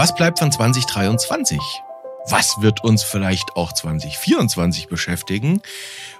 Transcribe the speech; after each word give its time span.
Was 0.00 0.14
bleibt 0.14 0.38
von 0.38 0.50
2023? 0.50 1.60
Was 2.30 2.62
wird 2.62 2.82
uns 2.82 3.02
vielleicht 3.02 3.54
auch 3.54 3.70
2024 3.70 4.88
beschäftigen? 4.88 5.60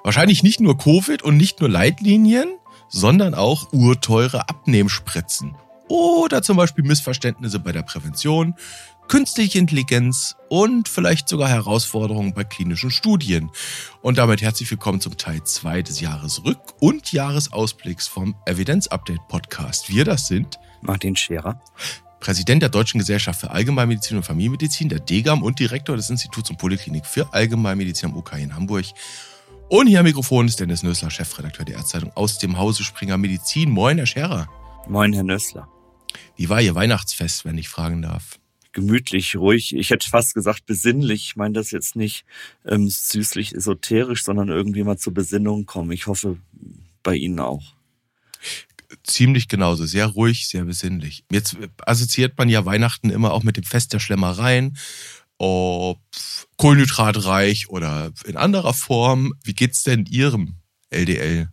Wahrscheinlich 0.04 0.42
nicht 0.42 0.60
nur 0.60 0.76
Covid 0.76 1.22
und 1.22 1.38
nicht 1.38 1.60
nur 1.60 1.70
Leitlinien, 1.70 2.58
sondern 2.90 3.34
auch 3.34 3.72
urteure 3.72 4.50
Abnehmspritzen. 4.50 5.54
Oder 5.88 6.42
zum 6.42 6.58
Beispiel 6.58 6.84
Missverständnisse 6.84 7.58
bei 7.58 7.72
der 7.72 7.80
Prävention, 7.80 8.54
künstliche 9.08 9.58
Intelligenz 9.58 10.36
und 10.50 10.86
vielleicht 10.86 11.30
sogar 11.30 11.48
Herausforderungen 11.48 12.34
bei 12.34 12.44
klinischen 12.44 12.90
Studien. 12.90 13.50
Und 14.02 14.18
damit 14.18 14.42
herzlich 14.42 14.70
willkommen 14.70 15.00
zum 15.00 15.16
Teil 15.16 15.42
2 15.42 15.80
des 15.80 16.02
Jahresrück- 16.02 16.74
und 16.80 17.12
Jahresausblicks 17.12 18.08
vom 18.08 18.34
Evidenz 18.44 18.88
Update 18.88 19.26
Podcast. 19.28 19.88
Wir 19.88 20.04
das 20.04 20.26
sind 20.26 20.58
Martin 20.82 21.16
Scherer. 21.16 21.58
Präsident 22.20 22.60
der 22.62 22.68
Deutschen 22.68 22.98
Gesellschaft 22.98 23.40
für 23.40 23.50
Allgemeinmedizin 23.50 24.18
und 24.18 24.22
Familienmedizin, 24.22 24.90
der 24.90 25.00
DGAM 25.00 25.42
und 25.42 25.58
Direktor 25.58 25.96
des 25.96 26.10
Instituts 26.10 26.50
und 26.50 26.58
Poliklinik 26.58 27.06
für 27.06 27.32
Allgemeinmedizin 27.32 28.10
am 28.10 28.16
UK 28.16 28.34
in 28.38 28.54
Hamburg. 28.54 28.84
Und 29.70 29.86
hier 29.86 30.00
am 30.00 30.04
Mikrofon 30.04 30.46
ist 30.46 30.60
Dennis 30.60 30.82
Nössler, 30.82 31.10
Chefredakteur 31.10 31.64
der 31.64 31.76
Ärztzeitung 31.76 32.12
aus 32.14 32.38
dem 32.38 32.58
Hause 32.58 32.84
Springer 32.84 33.16
Medizin. 33.16 33.70
Moin, 33.70 33.96
Herr 33.96 34.06
Scherer. 34.06 34.48
Moin, 34.86 35.14
Herr 35.14 35.22
Nössler. 35.22 35.68
Wie 36.36 36.50
war 36.50 36.60
Ihr 36.60 36.74
Weihnachtsfest, 36.74 37.46
wenn 37.46 37.56
ich 37.56 37.70
fragen 37.70 38.02
darf? 38.02 38.38
Gemütlich, 38.72 39.36
ruhig. 39.36 39.74
Ich 39.74 39.90
hätte 39.90 40.08
fast 40.08 40.34
gesagt 40.34 40.66
besinnlich. 40.66 41.22
Ich 41.24 41.36
meine 41.36 41.54
das 41.54 41.70
jetzt 41.70 41.96
nicht 41.96 42.26
ähm, 42.66 42.88
süßlich 42.88 43.54
esoterisch, 43.54 44.24
sondern 44.24 44.48
irgendwie 44.48 44.84
mal 44.84 44.98
zur 44.98 45.14
Besinnung 45.14 45.64
kommen. 45.64 45.90
Ich 45.90 46.06
hoffe, 46.06 46.36
bei 47.02 47.14
Ihnen 47.14 47.40
auch 47.40 47.79
ziemlich 49.04 49.48
genauso. 49.48 49.86
Sehr 49.86 50.06
ruhig, 50.06 50.48
sehr 50.48 50.64
besinnlich. 50.64 51.24
Jetzt 51.30 51.56
assoziiert 51.84 52.36
man 52.38 52.48
ja 52.48 52.64
Weihnachten 52.64 53.10
immer 53.10 53.32
auch 53.32 53.42
mit 53.42 53.56
dem 53.56 53.64
Fest 53.64 53.92
der 53.92 54.00
Schlemmereien. 54.00 54.76
Ob 55.38 56.00
kohlenhydratreich 56.56 57.70
oder 57.70 58.12
in 58.26 58.36
anderer 58.36 58.74
Form. 58.74 59.32
Wie 59.42 59.54
geht's 59.54 59.82
denn 59.82 60.04
Ihrem 60.06 60.56
LDL 60.90 61.48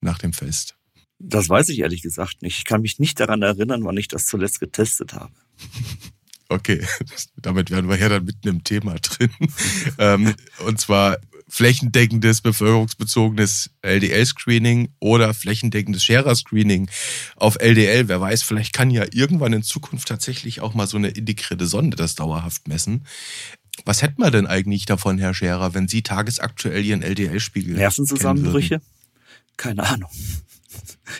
nach 0.00 0.18
dem 0.18 0.32
Fest? 0.32 0.76
Das 1.18 1.48
weiß 1.48 1.68
ich 1.70 1.78
ehrlich 1.78 2.02
gesagt 2.02 2.42
nicht. 2.42 2.58
Ich 2.58 2.64
kann 2.64 2.82
mich 2.82 2.98
nicht 2.98 3.20
daran 3.20 3.42
erinnern, 3.42 3.84
wann 3.84 3.96
ich 3.96 4.08
das 4.08 4.26
zuletzt 4.26 4.60
getestet 4.60 5.14
habe. 5.14 5.32
Okay, 6.48 6.86
damit 7.36 7.70
wären 7.70 7.88
wir 7.88 7.98
ja 7.98 8.08
dann 8.08 8.24
mitten 8.24 8.48
im 8.48 8.64
Thema 8.64 8.94
drin. 8.96 9.30
Ähm, 9.98 10.34
und 10.66 10.80
zwar 10.80 11.18
flächendeckendes, 11.48 12.40
bevölkerungsbezogenes 12.40 13.70
LDL-Screening 13.82 14.88
oder 14.98 15.32
flächendeckendes 15.32 16.04
Scherer-Screening 16.04 16.90
auf 17.36 17.56
LDL. 17.60 18.08
Wer 18.08 18.20
weiß, 18.20 18.42
vielleicht 18.42 18.72
kann 18.72 18.90
ja 18.90 19.04
irgendwann 19.12 19.52
in 19.52 19.62
Zukunft 19.62 20.08
tatsächlich 20.08 20.60
auch 20.60 20.74
mal 20.74 20.86
so 20.86 20.96
eine 20.96 21.08
integrierte 21.08 21.66
Sonde 21.66 21.96
das 21.96 22.14
dauerhaft 22.14 22.68
messen. 22.68 23.06
Was 23.84 24.02
hätten 24.02 24.20
wir 24.20 24.30
denn 24.30 24.46
eigentlich 24.46 24.86
davon, 24.86 25.18
Herr 25.18 25.34
Scherer, 25.34 25.74
wenn 25.74 25.86
Sie 25.86 26.02
tagesaktuell 26.02 26.84
Ihren 26.84 27.02
LDL-Spiegel 27.02 27.76
Nervenzusammenbrüche? 27.76 28.80
Keine 29.56 29.84
Ahnung. 29.84 30.10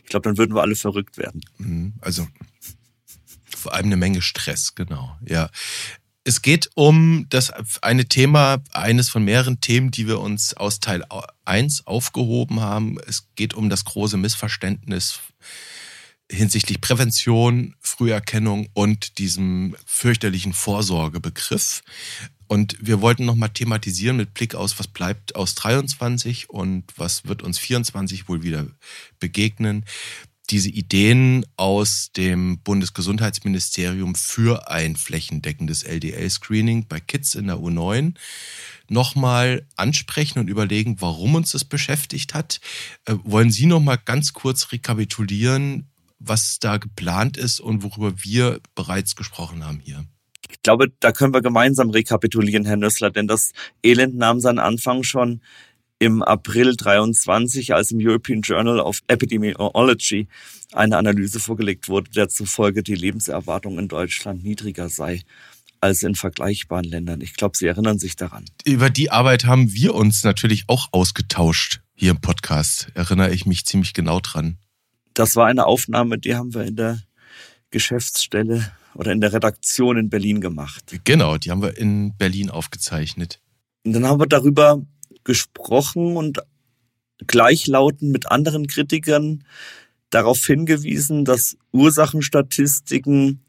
Ich 0.02 0.10
glaube, 0.10 0.28
dann 0.28 0.38
würden 0.38 0.54
wir 0.54 0.62
alle 0.62 0.76
verrückt 0.76 1.18
werden. 1.18 1.42
Mhm, 1.58 1.94
also 2.00 2.26
vor 3.56 3.74
allem 3.74 3.86
eine 3.86 3.96
Menge 3.96 4.22
Stress, 4.22 4.74
genau. 4.74 5.16
Ja. 5.26 5.50
Es 6.28 6.42
geht 6.42 6.70
um 6.74 7.26
das 7.28 7.52
eine 7.84 8.08
Thema, 8.08 8.58
eines 8.72 9.08
von 9.08 9.24
mehreren 9.24 9.60
Themen, 9.60 9.92
die 9.92 10.08
wir 10.08 10.18
uns 10.18 10.54
aus 10.54 10.80
Teil 10.80 11.04
1 11.44 11.86
aufgehoben 11.86 12.60
haben. 12.60 12.98
Es 13.06 13.28
geht 13.36 13.54
um 13.54 13.70
das 13.70 13.84
große 13.84 14.16
Missverständnis 14.16 15.20
hinsichtlich 16.28 16.80
Prävention, 16.80 17.76
Früherkennung 17.78 18.66
und 18.74 19.18
diesem 19.18 19.76
fürchterlichen 19.86 20.52
Vorsorgebegriff. 20.52 21.84
Und 22.48 22.76
wir 22.80 23.00
wollten 23.00 23.24
nochmal 23.24 23.50
thematisieren 23.50 24.16
mit 24.16 24.34
Blick 24.34 24.56
aus, 24.56 24.80
was 24.80 24.88
bleibt 24.88 25.36
aus 25.36 25.54
23 25.54 26.50
und 26.50 26.86
was 26.96 27.26
wird 27.26 27.44
uns 27.44 27.60
24 27.60 28.28
wohl 28.28 28.42
wieder 28.42 28.66
begegnen 29.20 29.84
diese 30.50 30.68
Ideen 30.68 31.44
aus 31.56 32.10
dem 32.16 32.58
Bundesgesundheitsministerium 32.60 34.14
für 34.14 34.70
ein 34.70 34.96
flächendeckendes 34.96 35.82
LDL-Screening 35.82 36.86
bei 36.88 37.00
Kids 37.00 37.34
in 37.34 37.48
der 37.48 37.56
U9 37.56 38.14
nochmal 38.88 39.66
ansprechen 39.76 40.38
und 40.38 40.48
überlegen, 40.48 41.00
warum 41.00 41.34
uns 41.34 41.52
das 41.52 41.64
beschäftigt 41.64 42.34
hat. 42.34 42.60
Äh, 43.04 43.14
wollen 43.24 43.50
Sie 43.50 43.66
nochmal 43.66 43.98
ganz 44.04 44.32
kurz 44.32 44.72
rekapitulieren, 44.72 45.88
was 46.18 46.58
da 46.60 46.76
geplant 46.78 47.36
ist 47.36 47.60
und 47.60 47.82
worüber 47.82 48.14
wir 48.22 48.60
bereits 48.74 49.16
gesprochen 49.16 49.64
haben 49.64 49.80
hier? 49.80 50.04
Ich 50.48 50.62
glaube, 50.62 50.92
da 51.00 51.12
können 51.12 51.34
wir 51.34 51.42
gemeinsam 51.42 51.90
rekapitulieren, 51.90 52.64
Herr 52.64 52.76
Nössler, 52.76 53.10
denn 53.10 53.26
das 53.26 53.52
Elend 53.82 54.16
nahm 54.16 54.40
seinen 54.40 54.60
Anfang 54.60 55.02
schon 55.02 55.40
im 55.98 56.22
April 56.22 56.76
23, 56.76 57.74
als 57.74 57.90
im 57.90 57.98
European 58.00 58.42
Journal 58.42 58.80
of 58.80 59.00
Epidemiology 59.08 60.28
eine 60.72 60.96
Analyse 60.96 61.40
vorgelegt 61.40 61.88
wurde, 61.88 62.10
der 62.10 62.28
zufolge 62.28 62.82
die 62.82 62.94
Lebenserwartung 62.94 63.78
in 63.78 63.88
Deutschland 63.88 64.44
niedriger 64.44 64.88
sei 64.88 65.22
als 65.80 66.02
in 66.02 66.14
vergleichbaren 66.14 66.84
Ländern. 66.84 67.20
Ich 67.20 67.34
glaube, 67.34 67.56
Sie 67.56 67.66
erinnern 67.66 67.98
sich 67.98 68.16
daran. 68.16 68.44
Über 68.64 68.90
die 68.90 69.10
Arbeit 69.10 69.44
haben 69.44 69.72
wir 69.72 69.94
uns 69.94 70.24
natürlich 70.24 70.64
auch 70.68 70.88
ausgetauscht 70.92 71.80
hier 71.94 72.10
im 72.10 72.20
Podcast. 72.20 72.88
Erinnere 72.94 73.32
ich 73.32 73.46
mich 73.46 73.66
ziemlich 73.66 73.92
genau 73.92 74.20
dran. 74.20 74.58
Das 75.14 75.36
war 75.36 75.46
eine 75.46 75.66
Aufnahme, 75.66 76.18
die 76.18 76.34
haben 76.34 76.54
wir 76.54 76.64
in 76.64 76.76
der 76.76 77.00
Geschäftsstelle 77.70 78.72
oder 78.94 79.12
in 79.12 79.20
der 79.20 79.32
Redaktion 79.32 79.96
in 79.96 80.10
Berlin 80.10 80.40
gemacht. 80.40 80.96
Genau, 81.04 81.36
die 81.38 81.50
haben 81.50 81.62
wir 81.62 81.76
in 81.76 82.16
Berlin 82.16 82.50
aufgezeichnet. 82.50 83.40
Und 83.84 83.92
dann 83.92 84.06
haben 84.06 84.20
wir 84.20 84.26
darüber 84.26 84.82
gesprochen 85.26 86.16
und 86.16 86.38
gleichlautend 87.26 88.12
mit 88.12 88.30
anderen 88.30 88.66
Kritikern 88.66 89.44
darauf 90.10 90.44
hingewiesen, 90.46 91.24
dass 91.24 91.56
Ursachenstatistiken 91.72 93.42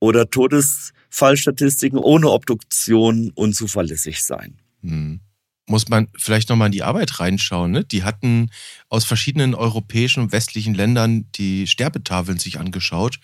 oder 0.00 0.28
Todesfallstatistiken 0.28 1.98
ohne 1.98 2.30
Obduktion 2.30 3.30
unzuverlässig 3.34 4.22
seien. 4.22 4.58
Hm. 4.82 5.20
Muss 5.66 5.88
man 5.88 6.08
vielleicht 6.18 6.50
nochmal 6.50 6.66
in 6.66 6.72
die 6.72 6.82
Arbeit 6.82 7.20
reinschauen. 7.20 7.70
Ne? 7.70 7.84
Die 7.84 8.02
hatten 8.02 8.50
aus 8.90 9.04
verschiedenen 9.04 9.54
europäischen 9.54 10.20
und 10.20 10.32
westlichen 10.32 10.74
Ländern 10.74 11.30
die 11.36 11.66
Sterbetafeln 11.66 12.38
sich 12.38 12.58
angeschaut 12.58 13.18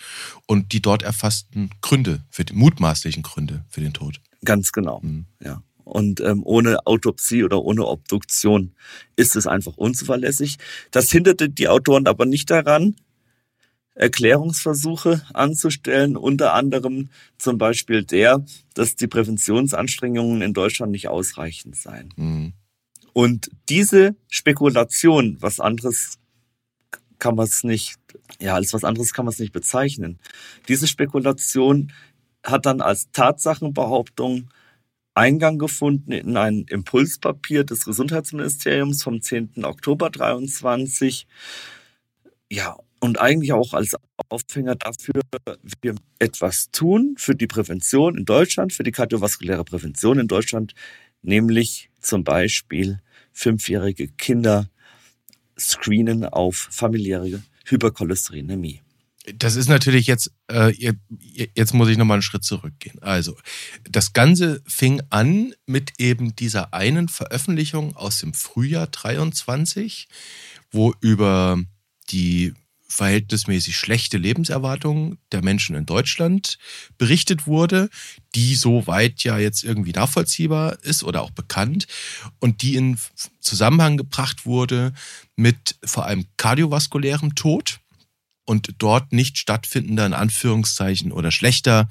und 0.46 0.72
die 0.72 0.80
dort 0.80 1.02
erfassten 1.02 1.68
Gründe, 1.82 2.24
für 2.30 2.46
die 2.46 2.54
mutmaßlichen 2.54 3.22
Gründe 3.22 3.64
für 3.68 3.82
den 3.82 3.92
Tod. 3.92 4.22
Ganz 4.42 4.72
genau, 4.72 5.02
hm. 5.02 5.26
ja. 5.44 5.62
Und 5.90 6.20
ähm, 6.20 6.42
ohne 6.44 6.86
Autopsie 6.86 7.44
oder 7.44 7.62
ohne 7.62 7.86
Obduktion 7.86 8.74
ist 9.16 9.36
es 9.36 9.46
einfach 9.46 9.76
unzuverlässig. 9.76 10.56
Das 10.90 11.10
hinderte 11.10 11.50
die 11.50 11.68
Autoren 11.68 12.06
aber 12.06 12.26
nicht 12.26 12.50
daran, 12.50 12.96
Erklärungsversuche 13.94 15.22
anzustellen, 15.34 16.16
unter 16.16 16.54
anderem 16.54 17.10
zum 17.38 17.58
Beispiel 17.58 18.04
der, 18.04 18.44
dass 18.74 18.96
die 18.96 19.08
Präventionsanstrengungen 19.08 20.42
in 20.42 20.54
Deutschland 20.54 20.92
nicht 20.92 21.08
ausreichend 21.08 21.76
seien. 21.76 22.08
Mhm. 22.16 22.52
Und 23.12 23.50
diese 23.68 24.14
Spekulation, 24.28 25.36
was 25.40 25.60
anderes 25.60 26.18
kann 27.18 27.34
man 27.34 27.46
es 27.46 27.64
nicht, 27.64 27.96
ja, 28.40 28.54
als 28.54 28.72
was 28.72 28.84
anderes 28.84 29.12
kann 29.12 29.26
man 29.26 29.32
es 29.32 29.38
nicht 29.38 29.52
bezeichnen. 29.52 30.18
Diese 30.68 30.86
Spekulation 30.86 31.92
hat 32.42 32.66
dann 32.66 32.80
als 32.80 33.10
Tatsachenbehauptung 33.12 34.48
Eingang 35.14 35.58
gefunden 35.58 36.12
in 36.12 36.36
ein 36.36 36.64
Impulspapier 36.68 37.64
des 37.64 37.84
Gesundheitsministeriums 37.84 39.02
vom 39.02 39.20
10. 39.20 39.64
Oktober 39.64 40.10
23. 40.10 41.26
Ja, 42.50 42.76
und 43.00 43.20
eigentlich 43.20 43.52
auch 43.52 43.72
als 43.74 43.96
Aufhänger 44.28 44.76
dafür, 44.76 45.22
wir 45.80 45.94
etwas 46.18 46.70
tun 46.70 47.14
für 47.16 47.34
die 47.34 47.46
Prävention 47.46 48.16
in 48.16 48.24
Deutschland, 48.24 48.72
für 48.72 48.82
die 48.82 48.92
kardiovaskuläre 48.92 49.64
Prävention 49.64 50.18
in 50.18 50.28
Deutschland, 50.28 50.74
nämlich 51.22 51.90
zum 52.00 52.24
Beispiel 52.24 53.00
fünfjährige 53.32 54.08
Kinder 54.08 54.68
screenen 55.58 56.24
auf 56.24 56.68
familiäre 56.70 57.42
Hypercholesterinämie. 57.66 58.82
Das 59.34 59.56
ist 59.56 59.68
natürlich 59.68 60.06
jetzt, 60.06 60.32
äh, 60.50 60.72
jetzt 61.54 61.74
muss 61.74 61.88
ich 61.88 61.98
nochmal 61.98 62.16
einen 62.16 62.22
Schritt 62.22 62.42
zurückgehen. 62.42 63.02
Also, 63.02 63.36
das 63.88 64.12
Ganze 64.12 64.62
fing 64.66 65.02
an 65.10 65.52
mit 65.66 65.92
eben 65.98 66.34
dieser 66.36 66.72
einen 66.72 67.08
Veröffentlichung 67.08 67.96
aus 67.96 68.18
dem 68.20 68.32
Frühjahr 68.32 68.86
23, 68.86 70.08
wo 70.70 70.94
über 71.00 71.62
die 72.10 72.54
verhältnismäßig 72.90 73.76
schlechte 73.76 74.18
Lebenserwartung 74.18 75.18
der 75.30 75.44
Menschen 75.44 75.76
in 75.76 75.86
Deutschland 75.86 76.58
berichtet 76.98 77.46
wurde, 77.46 77.88
die 78.34 78.56
soweit 78.56 79.22
ja 79.22 79.38
jetzt 79.38 79.62
irgendwie 79.62 79.92
nachvollziehbar 79.92 80.76
ist 80.82 81.04
oder 81.04 81.22
auch 81.22 81.30
bekannt 81.30 81.86
und 82.40 82.62
die 82.62 82.74
in 82.74 82.98
Zusammenhang 83.38 83.96
gebracht 83.96 84.44
wurde 84.44 84.92
mit 85.36 85.76
vor 85.84 86.06
allem 86.06 86.26
kardiovaskulärem 86.36 87.36
Tod 87.36 87.78
und 88.50 88.74
dort 88.78 89.12
nicht 89.12 89.38
stattfindender, 89.38 90.04
in 90.04 90.12
Anführungszeichen, 90.12 91.12
oder 91.12 91.30
schlechter 91.30 91.88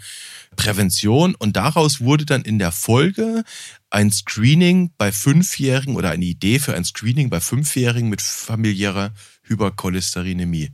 Prävention. 0.58 1.34
Und 1.36 1.56
daraus 1.56 2.02
wurde 2.02 2.26
dann 2.26 2.42
in 2.42 2.60
der 2.60 2.74
Folge 2.74 3.46
ein 3.90 4.12
Screening 4.12 4.92
bei 4.98 5.14
Fünfjährigen 5.14 5.96
oder 5.96 6.12
eine 6.12 6.26
Idee 6.26 6.60
für 6.60 6.76
ein 6.76 6.84
Screening 6.84 7.30
bei 7.30 7.40
Fünfjährigen 7.40 8.10
mit 8.10 8.22
familiärer 8.22 9.14
Hypercholesterinämie. 9.44 10.72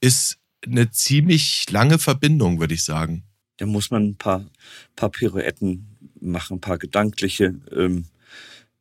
Ist 0.00 0.38
eine 0.64 0.90
ziemlich 0.90 1.66
lange 1.68 1.98
Verbindung, 1.98 2.58
würde 2.58 2.72
ich 2.72 2.84
sagen. 2.84 3.24
Da 3.58 3.66
muss 3.66 3.90
man 3.90 4.08
ein 4.08 4.16
paar, 4.16 4.46
paar 4.96 5.10
Pirouetten 5.10 5.98
machen, 6.18 6.56
ein 6.56 6.60
paar 6.62 6.78
gedankliche 6.78 7.56
ähm, 7.76 8.06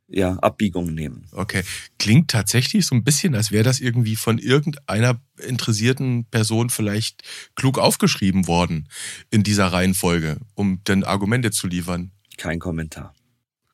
ja, 0.07 0.35
Abbiegungen 0.37 0.93
nehmen. 0.93 1.25
Okay. 1.31 1.63
Klingt 1.97 2.29
tatsächlich 2.29 2.85
so 2.85 2.95
ein 2.95 3.03
bisschen, 3.03 3.35
als 3.35 3.51
wäre 3.51 3.63
das 3.63 3.79
irgendwie 3.79 4.15
von 4.15 4.37
irgendeiner 4.37 5.19
interessierten 5.37 6.25
Person 6.25 6.69
vielleicht 6.69 7.23
klug 7.55 7.79
aufgeschrieben 7.79 8.47
worden 8.47 8.89
in 9.31 9.43
dieser 9.43 9.67
Reihenfolge, 9.67 10.37
um 10.53 10.81
dann 10.83 11.03
Argumente 11.03 11.51
zu 11.51 11.67
liefern. 11.67 12.11
Kein 12.37 12.59
Kommentar. 12.59 13.13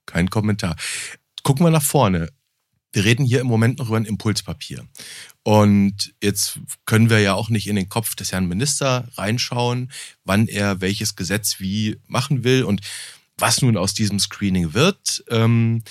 Kein 0.06 0.30
Kommentar. 0.30 0.75
Gucken 1.44 1.66
wir 1.66 1.72
nach 1.72 1.83
vorne. 1.83 2.30
Wir 2.94 3.06
reden 3.06 3.25
hier 3.25 3.39
im 3.39 3.48
Moment 3.48 3.80
noch 3.80 3.88
über 3.88 3.98
ein 3.98 4.06
Impulspapier. 4.06 4.86
Und 5.44 6.13
jetzt 6.22 6.60
können 6.86 7.10
wir 7.10 7.19
ja 7.19 7.33
auch 7.33 7.50
nicht 7.50 7.68
in 7.68 7.78
den 7.78 7.89
Kopf 7.89 8.16
des 8.16 8.31
Herrn 8.31 8.48
Minister 8.48 9.07
reinschauen, 9.16 9.92
wann 10.25 10.48
er 10.48 10.81
welches 10.81 11.16
Gesetz 11.16 11.60
wie 11.60 11.98
machen 12.07 12.44
will 12.44 12.63
und 12.63 12.81
was 13.38 13.62
nun 13.62 13.78
aus 13.78 13.94
diesem 13.94 14.19
Screening 14.19 14.74
wird. 14.74 15.24
Ähm, 15.30 15.83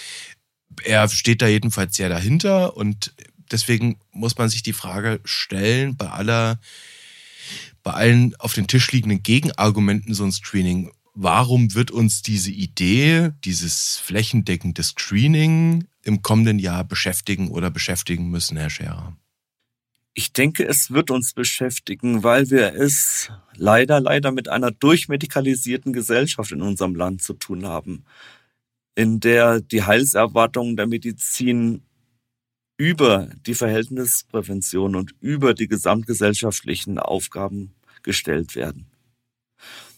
er 0.85 1.09
steht 1.09 1.43
da 1.43 1.49
jedenfalls 1.49 1.97
sehr 1.97 2.09
dahinter 2.09 2.77
und 2.77 3.15
deswegen 3.51 3.99
muss 4.13 4.39
man 4.39 4.49
sich 4.49 4.63
die 4.63 4.73
Frage 4.73 5.21
stellen, 5.25 5.97
bei 5.97 6.09
aller, 6.09 6.61
bei 7.83 7.93
allen 7.93 8.35
auf 8.37 8.55
den 8.55 8.67
Tisch 8.67 8.91
liegenden 8.93 9.23
Gegenargumenten 9.23 10.15
so 10.15 10.25
ein 10.25 10.33
Screening, 10.33 10.91
warum 11.15 11.75
wird 11.75 11.91
uns 11.91 12.23
diese 12.23 12.51
Idee, 12.51 13.31
dieses 13.45 13.97
flächendeckende 13.99 14.83
Screening 14.83 15.87
im 16.03 16.23
kommenden 16.23 16.59
Jahr 16.59 16.85
beschäftigen 16.85 17.49
oder 17.49 17.71
beschäftigen 17.71 18.29
müssen, 18.31 18.57
Herr 18.57 18.71
Scherer? 18.71 19.17
Ich 20.15 20.33
denke, 20.33 20.67
es 20.67 20.91
wird 20.91 21.11
uns 21.11 21.33
beschäftigen, 21.33 22.25
weil 22.25 22.51
wir 22.51 22.75
es 22.75 23.31
leider, 23.55 24.01
leider 24.01 24.33
mit 24.33 24.49
einer 24.49 24.71
durchmedikalisierten 24.71 25.93
Gesellschaft 25.93 26.51
in 26.53 26.63
unserem 26.63 26.95
Land 26.95 27.23
zu 27.23 27.35
tun 27.35 27.65
haben, 27.67 28.05
in 28.97 29.21
der 29.21 29.61
die 29.61 29.85
Heilserwartungen 29.85 30.77
der 30.77 30.89
Medizin 30.89 31.83
über 32.77 33.29
die 33.47 33.55
Verhältnisprävention 33.55 34.97
und 34.97 35.15
über 35.21 35.55
die 35.55 35.69
gesamtgesellschaftlichen 35.69 36.99
Aufgaben 36.99 37.75
gestellt 38.03 38.57
werden. 38.57 38.87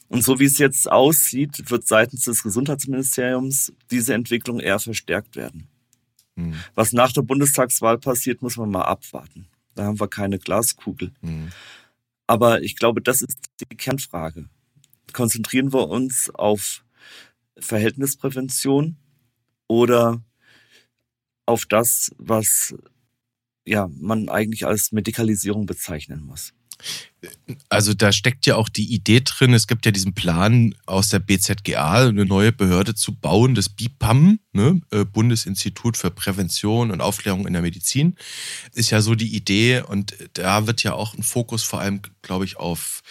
Und 0.08 0.24
so 0.24 0.38
wie 0.40 0.44
es 0.44 0.58
jetzt 0.58 0.90
aussieht, 0.90 1.70
wird 1.70 1.86
seitens 1.86 2.24
des 2.24 2.42
Gesundheitsministeriums 2.42 3.72
diese 3.90 4.12
Entwicklung 4.12 4.60
eher 4.60 4.78
verstärkt 4.78 5.36
werden. 5.36 5.68
Hm. 6.36 6.54
Was 6.74 6.92
nach 6.92 7.12
der 7.12 7.22
Bundestagswahl 7.22 7.98
passiert, 7.98 8.42
muss 8.42 8.56
man 8.56 8.70
mal 8.70 8.82
abwarten. 8.82 9.46
Da 9.74 9.84
haben 9.84 10.00
wir 10.00 10.08
keine 10.08 10.38
Glaskugel. 10.38 11.12
Mhm. 11.20 11.50
Aber 12.26 12.62
ich 12.62 12.76
glaube, 12.76 13.02
das 13.02 13.22
ist 13.22 13.38
die 13.60 13.76
Kernfrage. 13.76 14.48
Konzentrieren 15.12 15.72
wir 15.72 15.88
uns 15.88 16.30
auf 16.34 16.84
Verhältnisprävention 17.58 18.96
oder 19.68 20.22
auf 21.46 21.66
das, 21.66 22.10
was 22.18 22.74
ja, 23.66 23.88
man 23.94 24.28
eigentlich 24.28 24.66
als 24.66 24.92
Medikalisierung 24.92 25.66
bezeichnen 25.66 26.22
muss? 26.22 26.54
Also 27.68 27.94
da 27.94 28.12
steckt 28.12 28.46
ja 28.46 28.56
auch 28.56 28.68
die 28.68 28.92
Idee 28.92 29.20
drin, 29.20 29.54
es 29.54 29.68
gibt 29.68 29.86
ja 29.86 29.92
diesen 29.92 30.12
Plan 30.12 30.74
aus 30.86 31.08
der 31.08 31.20
BZGA, 31.20 32.08
eine 32.08 32.26
neue 32.26 32.50
Behörde 32.52 32.94
zu 32.94 33.14
bauen, 33.14 33.54
das 33.54 33.68
BIPAM, 33.68 34.40
ne? 34.52 34.80
Äh, 34.90 35.04
Bundesinstitut 35.04 35.96
für 35.96 36.10
Prävention 36.10 36.90
und 36.90 37.00
Aufklärung 37.00 37.46
in 37.46 37.52
der 37.52 37.62
Medizin, 37.62 38.16
ist 38.74 38.90
ja 38.90 39.00
so 39.00 39.14
die 39.14 39.36
Idee 39.36 39.82
und 39.82 40.14
da 40.34 40.66
wird 40.66 40.82
ja 40.82 40.94
auch 40.94 41.14
ein 41.14 41.22
Fokus 41.22 41.62
vor 41.62 41.80
allem, 41.80 42.00
glaube 42.22 42.44
ich, 42.44 42.56
auf 42.56 43.02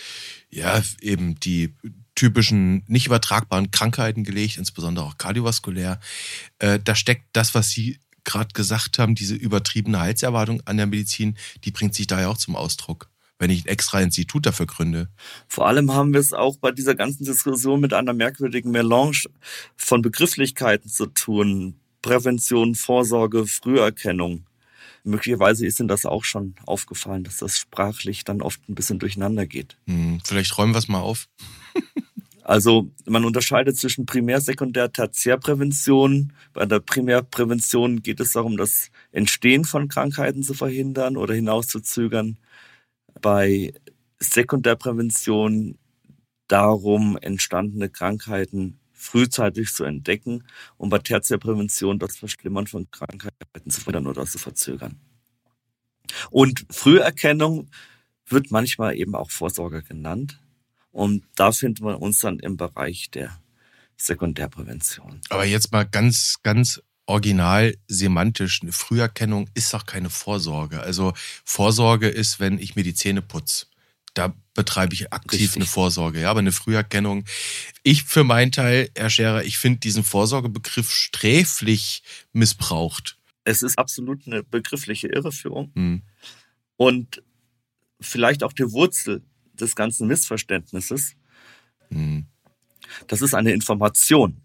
ja 0.49 0.81
eben 1.01 1.39
die 1.39 1.73
typischen 2.15 2.83
nicht 2.87 3.05
übertragbaren 3.05 3.71
Krankheiten 3.71 4.23
gelegt, 4.23 4.57
insbesondere 4.57 5.05
auch 5.05 5.17
kardiovaskulär. 5.17 5.99
Äh, 6.59 6.79
da 6.83 6.95
steckt 6.95 7.27
das, 7.33 7.55
was 7.55 7.69
Sie 7.69 7.99
gerade 8.23 8.53
gesagt 8.53 8.99
haben, 8.99 9.15
diese 9.15 9.35
übertriebene 9.35 9.99
Heilserwartung 9.99 10.61
an 10.65 10.77
der 10.77 10.85
Medizin, 10.85 11.37
die 11.63 11.71
bringt 11.71 11.95
sich 11.95 12.07
da 12.07 12.21
ja 12.21 12.27
auch 12.27 12.37
zum 12.37 12.55
Ausdruck 12.55 13.10
wenn 13.41 13.49
ich 13.49 13.65
ein 13.65 13.69
extra 13.69 13.99
Institut 13.99 14.45
dafür 14.45 14.67
gründe. 14.67 15.09
Vor 15.47 15.67
allem 15.67 15.91
haben 15.91 16.13
wir 16.13 16.19
es 16.19 16.31
auch 16.31 16.57
bei 16.57 16.71
dieser 16.71 16.93
ganzen 16.93 17.25
Diskussion 17.25 17.81
mit 17.81 17.91
einer 17.91 18.13
merkwürdigen 18.13 18.69
Melange 18.69 19.23
von 19.75 20.03
Begrifflichkeiten 20.03 20.89
zu 20.89 21.07
tun. 21.07 21.73
Prävention, 22.03 22.75
Vorsorge, 22.75 23.47
Früherkennung. 23.47 24.45
Möglicherweise 25.03 25.65
ist 25.65 25.79
Ihnen 25.79 25.87
das 25.87 26.05
auch 26.05 26.23
schon 26.23 26.53
aufgefallen, 26.67 27.23
dass 27.23 27.37
das 27.37 27.57
sprachlich 27.57 28.23
dann 28.23 28.43
oft 28.43 28.61
ein 28.69 28.75
bisschen 28.75 28.99
durcheinander 28.99 29.47
geht. 29.47 29.75
Hm, 29.87 30.19
vielleicht 30.23 30.55
räumen 30.59 30.75
wir 30.75 30.79
es 30.79 30.87
mal 30.87 30.99
auf. 30.99 31.27
also 32.43 32.91
man 33.05 33.25
unterscheidet 33.25 33.75
zwischen 33.75 34.05
Primär-, 34.05 34.41
Sekundär-, 34.41 34.93
Tertiärprävention. 34.93 36.33
Bei 36.53 36.67
der 36.67 36.79
Primärprävention 36.79 38.03
geht 38.03 38.19
es 38.19 38.33
darum, 38.33 38.57
das 38.57 38.91
Entstehen 39.11 39.65
von 39.65 39.87
Krankheiten 39.87 40.43
zu 40.43 40.53
verhindern 40.53 41.17
oder 41.17 41.33
hinauszuzögern 41.33 42.37
bei 43.21 43.73
Sekundärprävention 44.19 45.77
darum, 46.47 47.17
entstandene 47.21 47.89
Krankheiten 47.89 48.79
frühzeitig 48.93 49.73
zu 49.73 49.83
entdecken 49.83 50.43
und 50.77 50.89
bei 50.89 50.99
Tertiärprävention 50.99 51.97
das 51.97 52.17
Verschlimmern 52.17 52.67
von 52.67 52.89
Krankheiten 52.91 53.69
zu 53.69 53.81
verhindern 53.81 54.07
oder 54.07 54.25
zu 54.25 54.37
verzögern. 54.37 54.99
Und 56.29 56.65
Früherkennung 56.69 57.69
wird 58.27 58.51
manchmal 58.51 58.95
eben 58.95 59.15
auch 59.15 59.31
Vorsorge 59.31 59.81
genannt. 59.81 60.39
Und 60.91 61.23
da 61.35 61.51
finden 61.51 61.85
wir 61.85 62.01
uns 62.01 62.19
dann 62.19 62.39
im 62.39 62.57
Bereich 62.57 63.09
der 63.11 63.41
Sekundärprävention. 63.97 65.21
Aber 65.29 65.45
jetzt 65.45 65.71
mal 65.71 65.83
ganz, 65.83 66.37
ganz 66.43 66.81
original 67.05 67.75
semantisch. 67.87 68.61
Eine 68.61 68.71
Früherkennung 68.71 69.49
ist 69.53 69.73
doch 69.73 69.85
keine 69.85 70.09
Vorsorge. 70.09 70.81
Also 70.81 71.13
Vorsorge 71.43 72.07
ist, 72.07 72.39
wenn 72.39 72.59
ich 72.59 72.75
mir 72.75 72.83
die 72.83 72.93
Zähne 72.93 73.21
putze. 73.21 73.65
Da 74.13 74.33
betreibe 74.53 74.93
ich 74.93 75.13
aktiv 75.13 75.41
Richtig. 75.41 75.55
eine 75.55 75.65
Vorsorge. 75.65 76.21
Ja, 76.21 76.31
aber 76.31 76.39
eine 76.39 76.51
Früherkennung. 76.51 77.25
Ich 77.83 78.03
für 78.03 78.23
meinen 78.23 78.51
Teil, 78.51 78.89
Herr 78.95 79.09
Scherer, 79.09 79.43
ich 79.43 79.57
finde 79.57 79.79
diesen 79.79 80.03
Vorsorgebegriff 80.03 80.91
sträflich 80.91 82.03
missbraucht. 82.33 83.17
Es 83.43 83.63
ist 83.63 83.77
absolut 83.77 84.27
eine 84.27 84.43
begriffliche 84.43 85.07
Irreführung. 85.07 85.71
Hm. 85.75 86.01
Und 86.75 87.23
vielleicht 87.99 88.43
auch 88.43 88.53
die 88.53 88.71
Wurzel 88.71 89.23
des 89.53 89.75
ganzen 89.75 90.07
Missverständnisses. 90.07 91.15
Hm. 91.89 92.25
Das 93.07 93.21
ist 93.21 93.33
eine 93.33 93.51
Information, 93.51 94.41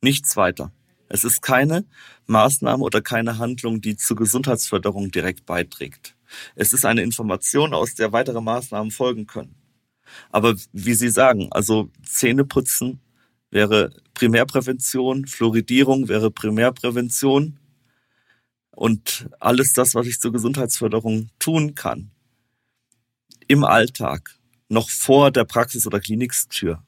nichts 0.00 0.36
weiter. 0.36 0.72
Es 1.12 1.24
ist 1.24 1.42
keine 1.42 1.84
Maßnahme 2.26 2.82
oder 2.82 3.02
keine 3.02 3.36
Handlung, 3.36 3.82
die 3.82 3.96
zur 3.96 4.16
Gesundheitsförderung 4.16 5.10
direkt 5.10 5.44
beiträgt. 5.44 6.16
Es 6.54 6.72
ist 6.72 6.86
eine 6.86 7.02
Information, 7.02 7.74
aus 7.74 7.94
der 7.94 8.12
weitere 8.12 8.40
Maßnahmen 8.40 8.90
folgen 8.90 9.26
können. 9.26 9.54
Aber 10.30 10.56
wie 10.72 10.94
Sie 10.94 11.10
sagen, 11.10 11.48
also 11.50 11.90
Zähneputzen 12.02 13.02
wäre 13.50 13.94
Primärprävention, 14.14 15.26
Fluoridierung 15.26 16.08
wäre 16.08 16.30
Primärprävention 16.30 17.58
und 18.70 19.28
alles 19.38 19.74
das, 19.74 19.94
was 19.94 20.06
ich 20.06 20.18
zur 20.18 20.32
Gesundheitsförderung 20.32 21.28
tun 21.38 21.74
kann, 21.74 22.10
im 23.48 23.64
Alltag, 23.64 24.34
noch 24.70 24.88
vor 24.88 25.30
der 25.30 25.44
Praxis- 25.44 25.86
oder 25.86 26.00
Klinikstür, 26.00 26.82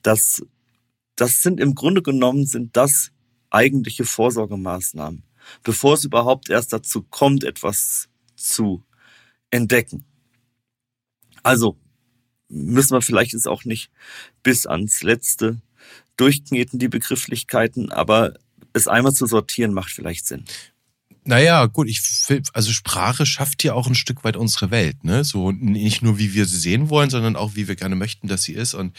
das 0.00 0.42
das 1.16 1.42
sind 1.42 1.60
im 1.60 1.74
Grunde 1.74 2.02
genommen 2.02 2.46
sind 2.46 2.76
das 2.76 3.12
eigentliche 3.50 4.04
Vorsorgemaßnahmen, 4.04 5.24
bevor 5.62 5.94
es 5.94 6.04
überhaupt 6.04 6.50
erst 6.50 6.72
dazu 6.72 7.02
kommt, 7.02 7.44
etwas 7.44 8.08
zu 8.34 8.84
entdecken. 9.50 10.04
Also 11.42 11.76
müssen 12.48 12.94
wir 12.94 13.02
vielleicht 13.02 13.32
jetzt 13.32 13.48
auch 13.48 13.64
nicht 13.64 13.90
bis 14.42 14.66
ans 14.66 15.02
letzte 15.02 15.60
durchkneten, 16.16 16.78
die 16.78 16.88
Begrifflichkeiten, 16.88 17.90
aber 17.90 18.34
es 18.72 18.88
einmal 18.88 19.12
zu 19.12 19.26
sortieren 19.26 19.72
macht 19.72 19.90
vielleicht 19.90 20.26
Sinn. 20.26 20.44
Naja, 21.24 21.66
gut, 21.66 21.88
ich 21.88 22.00
also 22.52 22.72
Sprache 22.72 23.26
schafft 23.26 23.62
ja 23.62 23.74
auch 23.74 23.86
ein 23.86 23.94
Stück 23.94 24.24
weit 24.24 24.36
unsere 24.36 24.72
Welt, 24.72 25.04
ne? 25.04 25.22
So 25.22 25.52
nicht 25.52 26.02
nur, 26.02 26.18
wie 26.18 26.34
wir 26.34 26.46
sie 26.46 26.58
sehen 26.58 26.90
wollen, 26.90 27.10
sondern 27.10 27.36
auch, 27.36 27.54
wie 27.54 27.68
wir 27.68 27.76
gerne 27.76 27.94
möchten, 27.94 28.26
dass 28.26 28.42
sie 28.42 28.54
ist. 28.54 28.74
Und 28.74 28.96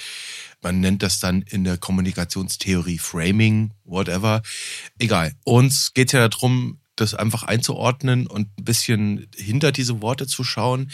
man 0.62 0.80
nennt 0.80 1.03
das 1.03 1.20
dann 1.20 1.42
in 1.42 1.65
der 1.65 1.77
Kommunikationstheorie 1.77 2.98
Framing, 2.98 3.72
whatever. 3.84 4.42
Egal. 5.00 5.34
Uns 5.44 5.94
geht 5.94 6.13
ja 6.13 6.30
darum, 6.30 6.80
das 6.96 7.13
einfach 7.13 7.44
einzuordnen 7.44 8.27
und 8.27 8.48
ein 8.58 8.63
bisschen 8.63 9.27
hinter 9.36 9.74
diese 9.74 10.01
Worte 10.01 10.25
zu 10.25 10.46
schauen. 10.46 10.92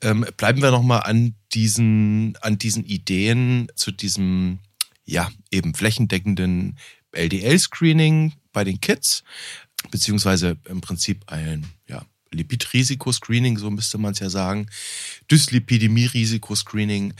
Ähm, 0.00 0.24
bleiben 0.36 0.62
wir 0.62 0.70
nochmal 0.70 1.02
an 1.02 1.34
diesen, 1.52 2.38
an 2.40 2.56
diesen 2.56 2.84
Ideen 2.84 3.68
zu 3.74 3.90
diesem, 3.90 4.60
ja, 5.04 5.30
eben 5.50 5.74
flächendeckenden 5.74 6.78
LDL-Screening 7.12 8.32
bei 8.52 8.64
den 8.64 8.80
Kids, 8.80 9.24
beziehungsweise 9.90 10.56
im 10.68 10.80
Prinzip 10.80 11.24
ein, 11.26 11.66
ja, 11.88 12.04
Lipid-Risikoscreening, 12.32 13.58
so 13.58 13.70
müsste 13.70 13.98
man 13.98 14.12
es 14.12 14.20
ja 14.20 14.30
sagen, 14.30 14.66
Dyslipidemie-Risikoscreening. 15.30 17.14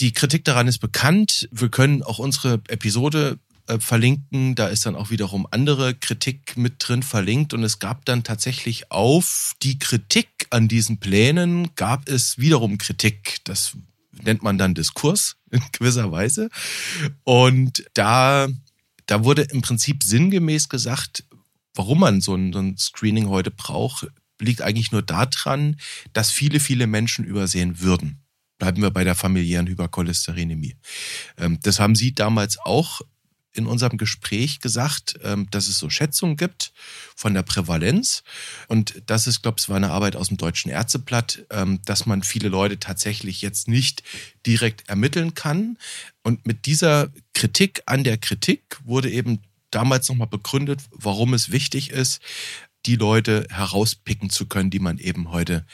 Die 0.00 0.12
Kritik 0.12 0.44
daran 0.44 0.68
ist 0.68 0.78
bekannt. 0.78 1.48
Wir 1.50 1.70
können 1.70 2.02
auch 2.02 2.18
unsere 2.18 2.60
Episode 2.68 3.38
äh, 3.68 3.78
verlinken. 3.78 4.54
Da 4.54 4.66
ist 4.66 4.86
dann 4.86 4.96
auch 4.96 5.10
wiederum 5.10 5.46
andere 5.50 5.94
Kritik 5.94 6.56
mit 6.56 6.74
drin 6.78 7.02
verlinkt. 7.02 7.54
Und 7.54 7.62
es 7.62 7.78
gab 7.78 8.04
dann 8.04 8.24
tatsächlich 8.24 8.90
auf 8.90 9.54
die 9.62 9.78
Kritik 9.78 10.28
an 10.50 10.68
diesen 10.68 10.98
Plänen, 10.98 11.74
gab 11.76 12.08
es 12.08 12.38
wiederum 12.38 12.76
Kritik. 12.78 13.38
Das 13.44 13.76
nennt 14.24 14.42
man 14.42 14.58
dann 14.58 14.74
Diskurs 14.74 15.36
in 15.50 15.62
gewisser 15.72 16.10
Weise. 16.12 16.48
Und 17.24 17.84
da, 17.94 18.48
da 19.06 19.24
wurde 19.24 19.42
im 19.42 19.62
Prinzip 19.62 20.02
sinngemäß 20.02 20.68
gesagt, 20.68 21.24
warum 21.74 22.00
man 22.00 22.20
so 22.20 22.34
ein, 22.34 22.52
so 22.52 22.58
ein 22.58 22.76
Screening 22.78 23.28
heute 23.28 23.50
braucht, 23.50 24.06
liegt 24.40 24.62
eigentlich 24.62 24.92
nur 24.92 25.02
daran, 25.02 25.76
dass 26.12 26.30
viele, 26.30 26.60
viele 26.60 26.86
Menschen 26.86 27.24
übersehen 27.24 27.80
würden. 27.80 28.22
Bleiben 28.58 28.82
wir 28.82 28.90
bei 28.90 29.04
der 29.04 29.14
familiären 29.14 29.66
Hypercholesterinämie. 29.66 30.76
Ähm, 31.36 31.58
das 31.62 31.80
haben 31.80 31.94
Sie 31.94 32.14
damals 32.14 32.58
auch 32.60 33.00
in 33.54 33.66
unserem 33.66 33.98
Gespräch 33.98 34.60
gesagt, 34.60 35.18
ähm, 35.22 35.48
dass 35.50 35.68
es 35.68 35.78
so 35.78 35.90
Schätzungen 35.90 36.36
gibt 36.36 36.72
von 37.14 37.34
der 37.34 37.42
Prävalenz. 37.42 38.22
Und 38.68 39.02
das 39.06 39.26
ist, 39.26 39.42
glaube 39.42 39.56
ich, 39.58 39.68
war 39.68 39.76
eine 39.76 39.90
Arbeit 39.90 40.16
aus 40.16 40.28
dem 40.28 40.36
Deutschen 40.36 40.70
Ärzteblatt, 40.70 41.44
ähm, 41.50 41.80
dass 41.84 42.06
man 42.06 42.22
viele 42.22 42.48
Leute 42.48 42.78
tatsächlich 42.78 43.42
jetzt 43.42 43.68
nicht 43.68 44.02
direkt 44.46 44.88
ermitteln 44.88 45.34
kann. 45.34 45.78
Und 46.22 46.46
mit 46.46 46.66
dieser 46.66 47.10
Kritik 47.34 47.82
an 47.86 48.04
der 48.04 48.18
Kritik 48.18 48.78
wurde 48.84 49.10
eben 49.10 49.40
damals 49.70 50.08
nochmal 50.08 50.28
begründet, 50.28 50.80
warum 50.90 51.34
es 51.34 51.50
wichtig 51.50 51.90
ist, 51.90 52.20
die 52.86 52.96
Leute 52.96 53.46
herauspicken 53.50 54.30
zu 54.30 54.46
können, 54.46 54.70
die 54.70 54.80
man 54.80 54.98
eben 54.98 55.30
heute 55.30 55.64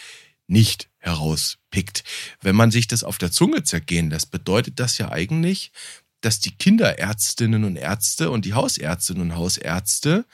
nicht 0.46 0.88
herauspickt. 0.98 2.04
Wenn 2.40 2.56
man 2.56 2.70
sich 2.70 2.86
das 2.86 3.04
auf 3.04 3.18
der 3.18 3.30
Zunge 3.30 3.62
zergehen 3.62 4.10
lässt, 4.10 4.30
bedeutet 4.30 4.80
das 4.80 4.98
ja 4.98 5.10
eigentlich, 5.10 5.72
dass 6.20 6.40
die 6.40 6.56
Kinderärztinnen 6.56 7.64
und 7.64 7.76
Ärzte 7.76 8.30
und 8.30 8.44
die 8.44 8.54
Hausärztinnen 8.54 9.30
und 9.30 9.36
Hausärzte, 9.36 10.26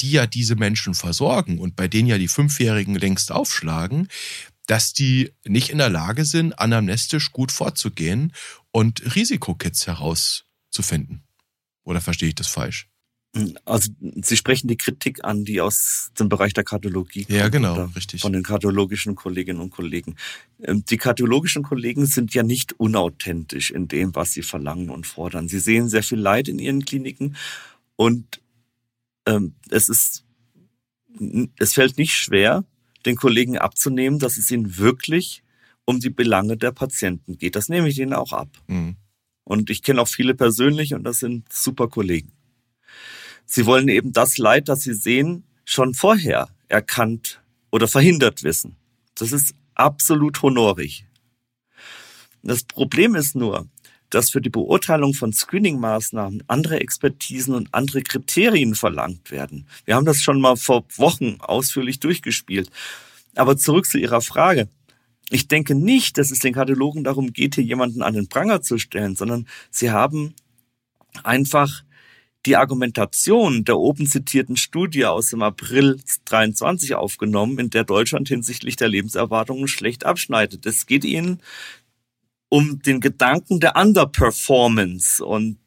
die 0.00 0.12
ja 0.12 0.26
diese 0.26 0.56
Menschen 0.56 0.94
versorgen 0.94 1.58
und 1.58 1.76
bei 1.76 1.88
denen 1.88 2.08
ja 2.08 2.18
die 2.18 2.28
Fünfjährigen 2.28 2.94
längst 2.94 3.32
aufschlagen, 3.32 4.08
dass 4.66 4.92
die 4.92 5.32
nicht 5.44 5.70
in 5.70 5.78
der 5.78 5.88
Lage 5.88 6.24
sind, 6.24 6.58
anamnestisch 6.58 7.32
gut 7.32 7.52
vorzugehen 7.52 8.32
und 8.72 9.14
Risikokids 9.14 9.86
herauszufinden. 9.86 11.24
Oder 11.84 12.00
verstehe 12.00 12.30
ich 12.30 12.34
das 12.34 12.48
falsch? 12.48 12.88
Also 13.64 13.90
Sie 14.00 14.36
sprechen 14.36 14.68
die 14.68 14.76
Kritik 14.76 15.24
an, 15.24 15.44
die 15.44 15.60
aus 15.60 16.10
dem 16.18 16.28
Bereich 16.28 16.54
der 16.54 16.64
Kardiologie 16.64 17.24
kommt. 17.24 17.38
Ja, 17.38 17.48
genau, 17.48 17.84
richtig. 17.94 18.22
Von 18.22 18.32
den 18.32 18.42
kardiologischen 18.42 19.14
Kolleginnen 19.14 19.60
und 19.60 19.70
Kollegen. 19.70 20.16
Ähm, 20.62 20.84
die 20.84 20.96
kardiologischen 20.96 21.62
Kollegen 21.62 22.06
sind 22.06 22.34
ja 22.34 22.42
nicht 22.42 22.78
unauthentisch 22.78 23.70
in 23.70 23.88
dem, 23.88 24.14
was 24.14 24.32
sie 24.32 24.42
verlangen 24.42 24.90
und 24.90 25.06
fordern. 25.06 25.48
Sie 25.48 25.58
sehen 25.58 25.88
sehr 25.88 26.02
viel 26.02 26.18
Leid 26.18 26.48
in 26.48 26.58
ihren 26.58 26.84
Kliniken 26.84 27.36
und 27.96 28.40
ähm, 29.26 29.54
es 29.70 29.88
ist, 29.88 30.24
es 31.58 31.74
fällt 31.74 31.98
nicht 31.98 32.14
schwer, 32.14 32.64
den 33.04 33.16
Kollegen 33.16 33.58
abzunehmen, 33.58 34.18
dass 34.18 34.38
es 34.38 34.50
ihnen 34.50 34.78
wirklich 34.78 35.42
um 35.84 36.00
die 36.00 36.10
Belange 36.10 36.56
der 36.56 36.72
Patienten 36.72 37.38
geht. 37.38 37.56
Das 37.56 37.68
nehme 37.68 37.88
ich 37.88 37.98
ihnen 37.98 38.12
auch 38.12 38.32
ab. 38.32 38.48
Mhm. 38.66 38.96
Und 39.44 39.70
ich 39.70 39.82
kenne 39.82 40.00
auch 40.02 40.08
viele 40.08 40.34
persönlich 40.34 40.94
und 40.94 41.04
das 41.04 41.20
sind 41.20 41.52
super 41.52 41.88
Kollegen. 41.88 42.32
Sie 43.46 43.64
wollen 43.64 43.88
eben 43.88 44.12
das 44.12 44.38
Leid, 44.38 44.68
das 44.68 44.82
sie 44.82 44.94
sehen, 44.94 45.44
schon 45.64 45.94
vorher 45.94 46.48
erkannt 46.68 47.40
oder 47.70 47.88
verhindert 47.88 48.42
wissen. 48.42 48.76
Das 49.14 49.32
ist 49.32 49.54
absolut 49.74 50.42
honorig. 50.42 51.06
Das 52.42 52.64
Problem 52.64 53.14
ist 53.14 53.34
nur, 53.34 53.68
dass 54.10 54.30
für 54.30 54.40
die 54.40 54.50
Beurteilung 54.50 55.14
von 55.14 55.32
Screening-Maßnahmen 55.32 56.44
andere 56.46 56.80
Expertisen 56.80 57.54
und 57.54 57.72
andere 57.72 58.02
Kriterien 58.02 58.74
verlangt 58.74 59.30
werden. 59.30 59.66
Wir 59.84 59.96
haben 59.96 60.06
das 60.06 60.22
schon 60.22 60.40
mal 60.40 60.56
vor 60.56 60.84
Wochen 60.96 61.38
ausführlich 61.40 61.98
durchgespielt. 61.98 62.70
Aber 63.34 63.56
zurück 63.56 63.86
zu 63.86 63.98
Ihrer 63.98 64.20
Frage. 64.20 64.68
Ich 65.30 65.48
denke 65.48 65.74
nicht, 65.74 66.18
dass 66.18 66.30
es 66.30 66.38
den 66.38 66.54
Kardiologen 66.54 67.02
darum 67.02 67.32
geht, 67.32 67.56
hier 67.56 67.64
jemanden 67.64 68.02
an 68.02 68.14
den 68.14 68.28
Pranger 68.28 68.62
zu 68.62 68.78
stellen, 68.78 69.16
sondern 69.16 69.48
sie 69.70 69.90
haben 69.90 70.34
einfach 71.24 71.82
die 72.46 72.56
Argumentation 72.56 73.64
der 73.64 73.76
oben 73.76 74.06
zitierten 74.06 74.56
Studie 74.56 75.04
aus 75.04 75.30
dem 75.30 75.42
April 75.42 76.00
23 76.26 76.94
aufgenommen, 76.94 77.58
in 77.58 77.70
der 77.70 77.84
Deutschland 77.84 78.28
hinsichtlich 78.28 78.76
der 78.76 78.88
Lebenserwartungen 78.88 79.68
schlecht 79.68 80.06
abschneidet. 80.06 80.64
Es 80.64 80.86
geht 80.86 81.04
ihnen 81.04 81.42
um 82.48 82.80
den 82.80 83.00
Gedanken 83.00 83.58
der 83.58 83.76
Underperformance 83.76 85.24
und 85.24 85.58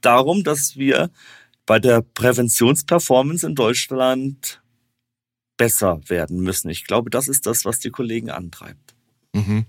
darum, 0.00 0.42
dass 0.42 0.76
wir 0.76 1.10
bei 1.66 1.78
der 1.78 2.02
Präventionsperformance 2.02 3.46
in 3.46 3.54
Deutschland 3.54 4.60
besser 5.56 6.00
werden 6.08 6.40
müssen. 6.40 6.68
Ich 6.68 6.84
glaube, 6.84 7.10
das 7.10 7.28
ist 7.28 7.46
das, 7.46 7.64
was 7.64 7.78
die 7.78 7.90
Kollegen 7.90 8.30
antreibt. 8.30 8.94
Mhm. 9.32 9.66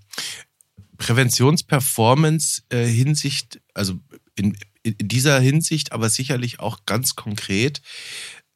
Präventionsperformance 0.98 2.63
äh, 2.69 2.86
Hinsicht, 2.86 3.62
also 3.74 4.00
in, 4.36 4.57
in 4.85 5.07
dieser 5.07 5.39
Hinsicht 5.39 5.91
aber 5.91 6.09
sicherlich 6.09 6.59
auch 6.59 6.85
ganz 6.85 7.15
konkret, 7.15 7.81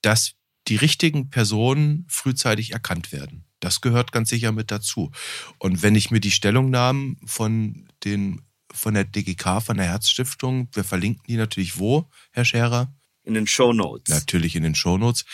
dass 0.01 0.33
die 0.67 0.75
richtigen 0.75 1.29
Personen 1.29 2.05
frühzeitig 2.07 2.71
erkannt 2.71 3.11
werden. 3.11 3.45
Das 3.59 3.81
gehört 3.81 4.11
ganz 4.11 4.29
sicher 4.29 4.51
mit 4.51 4.71
dazu. 4.71 5.11
Und 5.57 5.81
wenn 5.81 5.95
ich 5.95 6.11
mir 6.11 6.19
die 6.19 6.31
Stellungnahmen 6.31 7.17
von 7.25 7.89
den 8.03 8.41
von 8.71 8.93
der 8.93 9.03
DGK, 9.03 9.63
von 9.63 9.77
der 9.77 9.87
Herzstiftung, 9.87 10.69
wir 10.73 10.83
verlinken 10.83 11.23
die 11.27 11.37
natürlich 11.37 11.79
wo, 11.79 12.07
Herr 12.31 12.45
Scherer? 12.45 12.93
In 13.23 13.33
den 13.33 13.47
Show 13.47 13.73
Notes. 13.73 14.13
Natürlich 14.13 14.55
in 14.55 14.61
den 14.61 14.75
Show 14.75 14.99
Notes. 14.99 15.25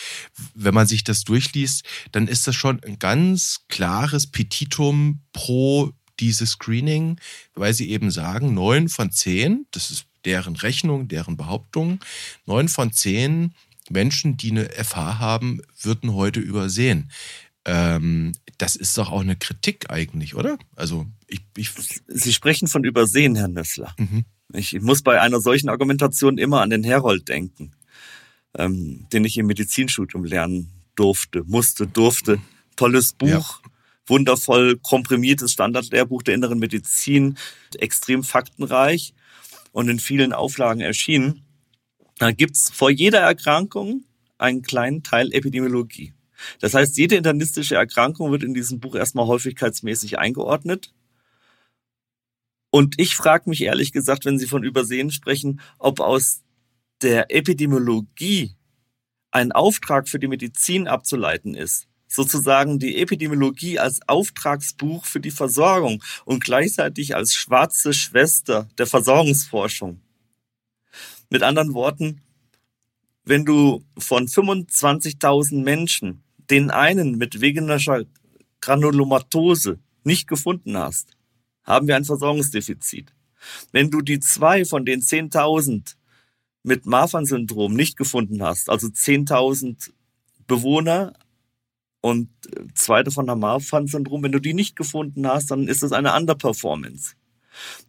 Wenn 0.54 0.72
man 0.72 0.86
sich 0.86 1.04
das 1.04 1.24
durchliest, 1.24 1.84
dann 2.12 2.28
ist 2.28 2.46
das 2.46 2.54
schon 2.54 2.82
ein 2.82 2.98
ganz 2.98 3.66
klares 3.68 4.30
Petitum 4.30 5.22
pro 5.32 5.92
dieses 6.18 6.52
Screening, 6.52 7.20
weil 7.54 7.74
sie 7.74 7.90
eben 7.90 8.10
sagen, 8.10 8.54
neun 8.54 8.88
von 8.88 9.12
zehn, 9.12 9.66
das 9.70 9.90
ist 9.90 10.06
deren 10.26 10.56
Rechnung, 10.56 11.08
deren 11.08 11.36
Behauptung. 11.36 12.00
Neun 12.44 12.68
von 12.68 12.92
zehn 12.92 13.54
Menschen, 13.88 14.36
die 14.36 14.50
eine 14.50 14.68
FH 14.68 15.18
haben, 15.18 15.62
würden 15.80 16.12
heute 16.14 16.40
übersehen. 16.40 17.10
Ähm, 17.64 18.32
das 18.58 18.76
ist 18.76 18.98
doch 18.98 19.10
auch 19.10 19.20
eine 19.20 19.36
Kritik 19.36 19.90
eigentlich, 19.90 20.34
oder? 20.34 20.58
Also 20.74 21.06
ich, 21.26 21.40
ich 21.56 21.70
Sie 22.06 22.32
sprechen 22.32 22.68
von 22.68 22.84
Übersehen, 22.84 23.36
Herr 23.36 23.48
Nössler. 23.48 23.94
Mhm. 23.98 24.24
Ich 24.52 24.80
muss 24.80 25.02
bei 25.02 25.20
einer 25.20 25.40
solchen 25.40 25.68
Argumentation 25.68 26.38
immer 26.38 26.60
an 26.62 26.70
den 26.70 26.84
Herold 26.84 27.28
denken, 27.28 27.72
ähm, 28.56 29.06
den 29.12 29.24
ich 29.24 29.38
im 29.38 29.46
Medizinstudium 29.46 30.24
lernen 30.24 30.70
durfte, 30.94 31.42
musste, 31.44 31.86
durfte. 31.86 32.40
Tolles 32.76 33.12
Buch. 33.12 33.60
Ja 33.62 33.70
wundervoll 34.08 34.78
komprimiertes 34.78 35.52
Standardlehrbuch 35.52 36.22
der 36.22 36.34
inneren 36.34 36.60
Medizin, 36.60 37.36
extrem 37.78 38.22
faktenreich 38.22 39.14
und 39.76 39.90
in 39.90 39.98
vielen 39.98 40.32
Auflagen 40.32 40.80
erschienen, 40.80 41.44
da 42.16 42.32
gibt's 42.32 42.70
vor 42.70 42.88
jeder 42.88 43.20
Erkrankung 43.20 44.06
einen 44.38 44.62
kleinen 44.62 45.02
Teil 45.02 45.34
Epidemiologie. 45.34 46.14
Das 46.60 46.72
heißt, 46.72 46.96
jede 46.96 47.16
internistische 47.16 47.74
Erkrankung 47.74 48.32
wird 48.32 48.42
in 48.42 48.54
diesem 48.54 48.80
Buch 48.80 48.94
erstmal 48.94 49.26
häufigkeitsmäßig 49.26 50.18
eingeordnet. 50.18 50.94
Und 52.70 52.98
ich 52.98 53.16
frage 53.16 53.50
mich 53.50 53.60
ehrlich 53.60 53.92
gesagt, 53.92 54.24
wenn 54.24 54.38
Sie 54.38 54.46
von 54.46 54.64
Übersehen 54.64 55.10
sprechen, 55.10 55.60
ob 55.78 56.00
aus 56.00 56.42
der 57.02 57.30
Epidemiologie 57.30 58.56
ein 59.30 59.52
Auftrag 59.52 60.08
für 60.08 60.18
die 60.18 60.28
Medizin 60.28 60.88
abzuleiten 60.88 61.54
ist 61.54 61.86
sozusagen 62.16 62.78
die 62.78 62.96
Epidemiologie 62.96 63.78
als 63.78 64.00
Auftragsbuch 64.08 65.04
für 65.04 65.20
die 65.20 65.30
Versorgung 65.30 66.02
und 66.24 66.42
gleichzeitig 66.42 67.14
als 67.14 67.34
schwarze 67.34 67.92
Schwester 67.92 68.68
der 68.78 68.86
Versorgungsforschung. 68.86 70.00
Mit 71.28 71.42
anderen 71.42 71.74
Worten, 71.74 72.22
wenn 73.24 73.44
du 73.44 73.84
von 73.98 74.26
25.000 74.26 75.62
Menschen 75.62 76.22
den 76.48 76.70
einen 76.70 77.18
mit 77.18 77.42
vegenischer 77.42 78.04
Granulomatose 78.62 79.78
nicht 80.04 80.26
gefunden 80.26 80.78
hast, 80.78 81.16
haben 81.64 81.86
wir 81.86 81.96
ein 81.96 82.04
Versorgungsdefizit. 82.04 83.12
Wenn 83.72 83.90
du 83.90 84.00
die 84.00 84.20
zwei 84.20 84.64
von 84.64 84.86
den 84.86 85.02
10.000 85.02 85.96
mit 86.62 86.86
Marfan-Syndrom 86.86 87.74
nicht 87.74 87.98
gefunden 87.98 88.42
hast, 88.42 88.70
also 88.70 88.86
10.000 88.86 89.90
Bewohner 90.46 91.12
und 92.06 92.28
zwei 92.76 93.02
davon 93.02 93.28
haben 93.28 93.40
Marfan-Syndrom. 93.40 94.22
Wenn 94.22 94.30
du 94.30 94.38
die 94.38 94.54
nicht 94.54 94.76
gefunden 94.76 95.26
hast, 95.26 95.50
dann 95.50 95.66
ist 95.66 95.82
das 95.82 95.90
eine 95.90 96.14
Underperformance. 96.14 97.16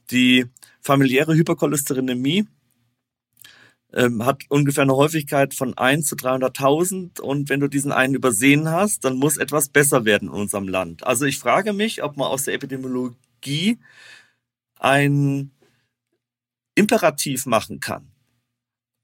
Die 0.09 0.47
familiäre 0.81 1.35
Hypercholesterinämie 1.35 2.47
ähm, 3.93 4.25
hat 4.25 4.41
ungefähr 4.49 4.81
eine 4.81 4.95
Häufigkeit 4.95 5.53
von 5.53 5.77
1 5.77 6.07
zu 6.07 6.15
300.000 6.15 7.21
und 7.21 7.49
wenn 7.49 7.59
du 7.59 7.67
diesen 7.67 7.91
einen 7.91 8.15
übersehen 8.15 8.71
hast, 8.71 9.05
dann 9.05 9.17
muss 9.17 9.37
etwas 9.37 9.69
besser 9.69 10.03
werden 10.03 10.29
in 10.29 10.33
unserem 10.33 10.67
Land. 10.67 11.05
Also 11.05 11.25
ich 11.25 11.37
frage 11.37 11.71
mich, 11.71 12.01
ob 12.01 12.17
man 12.17 12.27
aus 12.27 12.45
der 12.45 12.55
Epidemiologie 12.55 13.77
ein 14.79 15.51
Imperativ 16.73 17.45
machen 17.45 17.81
kann 17.81 18.07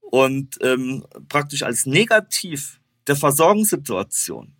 und 0.00 0.58
ähm, 0.60 1.06
praktisch 1.28 1.62
als 1.62 1.86
Negativ 1.86 2.80
der 3.06 3.14
Versorgungssituation. 3.14 4.56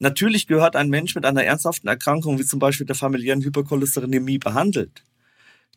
Natürlich 0.00 0.46
gehört 0.46 0.76
ein 0.76 0.88
Mensch 0.88 1.14
mit 1.14 1.26
einer 1.26 1.44
ernsthaften 1.44 1.86
Erkrankung, 1.86 2.38
wie 2.38 2.44
zum 2.44 2.58
Beispiel 2.58 2.86
der 2.86 2.96
familiären 2.96 3.42
Hypercholesterinämie, 3.42 4.38
behandelt. 4.38 5.04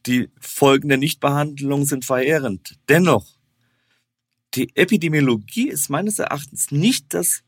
Die 0.05 0.29
Folgen 0.39 0.87
der 0.87 0.97
Nichtbehandlung 0.97 1.85
sind 1.85 2.05
verheerend. 2.05 2.77
Dennoch, 2.87 3.37
die 4.53 4.75
Epidemiologie 4.75 5.67
ist 5.67 5.89
meines 5.89 6.19
Erachtens 6.19 6.71
nicht 6.71 7.13
das 7.13 7.43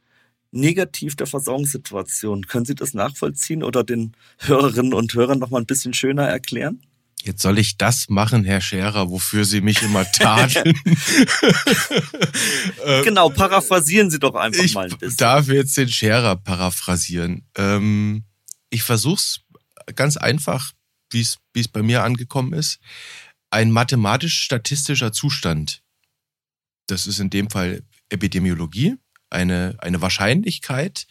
Negativ 0.52 1.16
der 1.16 1.28
Versorgungssituation. 1.28 2.48
Können 2.48 2.66
Sie 2.66 2.76
das 2.76 2.94
nachvollziehen 2.94 3.64
oder 3.64 3.84
den 3.84 4.14
Hörerinnen 4.40 4.94
und 4.94 5.14
Hörern 5.14 5.40
noch 5.40 5.52
mal 5.52 5.60
ein 5.60 5.66
bisschen 5.66 5.94
schöner 5.94 6.28
erklären? 6.28 6.82
Jetzt 7.26 7.42
soll 7.42 7.58
ich 7.58 7.78
das 7.78 8.08
machen, 8.08 8.46
Herr 8.46 8.62
Scherer, 8.62 9.10
wofür 9.10 9.46
Sie 9.46 9.60
mich 9.62 9.82
immer 9.82 10.10
tadeln. 10.12 10.80
Ähm, 12.86 13.04
genau, 13.04 13.30
paraphrasieren 13.30 14.12
Sie 14.12 14.20
doch 14.20 14.36
einfach 14.36 14.64
ich 14.64 14.76
mal 14.76 14.84
ein 14.84 14.92
bisschen. 14.92 15.10
Ich 15.10 15.18
darf 15.18 15.48
jetzt 15.48 15.76
den 15.76 15.90
Scherer 15.90 16.36
paraphrasieren. 16.36 17.48
Ähm, 17.58 18.26
ich 18.70 18.84
versuch's 18.84 19.42
ganz 19.96 20.18
einfach, 20.18 20.74
wie 21.12 21.22
es 21.22 21.68
bei 21.70 21.82
mir 21.82 22.04
angekommen 22.04 22.54
ist. 22.54 22.80
Ein 23.50 23.72
mathematisch-statistischer 23.72 25.12
Zustand. 25.14 25.82
Das 26.88 27.08
ist 27.08 27.20
in 27.20 27.32
dem 27.32 27.50
Fall 27.50 27.82
Epidemiologie. 28.10 28.96
Eine, 29.32 29.76
eine 29.80 30.02
Wahrscheinlichkeit 30.02 31.08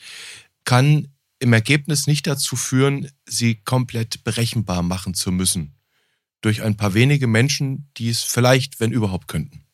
kann 0.65 1.09
im 1.41 1.53
Ergebnis 1.53 2.07
nicht 2.07 2.27
dazu 2.29 2.55
führen, 2.55 3.11
sie 3.27 3.57
komplett 3.57 4.23
berechenbar 4.23 4.83
machen 4.83 5.15
zu 5.15 5.33
müssen 5.33 5.74
durch 6.45 6.63
ein 6.63 6.77
paar 6.77 6.93
wenige 6.93 7.27
Menschen, 7.27 7.89
die 7.97 8.11
es 8.11 8.23
vielleicht, 8.23 8.79
wenn 8.79 8.93
überhaupt, 8.93 9.29
könnten. 9.29 9.65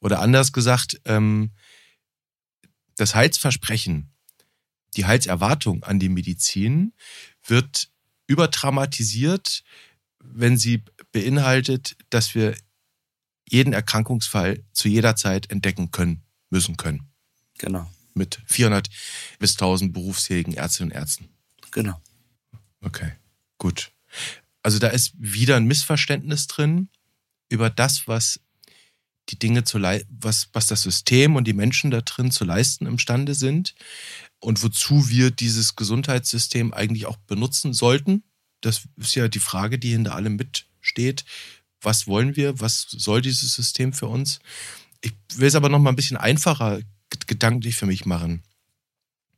Oder 0.00 0.20
anders 0.20 0.52
gesagt, 0.52 1.00
ähm, 1.04 1.52
das 2.96 3.14
Heilsversprechen, 3.14 4.10
die 4.96 5.04
Heilserwartung 5.04 5.84
an 5.84 6.00
die 6.00 6.08
Medizin 6.08 6.94
wird 7.44 7.90
überdramatisiert, 8.26 9.62
wenn 10.18 10.56
sie 10.56 10.82
beinhaltet, 11.12 11.96
dass 12.10 12.34
wir 12.34 12.56
jeden 13.48 13.72
Erkrankungsfall 13.72 14.64
zu 14.72 14.88
jeder 14.88 15.14
Zeit 15.14 15.50
entdecken 15.52 15.92
können, 15.92 16.24
müssen 16.50 16.76
können. 16.76 17.08
Genau. 17.58 17.88
Mit 18.14 18.42
400 18.46 18.88
bis 19.38 19.52
1000 19.52 19.92
berufsfähigen 19.92 20.54
Ärztinnen 20.54 20.90
und 20.90 20.98
Ärzten. 20.98 21.28
Genau. 21.70 22.00
Okay. 22.80 23.12
Also 24.66 24.80
da 24.80 24.88
ist 24.88 25.12
wieder 25.16 25.54
ein 25.54 25.66
Missverständnis 25.66 26.48
drin 26.48 26.88
über 27.48 27.70
das, 27.70 28.08
was 28.08 28.40
die 29.28 29.38
Dinge 29.38 29.62
zu 29.62 29.80
was, 29.80 30.48
was 30.54 30.66
das 30.66 30.82
System 30.82 31.36
und 31.36 31.44
die 31.44 31.52
Menschen 31.52 31.92
da 31.92 32.00
drin 32.00 32.32
zu 32.32 32.44
leisten 32.44 32.84
imstande 32.84 33.36
sind 33.36 33.76
und 34.40 34.64
wozu 34.64 35.08
wir 35.08 35.30
dieses 35.30 35.76
Gesundheitssystem 35.76 36.74
eigentlich 36.74 37.06
auch 37.06 37.16
benutzen 37.16 37.74
sollten. 37.74 38.24
Das 38.60 38.88
ist 38.96 39.14
ja 39.14 39.28
die 39.28 39.38
Frage, 39.38 39.78
die 39.78 39.92
hinter 39.92 40.16
allem 40.16 40.34
mitsteht. 40.34 41.24
Was 41.80 42.08
wollen 42.08 42.34
wir? 42.34 42.58
Was 42.58 42.88
soll 42.90 43.22
dieses 43.22 43.54
System 43.54 43.92
für 43.92 44.08
uns? 44.08 44.40
Ich 45.00 45.12
will 45.36 45.46
es 45.46 45.54
aber 45.54 45.68
noch 45.68 45.78
mal 45.78 45.90
ein 45.90 45.96
bisschen 45.96 46.16
einfacher 46.16 46.80
gedanklich 47.28 47.76
für 47.76 47.86
mich 47.86 48.04
machen. 48.04 48.42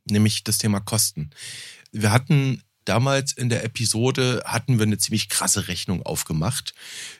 Nämlich 0.09 0.43
das 0.43 0.57
Thema 0.57 0.79
Kosten. 0.79 1.29
Wir 1.91 2.11
hatten 2.11 2.63
damals 2.85 3.33
in 3.33 3.49
der 3.49 3.63
Episode 3.63 4.41
hatten 4.45 4.79
wir 4.79 4.85
eine 4.85 4.97
ziemlich 4.97 5.29
krasse 5.29 5.67
Rechnung 5.67 6.03
aufgemacht. 6.03 6.73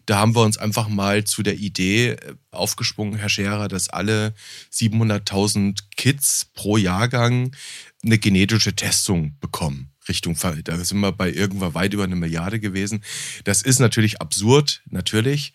Da 0.06 0.17
haben 0.17 0.36
wir 0.36 0.41
uns 0.41 0.58
einfach 0.58 0.88
mal 0.88 1.24
zu 1.24 1.43
der 1.43 1.56
Idee 1.58 2.12
äh, 2.12 2.36
aufgesprungen, 2.52 3.19
Herr 3.19 3.30
Scherer, 3.30 3.67
dass 3.67 3.89
alle 3.89 4.34
700.000 4.72 5.80
Kids 5.95 6.48
pro 6.54 6.78
Jahrgang 6.78 7.56
eine 8.04 8.17
genetische 8.17 8.76
Testung 8.76 9.38
bekommen. 9.39 9.91
Richtung, 10.08 10.36
da 10.63 10.84
sind 10.84 11.00
wir 11.00 11.12
bei 11.12 11.32
irgendwann 11.32 11.76
weit 11.76 11.93
über 11.93 12.04
eine 12.04 12.15
Milliarde 12.15 12.60
gewesen. 12.60 13.04
Das 13.43 13.62
ist 13.62 13.80
natürlich 13.80 14.19
absurd, 14.22 14.82
natürlich. 14.89 15.54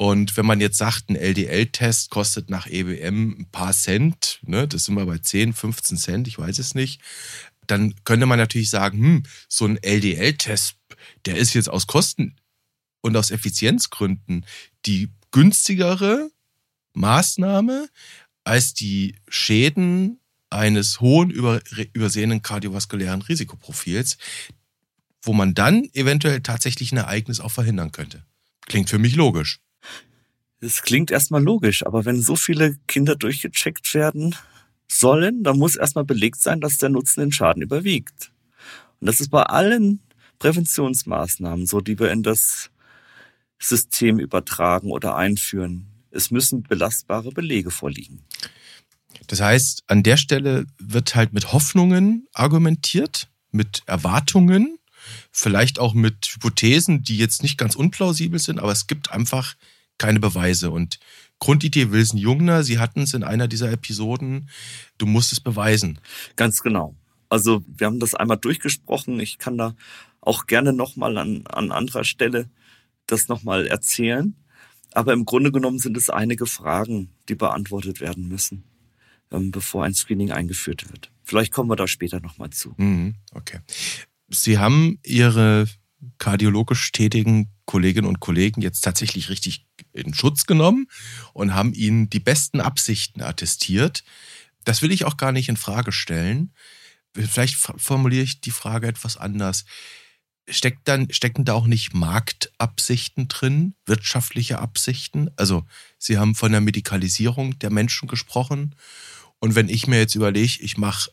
Und 0.00 0.36
wenn 0.36 0.46
man 0.46 0.60
jetzt 0.60 0.78
sagt, 0.78 1.10
ein 1.10 1.16
LDL-Test 1.16 2.08
kostet 2.10 2.50
nach 2.50 2.68
EBM 2.68 3.40
ein 3.40 3.48
paar 3.50 3.72
Cent, 3.72 4.38
ne, 4.42 4.68
das 4.68 4.84
sind 4.84 4.94
wir 4.94 5.04
bei 5.04 5.18
10, 5.18 5.52
15 5.52 5.98
Cent, 5.98 6.28
ich 6.28 6.38
weiß 6.38 6.60
es 6.60 6.76
nicht, 6.76 7.00
dann 7.70 7.94
könnte 8.04 8.26
man 8.26 8.38
natürlich 8.38 8.70
sagen, 8.70 8.98
hm, 8.98 9.22
so 9.48 9.66
ein 9.66 9.78
LDL-Test, 9.82 10.76
der 11.26 11.36
ist 11.36 11.54
jetzt 11.54 11.70
aus 11.70 11.86
Kosten 11.86 12.36
und 13.00 13.16
aus 13.16 13.30
Effizienzgründen 13.30 14.44
die 14.86 15.10
günstigere 15.30 16.30
Maßnahme 16.94 17.88
als 18.44 18.74
die 18.74 19.16
Schäden 19.28 20.20
eines 20.50 21.00
hohen 21.00 21.30
über, 21.30 21.60
übersehenen 21.92 22.42
kardiovaskulären 22.42 23.22
Risikoprofils, 23.22 24.16
wo 25.22 25.32
man 25.32 25.54
dann 25.54 25.84
eventuell 25.92 26.40
tatsächlich 26.40 26.92
ein 26.92 26.98
Ereignis 26.98 27.40
auch 27.40 27.50
verhindern 27.50 27.92
könnte. 27.92 28.24
Klingt 28.66 28.88
für 28.88 28.98
mich 28.98 29.14
logisch. 29.14 29.60
Es 30.60 30.82
klingt 30.82 31.10
erstmal 31.10 31.42
logisch, 31.42 31.86
aber 31.86 32.04
wenn 32.04 32.20
so 32.20 32.34
viele 32.34 32.76
Kinder 32.88 33.14
durchgecheckt 33.14 33.94
werden, 33.94 34.34
sollen, 34.90 35.42
dann 35.42 35.58
muss 35.58 35.76
erstmal 35.76 36.04
belegt 36.04 36.40
sein, 36.40 36.60
dass 36.60 36.78
der 36.78 36.88
Nutzen 36.88 37.20
den 37.20 37.32
Schaden 37.32 37.62
überwiegt. 37.62 38.32
Und 39.00 39.06
das 39.06 39.20
ist 39.20 39.30
bei 39.30 39.42
allen 39.42 40.00
Präventionsmaßnahmen 40.38 41.66
so, 41.66 41.80
die 41.80 41.98
wir 41.98 42.10
in 42.10 42.22
das 42.22 42.70
System 43.58 44.18
übertragen 44.18 44.90
oder 44.90 45.16
einführen. 45.16 45.86
Es 46.10 46.30
müssen 46.30 46.62
belastbare 46.62 47.30
Belege 47.30 47.70
vorliegen. 47.70 48.24
Das 49.26 49.40
heißt, 49.40 49.84
an 49.88 50.02
der 50.02 50.16
Stelle 50.16 50.66
wird 50.78 51.14
halt 51.14 51.32
mit 51.32 51.52
Hoffnungen 51.52 52.26
argumentiert, 52.32 53.28
mit 53.50 53.82
Erwartungen, 53.86 54.78
vielleicht 55.30 55.78
auch 55.78 55.94
mit 55.94 56.26
Hypothesen, 56.26 57.02
die 57.02 57.18
jetzt 57.18 57.42
nicht 57.42 57.58
ganz 57.58 57.74
unplausibel 57.74 58.38
sind, 58.38 58.58
aber 58.58 58.72
es 58.72 58.86
gibt 58.86 59.10
einfach 59.10 59.54
keine 59.98 60.20
Beweise. 60.20 60.70
Und 60.70 60.98
Grundidee 61.40 61.90
Wilson 61.90 62.18
Jungner, 62.18 62.64
Sie 62.64 62.78
hatten 62.78 63.02
es 63.02 63.14
in 63.14 63.22
einer 63.22 63.48
dieser 63.48 63.70
Episoden, 63.70 64.48
du 64.98 65.06
musst 65.06 65.32
es 65.32 65.40
beweisen. 65.40 66.00
Ganz 66.36 66.62
genau. 66.62 66.96
Also 67.28 67.62
wir 67.66 67.86
haben 67.86 68.00
das 68.00 68.14
einmal 68.14 68.38
durchgesprochen. 68.38 69.20
Ich 69.20 69.38
kann 69.38 69.58
da 69.58 69.74
auch 70.20 70.46
gerne 70.46 70.72
nochmal 70.72 71.16
an, 71.18 71.46
an 71.46 71.70
anderer 71.70 72.04
Stelle 72.04 72.50
das 73.06 73.28
nochmal 73.28 73.66
erzählen. 73.66 74.34
Aber 74.92 75.12
im 75.12 75.24
Grunde 75.24 75.52
genommen 75.52 75.78
sind 75.78 75.96
es 75.96 76.10
einige 76.10 76.46
Fragen, 76.46 77.10
die 77.28 77.34
beantwortet 77.34 78.00
werden 78.00 78.28
müssen, 78.28 78.64
ähm, 79.30 79.50
bevor 79.50 79.84
ein 79.84 79.94
Screening 79.94 80.32
eingeführt 80.32 80.90
wird. 80.90 81.10
Vielleicht 81.22 81.52
kommen 81.52 81.70
wir 81.70 81.76
da 81.76 81.86
später 81.86 82.20
nochmal 82.20 82.50
zu. 82.50 82.74
Mhm, 82.78 83.14
okay. 83.34 83.60
Sie 84.30 84.58
haben 84.58 84.98
Ihre 85.04 85.66
kardiologisch 86.18 86.92
tätigen 86.92 87.50
Kolleginnen 87.64 88.06
und 88.08 88.20
Kollegen 88.20 88.60
jetzt 88.60 88.80
tatsächlich 88.82 89.28
richtig 89.28 89.66
in 89.92 90.14
Schutz 90.14 90.46
genommen 90.46 90.86
und 91.32 91.54
haben 91.54 91.72
ihnen 91.72 92.08
die 92.08 92.20
besten 92.20 92.60
Absichten 92.60 93.20
attestiert. 93.20 94.04
Das 94.64 94.82
will 94.82 94.92
ich 94.92 95.04
auch 95.04 95.16
gar 95.16 95.32
nicht 95.32 95.48
in 95.48 95.56
Frage 95.56 95.92
stellen. 95.92 96.52
Vielleicht 97.14 97.56
formuliere 97.56 98.22
ich 98.22 98.40
die 98.40 98.50
Frage 98.50 98.86
etwas 98.86 99.16
anders. 99.16 99.64
Steckt 100.48 100.88
dann, 100.88 101.12
stecken 101.12 101.44
da 101.44 101.54
auch 101.54 101.66
nicht 101.66 101.94
Marktabsichten 101.94 103.28
drin, 103.28 103.74
wirtschaftliche 103.86 104.60
Absichten? 104.60 105.30
Also, 105.36 105.64
Sie 105.98 106.16
haben 106.16 106.34
von 106.34 106.52
der 106.52 106.60
Medikalisierung 106.60 107.58
der 107.58 107.70
Menschen 107.70 108.08
gesprochen. 108.08 108.74
Und 109.40 109.54
wenn 109.54 109.68
ich 109.68 109.86
mir 109.86 109.98
jetzt 109.98 110.14
überlege, 110.14 110.58
ich 110.60 110.78
mache, 110.78 111.10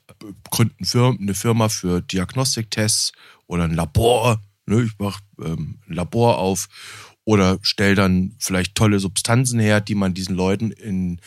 gründe 0.49 0.75
eine 1.19 1.33
Firma 1.33 1.69
für 1.69 2.01
Diagnostiktests 2.01 3.11
oder 3.47 3.65
ein 3.65 3.73
Labor, 3.73 4.41
ne, 4.65 4.83
ich 4.83 4.97
mache 4.99 5.21
ähm, 5.41 5.79
ein 5.87 5.93
Labor 5.93 6.37
auf 6.37 6.67
oder 7.23 7.59
stell 7.61 7.95
dann 7.95 8.35
vielleicht 8.39 8.75
tolle 8.75 8.99
Substanzen 8.99 9.59
her, 9.59 9.81
die 9.81 9.95
man 9.95 10.13
diesen 10.13 10.35
Leuten 10.35 10.71
in, 10.71 11.19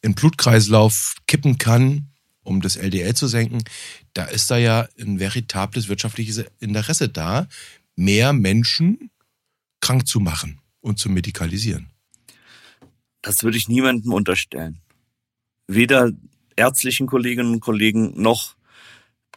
in 0.00 0.14
Blutkreislauf 0.14 1.16
kippen 1.26 1.58
kann, 1.58 2.08
um 2.42 2.60
das 2.60 2.76
LDL 2.76 3.14
zu 3.14 3.26
senken. 3.26 3.62
Da 4.14 4.24
ist 4.24 4.50
da 4.50 4.56
ja 4.56 4.88
ein 4.98 5.18
veritables 5.18 5.88
wirtschaftliches 5.88 6.44
Interesse 6.60 7.08
da, 7.08 7.48
mehr 7.96 8.32
Menschen 8.32 9.10
krank 9.80 10.06
zu 10.06 10.20
machen 10.20 10.60
und 10.80 10.98
zu 10.98 11.10
medikalisieren. 11.10 11.90
Das 13.22 13.42
würde 13.42 13.56
ich 13.56 13.68
niemandem 13.68 14.12
unterstellen. 14.12 14.80
Weder 15.66 16.10
ärztlichen 16.56 17.06
Kolleginnen 17.06 17.54
und 17.54 17.60
Kollegen 17.60 18.20
noch 18.20 18.54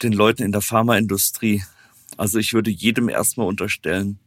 den 0.01 0.13
Leuten 0.13 0.43
in 0.43 0.51
der 0.51 0.62
Pharmaindustrie. 0.62 1.63
Also 2.17 2.39
ich 2.39 2.53
würde 2.53 2.71
jedem 2.71 3.10
erstmal 3.10 3.47
unterstellen, 3.47 4.19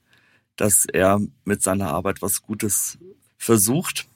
dass 0.56 0.84
er 0.84 1.20
mit 1.44 1.62
seiner 1.62 1.88
Arbeit 1.88 2.22
was 2.22 2.42
Gutes 2.42 2.98
versucht. 3.36 4.08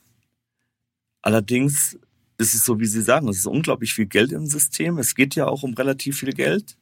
Allerdings 1.23 1.99
ist 2.39 2.55
es 2.55 2.65
so, 2.65 2.81
wie 2.81 2.87
Sie 2.87 3.03
sagen, 3.03 3.29
es 3.29 3.39
ist 3.39 3.47
unglaublich 3.47 3.95
viel 3.95 4.07
Geld 4.07 4.33
im 4.33 4.47
System. 4.47 4.99
Es 4.99 5.15
geht 5.15 5.35
ja 5.35 5.47
auch 5.47 5.63
um 5.63 5.75
relativ 5.75 6.19
viel 6.19 6.33
Geld. 6.33 6.77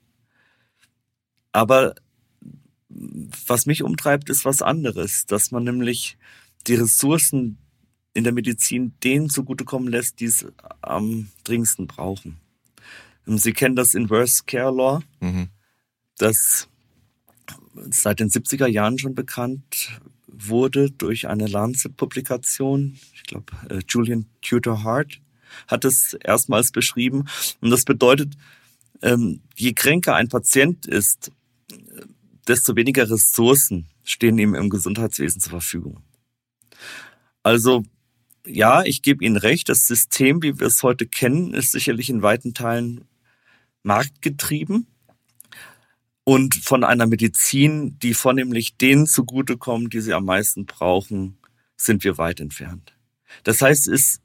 Aber 1.52 1.94
was 2.88 3.66
mich 3.66 3.82
umtreibt, 3.82 4.28
ist 4.30 4.44
was 4.44 4.62
anderes, 4.62 5.26
dass 5.26 5.50
man 5.50 5.64
nämlich 5.64 6.18
die 6.66 6.74
Ressourcen 6.74 7.58
in 8.14 8.24
der 8.24 8.32
Medizin 8.32 8.94
denen 9.02 9.30
zugutekommen 9.30 9.88
lässt, 9.88 10.20
die 10.20 10.26
es 10.26 10.46
am 10.82 11.30
dringendsten 11.44 11.86
brauchen. 11.86 12.38
Sie 13.24 13.52
kennen 13.52 13.76
das 13.76 13.94
Inverse 13.94 14.42
Care 14.46 14.74
Law, 14.74 15.02
mhm. 15.20 15.48
das 16.18 16.68
seit 17.90 18.20
den 18.20 18.28
70er 18.28 18.66
Jahren 18.66 18.98
schon 18.98 19.14
bekannt 19.14 20.00
wurde 20.26 20.90
durch 20.90 21.28
eine 21.28 21.46
Lancet-Publikation. 21.46 22.98
Ich 23.14 23.22
glaube, 23.24 23.52
äh, 23.68 23.80
Julian 23.88 24.26
Tudor 24.40 24.82
Hart 24.82 25.20
hat 25.68 25.84
es 25.84 26.14
erstmals 26.14 26.72
beschrieben. 26.72 27.26
Und 27.60 27.70
das 27.70 27.84
bedeutet, 27.84 28.34
ähm, 29.02 29.40
je 29.56 29.72
kränker 29.72 30.14
ein 30.14 30.28
Patient 30.28 30.86
ist, 30.86 31.30
desto 32.46 32.76
weniger 32.76 33.08
Ressourcen 33.08 33.86
stehen 34.04 34.38
ihm 34.38 34.54
im 34.54 34.70
Gesundheitswesen 34.70 35.40
zur 35.40 35.50
Verfügung. 35.50 36.02
Also 37.42 37.84
ja, 38.46 38.82
ich 38.82 39.02
gebe 39.02 39.24
Ihnen 39.24 39.36
recht, 39.36 39.68
das 39.68 39.86
System, 39.86 40.42
wie 40.42 40.58
wir 40.58 40.66
es 40.66 40.82
heute 40.82 41.06
kennen, 41.06 41.54
ist 41.54 41.72
sicherlich 41.72 42.10
in 42.10 42.22
weiten 42.22 42.54
Teilen 42.54 43.04
marktgetrieben 43.84 44.86
und 46.24 46.54
von 46.54 46.84
einer 46.84 47.06
Medizin, 47.06 47.98
die 47.98 48.14
vornehmlich 48.14 48.76
denen 48.76 49.06
zugutekommt, 49.06 49.92
die 49.92 50.00
sie 50.00 50.14
am 50.14 50.24
meisten 50.24 50.66
brauchen, 50.66 51.38
sind 51.76 52.04
wir 52.04 52.18
weit 52.18 52.40
entfernt. 52.40 52.94
Das 53.44 53.60
heißt, 53.60 53.88
es 53.88 54.20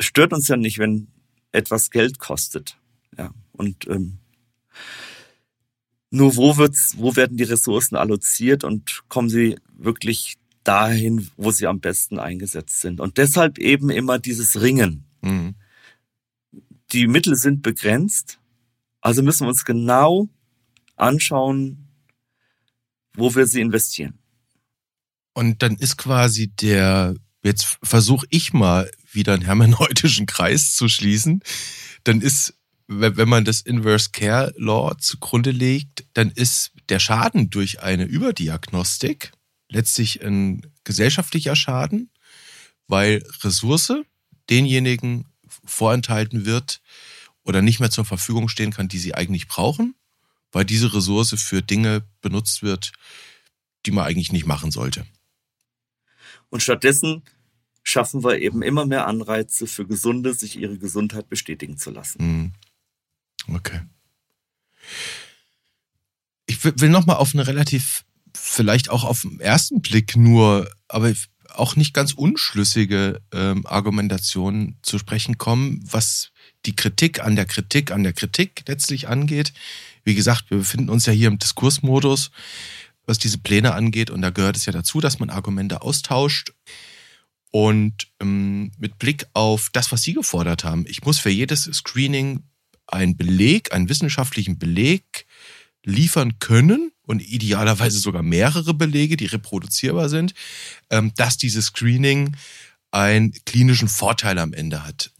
stört 0.00 0.32
uns 0.32 0.48
ja 0.48 0.56
nicht, 0.56 0.78
wenn 0.78 1.08
etwas 1.52 1.90
Geld 1.90 2.18
kostet. 2.18 2.78
Ja, 3.16 3.32
und 3.52 3.86
ähm, 3.88 4.18
nur 6.10 6.36
wo 6.36 6.56
wird's, 6.56 6.94
wo 6.96 7.16
werden 7.16 7.36
die 7.36 7.44
Ressourcen 7.44 7.96
alloziert 7.96 8.64
und 8.64 9.02
kommen 9.08 9.28
sie 9.28 9.56
wirklich 9.76 10.36
dahin, 10.64 11.28
wo 11.36 11.50
sie 11.50 11.66
am 11.66 11.80
besten 11.80 12.18
eingesetzt 12.18 12.80
sind? 12.80 13.00
Und 13.00 13.18
deshalb 13.18 13.58
eben 13.58 13.90
immer 13.90 14.18
dieses 14.18 14.60
Ringen. 14.60 15.04
Mhm. 15.20 15.56
Die 16.92 17.06
Mittel 17.06 17.36
sind 17.36 17.62
begrenzt, 17.62 18.38
also 19.00 19.22
müssen 19.22 19.44
wir 19.44 19.48
uns 19.48 19.64
genau 19.64 20.28
anschauen, 20.96 21.88
wo 23.14 23.34
wir 23.34 23.46
sie 23.46 23.60
investieren. 23.60 24.18
Und 25.32 25.62
dann 25.62 25.76
ist 25.76 25.96
quasi 25.96 26.48
der, 26.48 27.14
jetzt 27.42 27.78
versuche 27.82 28.26
ich 28.30 28.52
mal 28.52 28.90
wieder 29.12 29.34
einen 29.34 29.44
hermeneutischen 29.44 30.26
Kreis 30.34 30.74
zu 30.74 30.88
schließen, 30.88 31.42
dann 32.04 32.20
ist 32.20 32.54
wenn 32.88 33.28
man 33.28 33.44
das 33.44 33.62
Inverse 33.62 34.10
Care 34.12 34.54
Law 34.56 34.96
zugrunde 34.98 35.50
legt, 35.50 36.06
dann 36.14 36.30
ist 36.30 36.70
der 36.88 37.00
Schaden 37.00 37.50
durch 37.50 37.82
eine 37.82 38.04
Überdiagnostik 38.04 39.32
letztlich 39.68 40.24
ein 40.24 40.62
gesellschaftlicher 40.84 41.56
Schaden, 41.56 42.10
weil 42.86 43.24
Ressource 43.42 43.92
denjenigen 44.48 45.26
vorenthalten 45.64 46.46
wird 46.46 46.80
oder 47.42 47.62
nicht 47.62 47.80
mehr 47.80 47.90
zur 47.90 48.04
Verfügung 48.04 48.48
stehen 48.48 48.72
kann, 48.72 48.86
die 48.88 48.98
sie 48.98 49.14
eigentlich 49.14 49.48
brauchen, 49.48 49.96
weil 50.56 50.64
diese 50.64 50.94
Ressource 50.94 51.34
für 51.36 51.60
Dinge 51.60 52.02
benutzt 52.22 52.62
wird, 52.62 52.92
die 53.84 53.90
man 53.90 54.06
eigentlich 54.06 54.32
nicht 54.32 54.46
machen 54.46 54.70
sollte. 54.70 55.04
Und 56.48 56.62
stattdessen 56.62 57.24
schaffen 57.82 58.24
wir 58.24 58.38
eben 58.38 58.62
immer 58.62 58.86
mehr 58.86 59.06
Anreize 59.06 59.66
für 59.66 59.86
Gesunde, 59.86 60.32
sich 60.32 60.58
ihre 60.58 60.78
Gesundheit 60.78 61.28
bestätigen 61.28 61.76
zu 61.76 61.90
lassen. 61.90 62.54
Mhm. 63.46 63.54
Okay. 63.54 63.82
Ich 66.46 66.64
will 66.64 66.88
noch 66.88 67.04
mal 67.04 67.16
auf 67.16 67.34
eine 67.34 67.46
relativ, 67.46 68.06
vielleicht 68.34 68.88
auch 68.88 69.04
auf 69.04 69.20
den 69.20 69.40
ersten 69.40 69.82
Blick 69.82 70.16
nur, 70.16 70.70
aber 70.88 71.12
auch 71.50 71.76
nicht 71.76 71.92
ganz 71.92 72.14
unschlüssige 72.14 73.20
ähm, 73.30 73.66
Argumentation 73.66 74.78
zu 74.80 74.98
sprechen 74.98 75.36
kommen, 75.36 75.84
was 75.84 76.30
die 76.64 76.74
Kritik 76.74 77.22
an 77.22 77.36
der 77.36 77.44
Kritik 77.44 77.90
an 77.90 78.04
der 78.04 78.14
Kritik 78.14 78.64
letztlich 78.66 79.06
angeht. 79.06 79.52
Wie 80.06 80.14
gesagt, 80.14 80.50
wir 80.50 80.58
befinden 80.58 80.88
uns 80.88 81.04
ja 81.06 81.12
hier 81.12 81.26
im 81.26 81.38
Diskursmodus, 81.40 82.30
was 83.06 83.18
diese 83.18 83.38
Pläne 83.38 83.74
angeht, 83.74 84.08
und 84.08 84.22
da 84.22 84.30
gehört 84.30 84.56
es 84.56 84.64
ja 84.64 84.72
dazu, 84.72 85.00
dass 85.00 85.18
man 85.18 85.30
Argumente 85.30 85.82
austauscht. 85.82 86.52
Und 87.50 88.06
ähm, 88.20 88.70
mit 88.78 89.00
Blick 89.00 89.26
auf 89.32 89.68
das, 89.72 89.90
was 89.90 90.02
Sie 90.02 90.12
gefordert 90.12 90.62
haben, 90.62 90.84
ich 90.86 91.04
muss 91.04 91.18
für 91.18 91.30
jedes 91.30 91.64
Screening 91.64 92.44
einen 92.86 93.16
Beleg, 93.16 93.72
einen 93.72 93.88
wissenschaftlichen 93.88 94.58
Beleg 94.58 95.26
liefern 95.84 96.38
können 96.38 96.92
und 97.02 97.20
idealerweise 97.20 97.98
sogar 97.98 98.22
mehrere 98.22 98.74
Belege, 98.74 99.16
die 99.16 99.26
reproduzierbar 99.26 100.08
sind, 100.08 100.34
ähm, 100.88 101.12
dass 101.16 101.36
dieses 101.36 101.66
Screening 101.66 102.36
einen 102.92 103.32
klinischen 103.44 103.88
Vorteil 103.88 104.38
am 104.38 104.52
Ende 104.52 104.84
hat. 104.84 105.10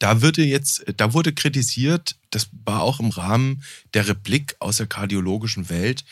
Da 0.00 0.22
würde 0.22 0.42
jetzt, 0.42 0.84
da 0.96 1.12
wurde 1.12 1.32
kritisiert, 1.32 2.16
das 2.30 2.48
war 2.64 2.82
auch 2.82 2.98
im 3.00 3.10
Rahmen 3.10 3.62
der 3.94 4.08
Replik 4.08 4.56
aus 4.58 4.78
der 4.78 4.86
kardiologischen 4.86 5.68
Welt, 5.68 6.04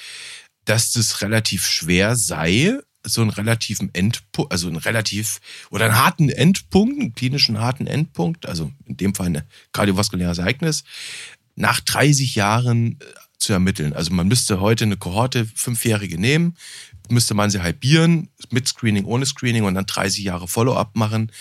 dass 0.66 0.92
das 0.92 1.22
relativ 1.22 1.66
schwer 1.66 2.14
sei, 2.14 2.78
so 3.02 3.22
einen 3.22 3.30
relativen 3.30 3.92
Endpunkt, 3.94 4.52
also 4.52 4.68
einen 4.68 4.76
relativ 4.76 5.40
oder 5.70 5.86
einen 5.86 5.96
harten 5.96 6.28
Endpunkt, 6.28 7.00
einen 7.00 7.14
klinischen 7.14 7.58
harten 7.58 7.86
Endpunkt, 7.86 8.44
also 8.44 8.70
in 8.84 8.98
dem 8.98 9.14
Fall 9.14 9.26
ein 9.26 9.42
kardiovaskuläres 9.72 10.38
Ereignis, 10.38 10.84
nach 11.56 11.80
30 11.80 12.34
Jahren 12.34 13.00
äh, 13.00 13.04
zu 13.38 13.54
ermitteln. 13.54 13.94
Also 13.94 14.12
man 14.12 14.28
müsste 14.28 14.60
heute 14.60 14.84
eine 14.84 14.98
Kohorte 14.98 15.46
fünfjährige 15.54 16.18
nehmen, 16.18 16.56
müsste 17.08 17.32
man 17.32 17.48
sie 17.48 17.62
halbieren, 17.62 18.28
mit 18.50 18.68
Screening, 18.68 19.06
ohne 19.06 19.24
Screening 19.24 19.64
und 19.64 19.74
dann 19.74 19.86
30 19.86 20.24
Jahre 20.24 20.46
Follow-up 20.46 20.94
machen 20.94 21.32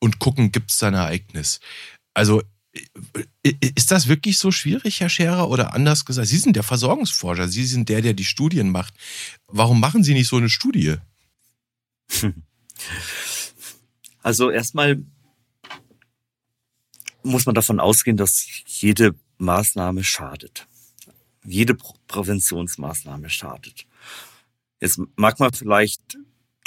und 0.00 0.18
gucken, 0.18 0.52
gibt 0.52 0.70
es 0.70 0.78
da 0.78 0.88
ein 0.88 0.94
Ereignis. 0.94 1.60
Also 2.14 2.42
ist 3.42 3.90
das 3.90 4.08
wirklich 4.08 4.38
so 4.38 4.50
schwierig, 4.50 5.00
Herr 5.00 5.08
Scherer? 5.08 5.48
Oder 5.48 5.74
anders 5.74 6.04
gesagt, 6.04 6.28
Sie 6.28 6.36
sind 6.36 6.54
der 6.54 6.62
Versorgungsforscher, 6.62 7.48
Sie 7.48 7.64
sind 7.64 7.88
der, 7.88 8.02
der 8.02 8.14
die 8.14 8.24
Studien 8.24 8.70
macht. 8.70 8.94
Warum 9.46 9.80
machen 9.80 10.04
Sie 10.04 10.14
nicht 10.14 10.28
so 10.28 10.36
eine 10.36 10.50
Studie? 10.50 10.96
Also 14.20 14.50
erstmal 14.50 15.02
muss 17.22 17.46
man 17.46 17.54
davon 17.54 17.80
ausgehen, 17.80 18.16
dass 18.16 18.46
jede 18.66 19.14
Maßnahme 19.38 20.04
schadet. 20.04 20.66
Jede 21.44 21.74
Präventionsmaßnahme 22.08 23.30
schadet. 23.30 23.86
Jetzt 24.80 25.00
mag 25.16 25.40
man 25.40 25.52
vielleicht 25.52 26.18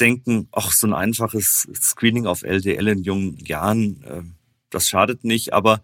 denken, 0.02 0.48
ach, 0.52 0.72
so 0.72 0.88
ein 0.88 0.94
einfaches 0.94 1.68
Screening 1.80 2.26
auf 2.26 2.44
LDL 2.44 2.88
in 2.88 3.04
jungen 3.04 3.38
Jahren, 3.38 4.04
ähm, 4.08 4.36
das 4.70 4.88
schadet 4.88 5.24
nicht, 5.24 5.54
aber 5.54 5.82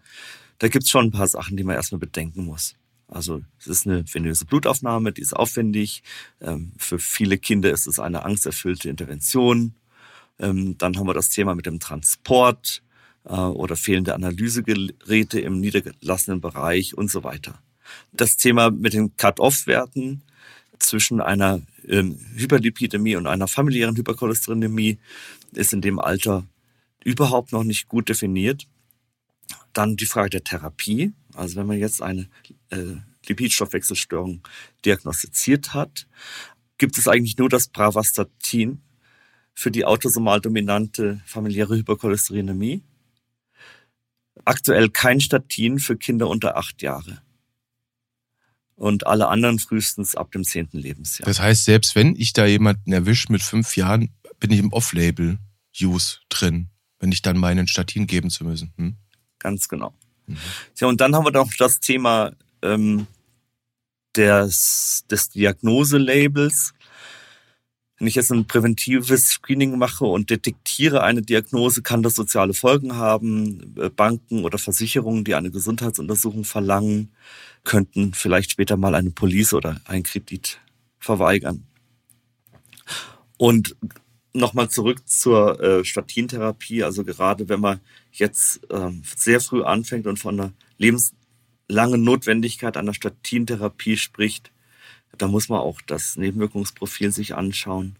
da 0.58 0.68
gibt's 0.68 0.90
schon 0.90 1.06
ein 1.06 1.10
paar 1.12 1.28
Sachen, 1.28 1.56
die 1.56 1.64
man 1.64 1.76
erstmal 1.76 2.00
bedenken 2.00 2.44
muss. 2.44 2.74
Also 3.06 3.42
es 3.58 3.66
ist 3.66 3.86
eine 3.86 4.04
venöse 4.12 4.44
Blutaufnahme, 4.44 5.12
die 5.12 5.22
ist 5.22 5.34
aufwendig. 5.34 6.02
Ähm, 6.40 6.72
für 6.76 6.98
viele 6.98 7.38
Kinder 7.38 7.70
ist 7.70 7.86
es 7.86 7.98
eine 7.98 8.24
angsterfüllte 8.24 8.90
Intervention. 8.90 9.74
Ähm, 10.38 10.76
dann 10.76 10.96
haben 10.96 11.06
wir 11.06 11.14
das 11.14 11.30
Thema 11.30 11.54
mit 11.54 11.66
dem 11.66 11.80
Transport 11.80 12.82
äh, 13.24 13.32
oder 13.32 13.76
fehlende 13.76 14.14
Analysegeräte 14.14 15.40
im 15.40 15.60
niedergelassenen 15.60 16.40
Bereich 16.40 16.96
und 16.96 17.10
so 17.10 17.24
weiter. 17.24 17.62
Das 18.12 18.36
Thema 18.36 18.70
mit 18.70 18.92
den 18.92 19.16
Cut-off-Werten 19.16 20.22
zwischen 20.78 21.20
einer 21.20 21.62
ähm, 21.86 22.18
Hyperlipidämie 22.36 23.16
und 23.16 23.26
einer 23.26 23.48
familiären 23.48 23.96
Hypercholesterinämie 23.96 24.98
ist 25.52 25.72
in 25.72 25.80
dem 25.80 25.98
Alter 25.98 26.46
überhaupt 27.04 27.52
noch 27.52 27.64
nicht 27.64 27.88
gut 27.88 28.08
definiert. 28.08 28.66
Dann 29.72 29.96
die 29.96 30.06
Frage 30.06 30.30
der 30.30 30.44
Therapie. 30.44 31.12
Also 31.34 31.56
wenn 31.56 31.66
man 31.66 31.78
jetzt 31.78 32.02
eine 32.02 32.28
äh, 32.70 32.96
Lipidstoffwechselstörung 33.26 34.42
diagnostiziert 34.84 35.74
hat, 35.74 36.06
gibt 36.78 36.98
es 36.98 37.08
eigentlich 37.08 37.38
nur 37.38 37.48
das 37.48 37.68
Bravastatin 37.68 38.82
für 39.54 39.70
die 39.70 39.84
autosomal 39.84 40.40
dominante 40.40 41.20
familiäre 41.26 41.76
Hypercholesterinämie. 41.76 42.82
Aktuell 44.44 44.88
kein 44.88 45.20
Statin 45.20 45.78
für 45.78 45.96
Kinder 45.96 46.28
unter 46.28 46.56
acht 46.56 46.80
Jahre. 46.80 47.22
Und 48.78 49.06
alle 49.06 49.28
anderen 49.28 49.58
frühestens 49.58 50.14
ab 50.14 50.30
dem 50.32 50.44
zehnten 50.44 50.78
Lebensjahr. 50.78 51.26
Das 51.26 51.40
heißt, 51.40 51.64
selbst 51.64 51.94
wenn 51.94 52.14
ich 52.16 52.32
da 52.32 52.46
jemanden 52.46 52.92
erwische 52.92 53.30
mit 53.30 53.42
fünf 53.42 53.76
Jahren, 53.76 54.10
bin 54.38 54.52
ich 54.52 54.60
im 54.60 54.72
Off-Label-Use 54.72 56.18
drin 56.28 56.70
wenn 56.98 57.12
ich 57.12 57.22
dann 57.22 57.38
meinen 57.38 57.66
Statin 57.68 58.06
geben 58.06 58.30
zu 58.30 58.44
müssen. 58.44 58.72
Hm? 58.76 58.96
Ganz 59.38 59.68
genau. 59.68 59.94
Mhm. 60.26 60.36
Ja, 60.78 60.88
und 60.88 61.00
dann 61.00 61.14
haben 61.14 61.24
wir 61.24 61.32
noch 61.32 61.50
das 61.58 61.80
Thema 61.80 62.32
ähm, 62.62 63.06
des, 64.16 65.04
des 65.10 65.30
Diagnoselabels. 65.30 66.74
Wenn 67.98 68.06
ich 68.06 68.14
jetzt 68.14 68.30
ein 68.30 68.46
präventives 68.46 69.28
Screening 69.28 69.76
mache 69.76 70.04
und 70.04 70.30
detektiere 70.30 71.02
eine 71.02 71.22
Diagnose, 71.22 71.82
kann 71.82 72.04
das 72.04 72.14
soziale 72.14 72.54
Folgen 72.54 72.94
haben. 72.94 73.74
Äh, 73.76 73.90
Banken 73.90 74.44
oder 74.44 74.58
Versicherungen, 74.58 75.24
die 75.24 75.34
eine 75.34 75.50
Gesundheitsuntersuchung 75.50 76.44
verlangen, 76.44 77.10
könnten 77.64 78.14
vielleicht 78.14 78.52
später 78.52 78.76
mal 78.76 78.94
eine 78.94 79.10
Police 79.10 79.52
oder 79.52 79.80
einen 79.84 80.04
Kredit 80.04 80.60
verweigern. 81.00 81.66
Und 83.36 83.76
nochmal 84.32 84.68
zurück 84.68 85.08
zur 85.08 85.60
äh, 85.60 85.84
Statintherapie. 85.84 86.84
Also 86.84 87.04
gerade 87.04 87.48
wenn 87.48 87.60
man 87.60 87.80
jetzt 88.12 88.60
ähm, 88.70 89.02
sehr 89.16 89.40
früh 89.40 89.62
anfängt 89.62 90.06
und 90.06 90.18
von 90.18 90.38
einer 90.38 90.52
lebenslangen 90.78 92.02
Notwendigkeit 92.02 92.76
einer 92.76 92.94
Statintherapie 92.94 93.96
spricht, 93.96 94.52
da 95.18 95.28
muss 95.28 95.48
man 95.48 95.60
auch 95.60 95.80
das 95.82 96.16
Nebenwirkungsprofil 96.16 97.12
sich 97.12 97.34
anschauen 97.34 97.96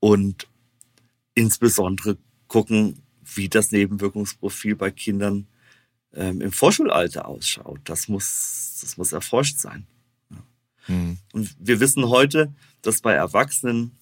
und 0.00 0.48
insbesondere 1.34 2.18
gucken, 2.48 3.02
wie 3.34 3.48
das 3.48 3.72
Nebenwirkungsprofil 3.72 4.76
bei 4.76 4.90
Kindern 4.90 5.46
ähm, 6.12 6.40
im 6.40 6.52
Vorschulalter 6.52 7.26
ausschaut. 7.26 7.80
Das 7.84 8.08
muss, 8.08 8.78
das 8.80 8.96
muss 8.96 9.12
erforscht 9.12 9.58
sein. 9.58 9.86
Ja. 10.30 10.94
Mhm. 10.94 11.18
Und 11.32 11.56
wir 11.58 11.80
wissen 11.80 12.08
heute, 12.08 12.52
dass 12.82 13.00
bei 13.00 13.12
Erwachsenen 13.12 13.92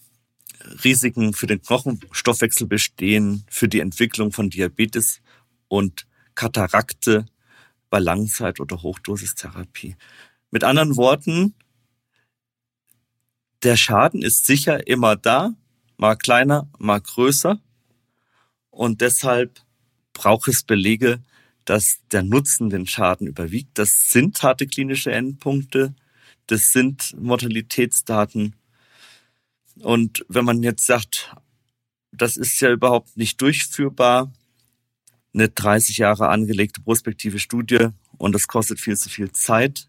Risiken 0.84 1.32
für 1.32 1.46
den 1.46 1.62
Knochenstoffwechsel 1.62 2.66
bestehen, 2.66 3.44
für 3.48 3.68
die 3.68 3.80
Entwicklung 3.80 4.32
von 4.32 4.50
Diabetes 4.50 5.20
und 5.68 6.06
Katarakte 6.34 7.26
bei 7.88 7.98
Langzeit- 7.98 8.60
oder 8.60 8.82
Hochdosistherapie. 8.82 9.96
Mit 10.50 10.64
anderen 10.64 10.96
Worten, 10.96 11.54
der 13.62 13.76
Schaden 13.76 14.22
ist 14.22 14.46
sicher 14.46 14.86
immer 14.86 15.16
da, 15.16 15.54
mal 15.96 16.16
kleiner, 16.16 16.68
mal 16.78 17.00
größer. 17.00 17.60
Und 18.70 19.00
deshalb 19.00 19.60
braucht 20.12 20.48
es 20.48 20.62
Belege, 20.62 21.22
dass 21.64 22.00
der 22.10 22.22
Nutzen 22.22 22.70
den 22.70 22.86
Schaden 22.86 23.26
überwiegt. 23.26 23.78
Das 23.78 24.10
sind 24.10 24.42
harte 24.42 24.66
klinische 24.66 25.12
Endpunkte, 25.12 25.94
das 26.46 26.72
sind 26.72 27.14
Mortalitätsdaten. 27.20 28.56
Und 29.76 30.24
wenn 30.28 30.44
man 30.44 30.62
jetzt 30.62 30.86
sagt, 30.86 31.34
das 32.12 32.36
ist 32.36 32.60
ja 32.60 32.70
überhaupt 32.70 33.16
nicht 33.16 33.40
durchführbar, 33.40 34.32
eine 35.32 35.48
30 35.48 35.98
Jahre 35.98 36.28
angelegte 36.28 36.80
prospektive 36.80 37.38
Studie 37.38 37.88
und 38.18 38.34
das 38.34 38.48
kostet 38.48 38.80
viel 38.80 38.96
zu 38.96 39.08
viel 39.08 39.30
Zeit. 39.32 39.88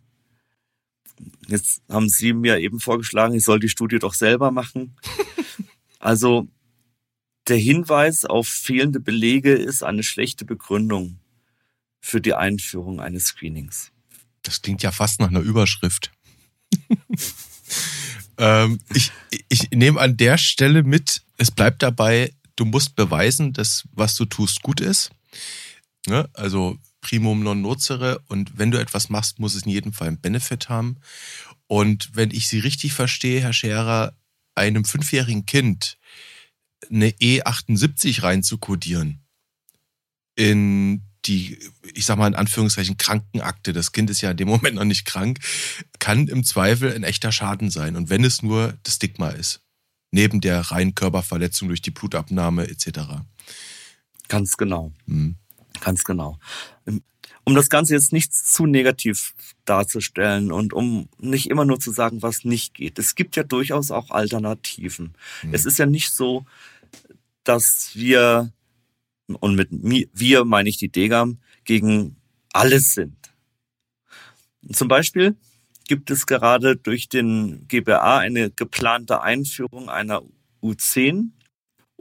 Jetzt 1.48 1.82
haben 1.90 2.10
Sie 2.10 2.34
mir 2.34 2.60
eben 2.60 2.80
vorgeschlagen, 2.80 3.36
ich 3.36 3.44
soll 3.44 3.60
die 3.60 3.70
Studie 3.70 4.00
doch 4.00 4.14
selber 4.14 4.52
machen. 4.52 4.96
Also 6.04 6.48
der 7.48 7.58
Hinweis 7.58 8.26
auf 8.26 8.48
fehlende 8.48 9.00
Belege 9.00 9.54
ist 9.54 9.84
eine 9.84 10.02
schlechte 10.02 10.46
Begründung 10.46 11.20
für 12.00 12.22
die 12.22 12.34
Einführung 12.34 13.00
eines 13.00 13.26
Screenings. 13.26 13.92
Das 14.42 14.64
klingt 14.64 14.82
ja 14.82 14.92
fast 14.92 15.20
nach 15.20 15.30
einer 15.30 15.42
Überschrift. 15.42 16.12
ähm, 18.38 18.80
ich, 18.94 19.12
ich 19.48 19.70
nehme 19.70 20.00
an 20.00 20.18
der 20.18 20.40
Stelle 20.40 20.82
mit, 20.82 21.22
es 21.38 21.52
bleibt 21.52 21.84
dabei, 21.84 22.34
du 22.56 22.66
musst 22.66 22.96
beweisen, 22.96 23.54
dass 23.54 23.88
was 23.92 24.16
du 24.16 24.26
tust 24.26 24.64
gut 24.64 24.82
ist. 24.82 25.12
Ne? 26.08 26.30
Also 26.34 26.78
primum 27.02 27.44
non 27.44 27.62
nocere 27.62 28.24
und 28.28 28.58
wenn 28.58 28.72
du 28.72 28.80
etwas 28.80 29.10
machst, 29.10 29.40
muss 29.40 29.56
es 29.56 29.64
in 29.64 29.72
jedem 29.72 29.94
Fall 29.94 30.08
einen 30.08 30.22
Benefit 30.22 30.70
haben. 30.70 30.98
Und 31.68 32.12
wenn 32.14 32.32
ich 32.32 32.48
Sie 32.48 32.60
richtig 32.60 32.94
verstehe, 32.94 33.42
Herr 33.42 33.54
Scherer, 33.54 34.16
einem 34.56 34.86
fünfjährigen 34.86 35.46
Kind 35.46 35.98
eine 36.90 37.10
E78 37.10 38.24
reinzukodieren 38.24 39.22
in 40.36 41.04
die, 41.26 41.60
ich 41.94 42.06
sag 42.06 42.18
mal 42.18 42.28
in 42.28 42.36
Anführungszeichen, 42.36 42.98
Krankenakte, 42.98 43.74
das 43.74 43.92
Kind 43.92 44.10
ist 44.10 44.22
ja 44.22 44.32
in 44.32 44.38
dem 44.38 44.48
Moment 44.48 44.76
noch 44.76 44.86
nicht 44.86 45.06
krank, 45.06 45.40
kann 46.00 46.28
im 46.28 46.44
Zweifel 46.44 46.94
ein 46.94 47.04
echter 47.04 47.32
Schaden 47.32 47.70
sein. 47.70 47.96
Und 47.96 48.10
wenn 48.10 48.24
es 48.24 48.42
nur 48.42 48.78
das 48.84 48.96
Stigma 48.96 49.30
ist, 49.30 49.62
neben 50.12 50.42
der 50.42 50.60
reinen 50.60 50.96
Körperverletzung 50.96 51.68
durch 51.68 51.82
die 51.82 51.92
Blutabnahme 51.92 52.68
etc. 52.68 53.22
Ganz 54.28 54.58
genau. 54.58 54.92
Mhm. 55.06 55.36
Ganz 55.80 56.04
genau. 56.04 56.38
Um 57.44 57.56
das 57.56 57.70
Ganze 57.70 57.94
jetzt 57.94 58.14
nicht 58.14 58.34
zu 58.34 58.66
negativ 58.66 59.34
darzustellen 59.66 60.52
und 60.52 60.74
um 60.74 61.10
nicht 61.18 61.50
immer 61.50 61.66
nur 61.66 61.80
zu 61.80 61.92
sagen, 61.92 62.22
was 62.22 62.44
nicht 62.44 62.74
geht. 62.76 63.00
Es 63.00 63.16
gibt 63.16 63.36
ja 63.36 63.44
durchaus 63.44 63.90
auch 63.90 64.12
Alternativen. 64.12 65.16
Mhm. 65.42 65.54
Es 65.54 65.66
ist 65.66 65.80
ja 65.80 65.86
nicht 65.86 66.12
so, 66.12 66.46
dass 67.44 67.92
wir 67.94 68.52
und 69.40 69.56
mit 69.56 69.70
wir 69.72 70.46
meine 70.46 70.70
ich 70.70 70.78
die 70.78 70.90
Degam, 70.90 71.40
gegen 71.64 72.18
alles 72.54 72.94
sind. 72.94 73.34
Zum 74.72 74.88
Beispiel 74.88 75.36
gibt 75.88 76.12
es 76.12 76.26
gerade 76.26 76.76
durch 76.76 77.10
den 77.10 77.68
GBA 77.68 78.18
eine 78.18 78.52
geplante 78.52 79.22
Einführung 79.22 79.90
einer 79.90 80.22
U10 80.62 81.32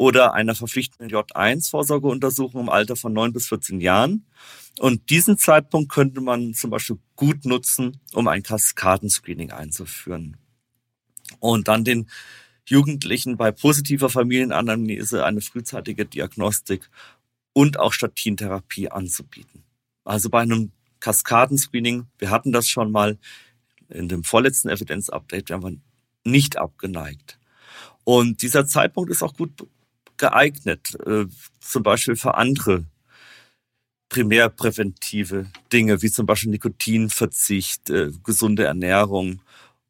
oder 0.00 0.32
einer 0.32 0.54
verpflichtenden 0.54 1.14
J1-Vorsorgeuntersuchung 1.14 2.62
im 2.62 2.68
Alter 2.70 2.96
von 2.96 3.12
9 3.12 3.34
bis 3.34 3.48
14 3.48 3.82
Jahren. 3.82 4.24
Und 4.78 5.10
diesen 5.10 5.36
Zeitpunkt 5.36 5.92
könnte 5.92 6.22
man 6.22 6.54
zum 6.54 6.70
Beispiel 6.70 6.96
gut 7.16 7.44
nutzen, 7.44 8.00
um 8.14 8.26
ein 8.26 8.42
Kaskadenscreening 8.42 9.50
einzuführen. 9.50 10.38
Und 11.38 11.68
dann 11.68 11.84
den 11.84 12.08
Jugendlichen 12.64 13.36
bei 13.36 13.52
positiver 13.52 14.08
Familienanamnese 14.08 15.22
eine 15.22 15.42
frühzeitige 15.42 16.06
Diagnostik 16.06 16.88
und 17.52 17.78
auch 17.78 17.92
Statintherapie 17.92 18.88
anzubieten. 18.90 19.64
Also 20.04 20.30
bei 20.30 20.40
einem 20.40 20.72
Kaskadenscreening, 21.00 22.06
wir 22.16 22.30
hatten 22.30 22.52
das 22.52 22.68
schon 22.68 22.90
mal 22.90 23.18
in 23.90 24.08
dem 24.08 24.24
vorletzten 24.24 24.70
Evidenzupdate, 24.70 25.50
wären 25.50 25.62
wir 25.62 25.76
nicht 26.24 26.56
abgeneigt. 26.56 27.38
Und 28.04 28.40
dieser 28.40 28.66
Zeitpunkt 28.66 29.10
ist 29.10 29.22
auch 29.22 29.34
gut 29.34 29.50
geeignet, 30.20 30.96
äh, 31.06 31.26
zum 31.60 31.82
Beispiel 31.82 32.14
für 32.14 32.34
andere 32.34 32.84
primärpräventive 34.08 35.46
Dinge, 35.72 36.02
wie 36.02 36.10
zum 36.10 36.26
Beispiel 36.26 36.50
Nikotinverzicht, 36.50 37.90
äh, 37.90 38.10
gesunde 38.22 38.64
Ernährung 38.64 39.40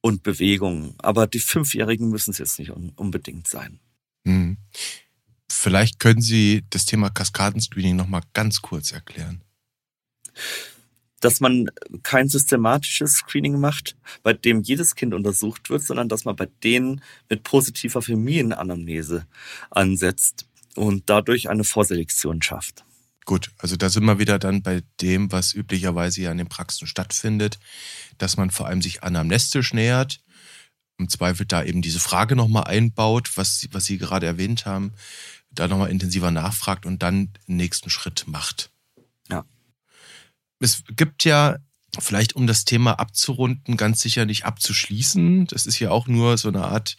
und 0.01 0.23
Bewegung. 0.23 0.95
Aber 0.99 1.27
die 1.27 1.41
Fünfjährigen 1.41 2.09
müssen 2.09 2.31
es 2.31 2.39
jetzt 2.39 2.59
nicht 2.59 2.71
unbedingt 2.71 3.49
sein. 3.49 3.81
Mhm. 4.25 4.57
Vielleicht 5.51 5.99
können 5.99 6.23
Sie 6.23 6.65
das 6.71 6.87
Thema 6.87 7.11
Kaskadenscreening 7.11 7.97
nochmal 7.97 8.23
ganz 8.33 8.63
kurz 8.63 8.93
erklären. 8.93 9.43
Dass 11.21 11.41
man 11.41 11.71
kein 12.03 12.29
systematisches 12.29 13.13
Screening 13.13 13.61
macht, 13.61 13.97
bei 14.23 14.33
dem 14.33 14.63
jedes 14.63 14.95
Kind 14.95 15.15
untersucht 15.15 15.71
wird, 15.71 15.83
sondern 15.83 16.09
dass 16.09 16.25
man 16.25 16.37
bei 16.37 16.49
denen 16.65 17.03
mit 17.29 17.43
positiver 17.43 18.03
Familienanamnese 18.03 19.27
ansetzt 19.71 20.47
und 20.77 21.11
dadurch 21.11 21.51
eine 21.51 21.65
Vorselektion 21.65 22.43
schafft. 22.43 22.85
Gut, 23.27 23.51
also 23.59 23.77
da 23.77 23.89
sind 23.91 24.05
wir 24.05 24.19
wieder 24.19 24.39
dann 24.39 24.63
bei 24.63 24.83
dem, 25.01 25.31
was 25.31 25.55
üblicherweise 25.55 26.23
ja 26.23 26.33
in 26.33 26.39
den 26.39 26.49
Praxen 26.49 26.87
stattfindet, 26.87 27.59
dass 28.19 28.37
man 28.37 28.51
vor 28.51 28.67
allem 28.67 28.83
sich 28.83 29.03
anamnestisch 29.03 29.73
nähert, 29.75 30.21
im 30.99 31.09
Zweifel 31.09 31.47
da 31.47 31.63
eben 31.63 31.83
diese 31.83 32.01
Frage 32.01 32.37
nochmal 32.37 32.65
einbaut, 32.65 33.37
was, 33.37 33.67
was 33.73 33.87
Sie 33.87 33.99
gerade 33.99 34.27
erwähnt 34.27 34.67
haben, 34.67 34.95
da 35.51 35.69
nochmal 35.69 35.91
intensiver 35.91 36.31
nachfragt 36.31 36.87
und 36.87 37.03
dann 37.03 37.33
den 37.49 37.57
nächsten 37.57 37.91
Schritt 37.91 38.25
macht. 38.27 38.71
Es 40.61 40.85
gibt 40.95 41.25
ja, 41.25 41.57
vielleicht 41.99 42.37
um 42.37 42.47
das 42.47 42.65
Thema 42.65 42.93
abzurunden, 42.93 43.77
ganz 43.77 44.01
sicher 44.01 44.27
nicht 44.27 44.45
abzuschließen. 44.45 45.47
Das 45.47 45.67
ist 45.67 45.79
ja 45.81 45.91
auch 45.91 46.07
nur 46.07 46.37
so 46.39 46.49
eine 46.49 46.65
Art, 46.65 46.97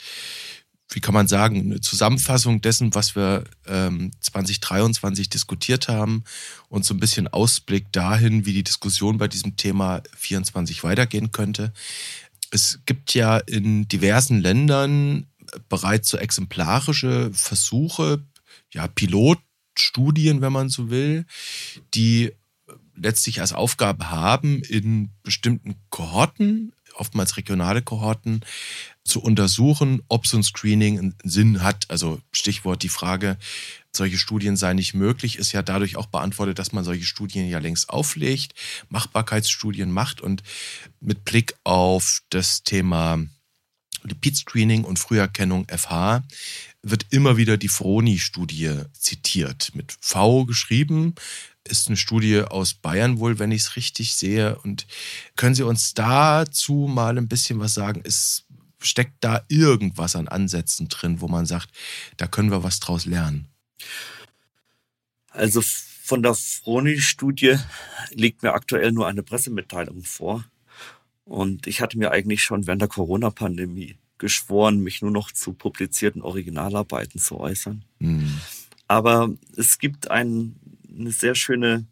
wie 0.89 0.99
kann 0.99 1.13
man 1.13 1.27
sagen, 1.27 1.59
eine 1.59 1.79
Zusammenfassung 1.79 2.61
dessen, 2.61 2.93
was 2.95 3.15
wir 3.15 3.45
ähm, 3.67 4.11
2023 4.19 5.29
diskutiert 5.29 5.87
haben 5.87 6.23
und 6.67 6.83
so 6.83 6.93
ein 6.93 6.99
bisschen 6.99 7.27
Ausblick 7.27 7.91
dahin, 7.91 8.45
wie 8.45 8.53
die 8.53 8.63
Diskussion 8.63 9.17
bei 9.17 9.27
diesem 9.27 9.55
Thema 9.55 10.01
24 10.17 10.83
weitergehen 10.83 11.31
könnte. 11.31 11.71
Es 12.49 12.79
gibt 12.85 13.13
ja 13.13 13.37
in 13.37 13.87
diversen 13.87 14.41
Ländern 14.41 15.27
bereits 15.69 16.09
so 16.09 16.17
exemplarische 16.17 17.29
Versuche, 17.31 18.23
ja, 18.73 18.87
Pilotstudien, 18.87 20.41
wenn 20.41 20.51
man 20.51 20.69
so 20.69 20.89
will, 20.89 21.25
die 21.93 22.33
letztlich 23.01 23.41
als 23.41 23.53
Aufgabe 23.53 24.11
haben, 24.11 24.61
in 24.63 25.11
bestimmten 25.23 25.75
Kohorten 25.89 26.73
oftmals 26.95 27.37
regionale 27.37 27.81
Kohorten, 27.81 28.41
zu 29.03 29.21
untersuchen, 29.21 30.03
ob 30.07 30.27
so 30.27 30.37
ein 30.37 30.43
Screening 30.43 30.99
einen 30.99 31.15
Sinn 31.23 31.63
hat. 31.63 31.89
Also 31.89 32.21
Stichwort 32.31 32.83
die 32.83 32.89
Frage, 32.89 33.37
solche 33.91 34.17
Studien 34.17 34.55
seien 34.55 34.75
nicht 34.75 34.93
möglich, 34.93 35.37
ist 35.37 35.51
ja 35.51 35.61
dadurch 35.61 35.97
auch 35.97 36.05
beantwortet, 36.05 36.59
dass 36.59 36.71
man 36.71 36.83
solche 36.83 37.05
Studien 37.05 37.49
ja 37.49 37.59
längst 37.59 37.89
auflegt, 37.89 38.53
Machbarkeitsstudien 38.89 39.91
macht 39.91 40.21
und 40.21 40.43
mit 40.99 41.25
Blick 41.25 41.55
auf 41.63 42.21
das 42.29 42.63
Thema 42.63 43.19
Lipid-Screening 44.03 44.83
und 44.83 44.99
Früherkennung 44.99 45.67
FH 45.67 46.23
wird 46.83 47.07
immer 47.11 47.37
wieder 47.37 47.57
die 47.57 47.67
Froni-Studie 47.67 48.83
zitiert. 48.93 49.71
Mit 49.75 49.95
V 49.99 50.45
geschrieben, 50.45 51.13
ist 51.63 51.87
eine 51.87 51.97
Studie 51.97 52.41
aus 52.41 52.73
Bayern 52.73 53.19
wohl, 53.19 53.39
wenn 53.39 53.51
ich 53.51 53.61
es 53.61 53.75
richtig 53.75 54.15
sehe. 54.15 54.57
Und 54.59 54.87
können 55.35 55.55
Sie 55.55 55.63
uns 55.63 55.93
dazu 55.93 56.87
mal 56.89 57.17
ein 57.17 57.27
bisschen 57.27 57.59
was 57.59 57.73
sagen? 57.73 58.01
Ist, 58.01 58.45
steckt 58.79 59.15
da 59.21 59.43
irgendwas 59.47 60.15
an 60.15 60.27
Ansätzen 60.27 60.89
drin, 60.89 61.21
wo 61.21 61.27
man 61.27 61.45
sagt, 61.45 61.69
da 62.17 62.27
können 62.27 62.51
wir 62.51 62.63
was 62.63 62.79
draus 62.79 63.05
lernen? 63.05 63.47
Also 65.29 65.61
von 66.03 66.23
der 66.23 66.35
Froni-Studie 66.35 67.57
liegt 68.11 68.43
mir 68.43 68.53
aktuell 68.53 68.91
nur 68.91 69.07
eine 69.07 69.23
Pressemitteilung 69.23 70.03
vor. 70.03 70.43
Und 71.23 71.67
ich 71.67 71.81
hatte 71.81 71.97
mir 71.97 72.11
eigentlich 72.11 72.43
schon 72.43 72.67
während 72.67 72.81
der 72.81 72.89
Corona-Pandemie 72.89 73.95
geschworen, 74.17 74.81
mich 74.81 75.01
nur 75.01 75.11
noch 75.11 75.31
zu 75.31 75.53
publizierten 75.53 76.21
Originalarbeiten 76.21 77.19
zu 77.19 77.39
äußern. 77.39 77.85
Mhm. 77.99 78.39
Aber 78.87 79.29
es 79.55 79.79
gibt 79.79 80.11
ein, 80.11 80.55
eine 80.97 81.11
sehr 81.11 81.35
schöne 81.35 81.87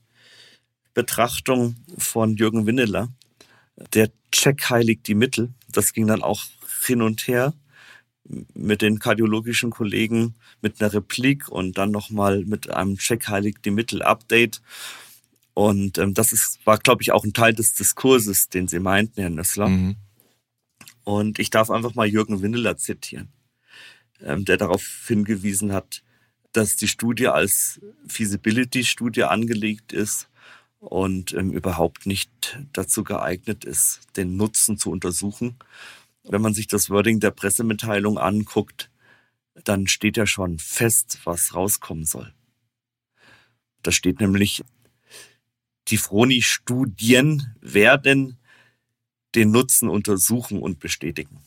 Betrachtung 0.94 1.76
von 1.98 2.36
Jürgen 2.36 2.66
Winneler. 2.66 3.10
Der 3.94 4.12
Check 4.32 4.70
heiligt 4.70 5.08
die 5.08 5.16
Mittel. 5.16 5.54
Das 5.70 5.94
ging 5.94 6.08
dann 6.08 6.24
auch 6.24 6.44
hin 6.86 7.02
und 7.02 7.28
her 7.28 7.54
mit 8.54 8.82
den 8.82 9.00
kardiologischen 9.00 9.72
Kollegen 9.72 10.36
mit 10.62 10.82
einer 10.82 10.94
Replik 10.94 11.50
und 11.50 11.78
dann 11.78 11.92
nochmal 11.92 12.46
mit 12.46 12.70
einem 12.70 12.98
Check 12.98 13.28
heiligt 13.28 13.66
die 13.66 13.72
Mittel 13.72 14.04
Update. 14.04 14.62
Und 15.54 15.98
ähm, 15.98 16.14
das 16.14 16.32
ist, 16.32 16.60
war, 16.66 16.78
glaube 16.78 17.02
ich, 17.02 17.12
auch 17.12 17.24
ein 17.24 17.34
Teil 17.34 17.54
des 17.54 17.74
Diskurses, 17.74 18.50
den 18.50 18.68
Sie 18.68 18.80
meinten, 18.80 19.20
Herr 19.20 19.30
Nössler. 19.30 19.70
Mhm. 19.70 19.96
Und 21.04 21.40
ich 21.40 21.50
darf 21.50 21.72
einfach 21.72 21.96
mal 21.96 22.08
Jürgen 22.08 22.42
Windeler 22.42 22.78
zitieren, 22.78 23.30
ähm, 24.22 24.46
der 24.46 24.58
darauf 24.58 24.84
hingewiesen 25.08 25.74
hat, 25.74 26.04
dass 26.52 26.76
die 26.76 26.88
Studie 26.88 27.28
als 27.28 27.80
Feasibility-Studie 28.08 29.24
angelegt 29.24 29.94
ist 29.94 30.30
und 30.80 31.34
ähm, 31.34 31.52
überhaupt 31.52 32.06
nicht 32.06 32.60
dazu 32.74 33.04
geeignet 33.04 33.66
ist, 33.66 34.02
den 34.16 34.38
Nutzen 34.38 34.78
zu 34.78 34.92
untersuchen. 34.92 35.58
Wenn 36.24 36.42
man 36.42 36.54
sich 36.54 36.68
das 36.68 36.90
Wording 36.90 37.20
der 37.20 37.32
Pressemitteilung 37.32 38.18
anguckt, 38.18 38.90
dann 39.64 39.88
steht 39.88 40.18
ja 40.18 40.26
schon 40.26 40.58
fest, 40.60 41.20
was 41.26 41.54
rauskommen 41.54 42.06
soll. 42.06 42.34
Da 43.84 43.92
steht 43.92 44.20
nämlich, 44.20 44.64
die 45.88 45.98
Froni-Studien 45.98 47.56
werden 47.62 48.38
den 49.36 49.52
Nutzen 49.52 49.90
untersuchen 49.90 50.60
und 50.60 50.80
bestätigen. 50.80 51.42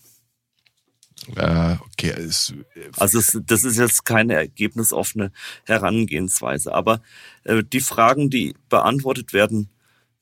Äh, 1.37 1.77
okay. 1.81 2.11
Es, 2.11 2.55
also 2.97 3.19
es, 3.19 3.39
das 3.45 3.65
ist 3.65 3.79
jetzt 3.79 4.05
keine 4.05 4.35
ergebnisoffene 4.35 5.33
Herangehensweise. 5.65 6.75
Aber 6.75 7.03
äh, 7.45 7.63
die 7.63 7.81
Fragen, 7.81 8.31
die 8.31 8.55
beantwortet 8.69 9.33
werden 9.33 9.69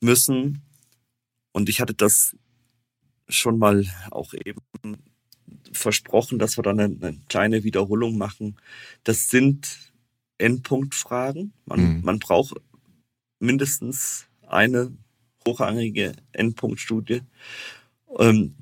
müssen, 0.01 0.63
und 1.53 1.69
ich 1.69 1.81
hatte 1.81 1.95
das 1.95 2.37
schon 3.29 3.59
mal 3.59 3.85
auch 4.11 4.35
eben 4.35 4.61
versprochen, 5.73 6.39
dass 6.39 6.57
wir 6.57 6.63
dann 6.63 6.81
eine, 6.81 6.97
eine 7.01 7.19
kleine 7.29 7.65
Wiederholung 7.65 8.17
machen. 8.17 8.57
Das 9.05 9.31
sind 9.31 9.79
Endpunktfragen. 10.39 11.53
Man, 11.67 11.81
mhm. 11.81 12.01
man 12.05 12.19
braucht 12.19 12.55
mindestens 13.39 14.27
eine 14.47 14.93
hochrangige 15.47 16.13
Endpunktstudie, 16.33 17.23
ähm, 18.19 18.55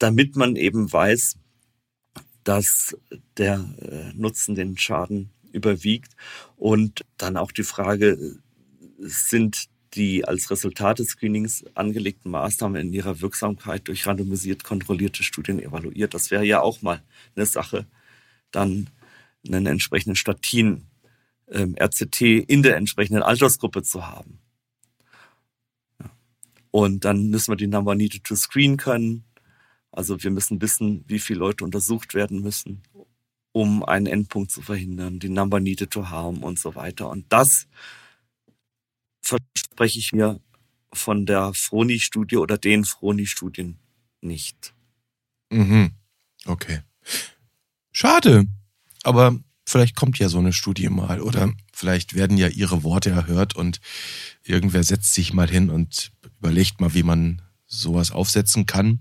damit 0.00 0.34
man 0.34 0.56
eben 0.56 0.92
weiß, 0.92 1.36
dass 2.42 2.96
der 3.36 3.64
äh, 3.80 4.12
Nutzen 4.14 4.56
den 4.56 4.76
Schaden 4.76 5.30
überwiegt 5.52 6.16
und 6.56 7.04
dann 7.18 7.36
auch 7.36 7.52
die 7.52 7.62
Frage, 7.62 8.38
sind 8.98 9.68
die 9.94 10.24
als 10.24 10.50
Resultat 10.50 11.00
des 11.00 11.08
Screenings 11.08 11.64
angelegten 11.74 12.30
Maßnahmen 12.30 12.80
in 12.80 12.92
ihrer 12.92 13.20
Wirksamkeit 13.20 13.88
durch 13.88 14.06
randomisiert 14.06 14.64
kontrollierte 14.64 15.22
Studien 15.22 15.60
evaluiert. 15.60 16.14
Das 16.14 16.30
wäre 16.30 16.44
ja 16.44 16.60
auch 16.60 16.80
mal 16.82 17.02
eine 17.34 17.46
Sache, 17.46 17.86
dann 18.52 18.88
einen 19.46 19.66
entsprechenden 19.66 20.16
Statin 20.16 20.86
ähm, 21.50 21.74
RCT 21.78 22.20
in 22.22 22.62
der 22.62 22.76
entsprechenden 22.76 23.22
Altersgruppe 23.22 23.82
zu 23.82 24.06
haben. 24.06 24.38
Und 26.70 27.04
dann 27.04 27.30
müssen 27.30 27.50
wir 27.50 27.56
die 27.56 27.66
Number 27.66 27.96
Needed 27.96 28.24
to 28.24 28.36
Screen 28.36 28.76
können. 28.76 29.24
Also 29.92 30.22
wir 30.22 30.30
müssen 30.30 30.60
wissen, 30.62 31.04
wie 31.06 31.18
viele 31.18 31.40
Leute 31.40 31.64
untersucht 31.64 32.14
werden 32.14 32.40
müssen, 32.42 32.82
um 33.52 33.84
einen 33.84 34.06
Endpunkt 34.06 34.50
zu 34.50 34.62
verhindern, 34.62 35.18
die 35.18 35.28
Number 35.28 35.60
Needed 35.60 35.90
to 35.90 36.08
Harm 36.08 36.42
und 36.42 36.58
so 36.58 36.74
weiter. 36.74 37.08
Und 37.08 37.26
das 37.30 37.66
verspreche 39.22 39.98
ich 39.98 40.12
mir 40.12 40.40
von 40.92 41.26
der 41.26 41.52
Froni-Studie 41.54 42.36
oder 42.36 42.58
den 42.58 42.84
Froni-Studien 42.84 43.78
nicht. 44.20 44.74
Mhm. 45.50 45.92
Okay. 46.46 46.80
Schade. 47.92 48.44
Aber 49.02 49.38
vielleicht 49.66 49.96
kommt 49.96 50.18
ja 50.18 50.28
so 50.28 50.38
eine 50.38 50.52
Studie 50.52 50.88
mal 50.88 51.20
oder 51.20 51.52
vielleicht 51.72 52.14
werden 52.14 52.36
ja 52.36 52.48
ihre 52.48 52.82
Worte 52.82 53.10
erhört 53.10 53.56
und 53.56 53.80
irgendwer 54.42 54.82
setzt 54.82 55.14
sich 55.14 55.32
mal 55.32 55.48
hin 55.48 55.70
und 55.70 56.12
überlegt 56.38 56.80
mal, 56.80 56.94
wie 56.94 57.02
man 57.02 57.42
sowas 57.70 58.10
aufsetzen 58.10 58.66
kann, 58.66 59.00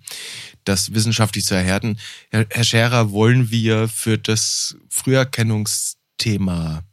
das 0.64 0.94
wissenschaftlich 0.94 1.44
zu 1.44 1.56
erhärten. 1.56 2.00
Herr, 2.30 2.46
Herr 2.50 2.64
Scherer, 2.64 3.12
wollen 3.12 3.52
wir 3.52 3.88
für 3.90 4.18
das 4.18 4.78
Früherkennungsthema 4.90 6.84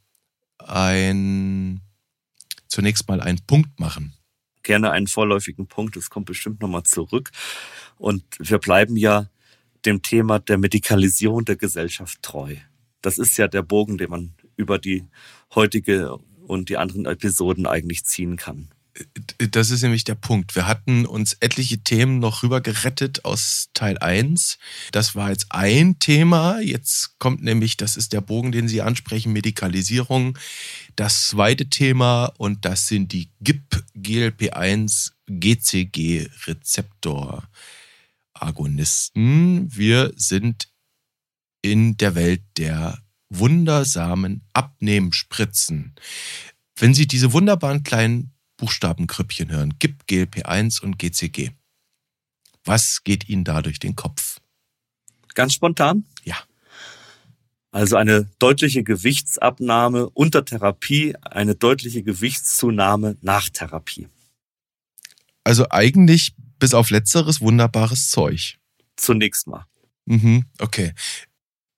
ein 0.59 1.83
zunächst 2.67 3.09
mal 3.09 3.21
einen 3.21 3.41
Punkt 3.47 3.79
machen? 3.79 4.15
Gerne 4.62 4.91
einen 4.91 5.07
vorläufigen 5.07 5.69
Punkt, 5.69 5.97
es 5.97 6.11
kommt 6.11 6.27
bestimmt 6.27 6.61
nochmal 6.61 6.83
zurück. 6.83 7.31
Und 7.99 8.25
wir 8.39 8.59
bleiben 8.59 8.97
ja 8.97 9.29
dem 9.85 10.03
Thema 10.03 10.41
der 10.41 10.59
Medikalisierung 10.59 11.45
der 11.45 11.57
Gesellschaft 11.57 12.21
treu. 12.23 12.57
Das 13.03 13.19
ist 13.19 13.37
ja 13.37 13.47
der 13.47 13.62
Bogen, 13.62 13.99
den 13.99 14.11
man 14.11 14.35
über 14.57 14.79
die 14.79 15.05
heutige 15.55 16.17
und 16.47 16.69
die 16.69 16.77
anderen 16.77 17.07
Episoden 17.07 17.67
eigentlich 17.67 18.05
ziehen 18.05 18.37
kann. 18.37 18.71
Das 19.51 19.71
ist 19.71 19.83
nämlich 19.83 20.05
der 20.05 20.15
Punkt. 20.15 20.55
Wir 20.55 20.67
hatten 20.67 21.07
uns 21.07 21.35
etliche 21.41 21.79
Themen 21.79 22.19
noch 22.19 22.43
rüber 22.43 22.61
gerettet 22.61 23.25
aus 23.25 23.69
Teil 23.75 23.99
1. 23.99 24.59
Das 24.93 25.15
war 25.15 25.31
jetzt 25.31 25.47
ein 25.51 25.99
Thema. 25.99 26.61
Jetzt 26.61 27.19
kommt 27.19 27.43
nämlich, 27.43 27.77
das 27.77 27.97
ist 27.97 28.13
der 28.13 28.21
Bogen, 28.21 28.53
den 28.53 28.69
Sie 28.69 28.83
ansprechen, 28.83 29.33
Medikalisierung. 29.33 30.39
Das 30.97 31.29
zweite 31.29 31.69
Thema 31.69 32.33
und 32.39 32.65
das 32.65 32.87
sind 32.89 33.13
die 33.13 33.31
GIP 33.41 33.85
GLP1 33.97 35.13
GCG 35.27 36.29
Rezeptor 36.47 37.49
Agonisten. 38.33 39.75
Wir 39.75 40.13
sind 40.17 40.69
in 41.63 41.97
der 41.97 42.15
Welt 42.15 42.43
der 42.57 42.99
wundersamen 43.29 44.43
Abnehmspritzen. 44.53 45.95
Wenn 46.77 46.95
Sie 46.95 47.07
diese 47.07 47.33
wunderbaren 47.33 47.83
kleinen 47.83 48.36
Buchstabenkrüppchen 48.57 49.51
hören, 49.51 49.75
GIP, 49.79 50.05
GLP1 50.09 50.81
und 50.83 50.99
GCG. 50.99 51.51
Was 52.64 53.05
geht 53.05 53.29
Ihnen 53.29 53.45
da 53.45 53.62
durch 53.62 53.79
den 53.79 53.95
Kopf? 53.97 54.40
Ganz 55.35 55.55
spontan? 55.55 56.05
Ja. 56.25 56.37
Also 57.71 57.97
eine 57.97 58.29
deutliche 58.38 58.83
Gewichtsabnahme 58.83 60.09
unter 60.11 60.44
Therapie, 60.44 61.15
eine 61.23 61.54
deutliche 61.54 62.02
Gewichtszunahme 62.02 63.19
nach 63.21 63.50
Therapie. 63.50 64.09
Also 65.44 65.67
eigentlich 65.71 66.35
bis 66.59 66.73
auf 66.73 66.90
letzteres 66.90 67.40
wunderbares 67.40 68.09
Zeug. 68.11 68.59
Zunächst 68.96 69.46
mal. 69.46 69.67
Mhm, 70.07 70.46
okay. 70.59 70.94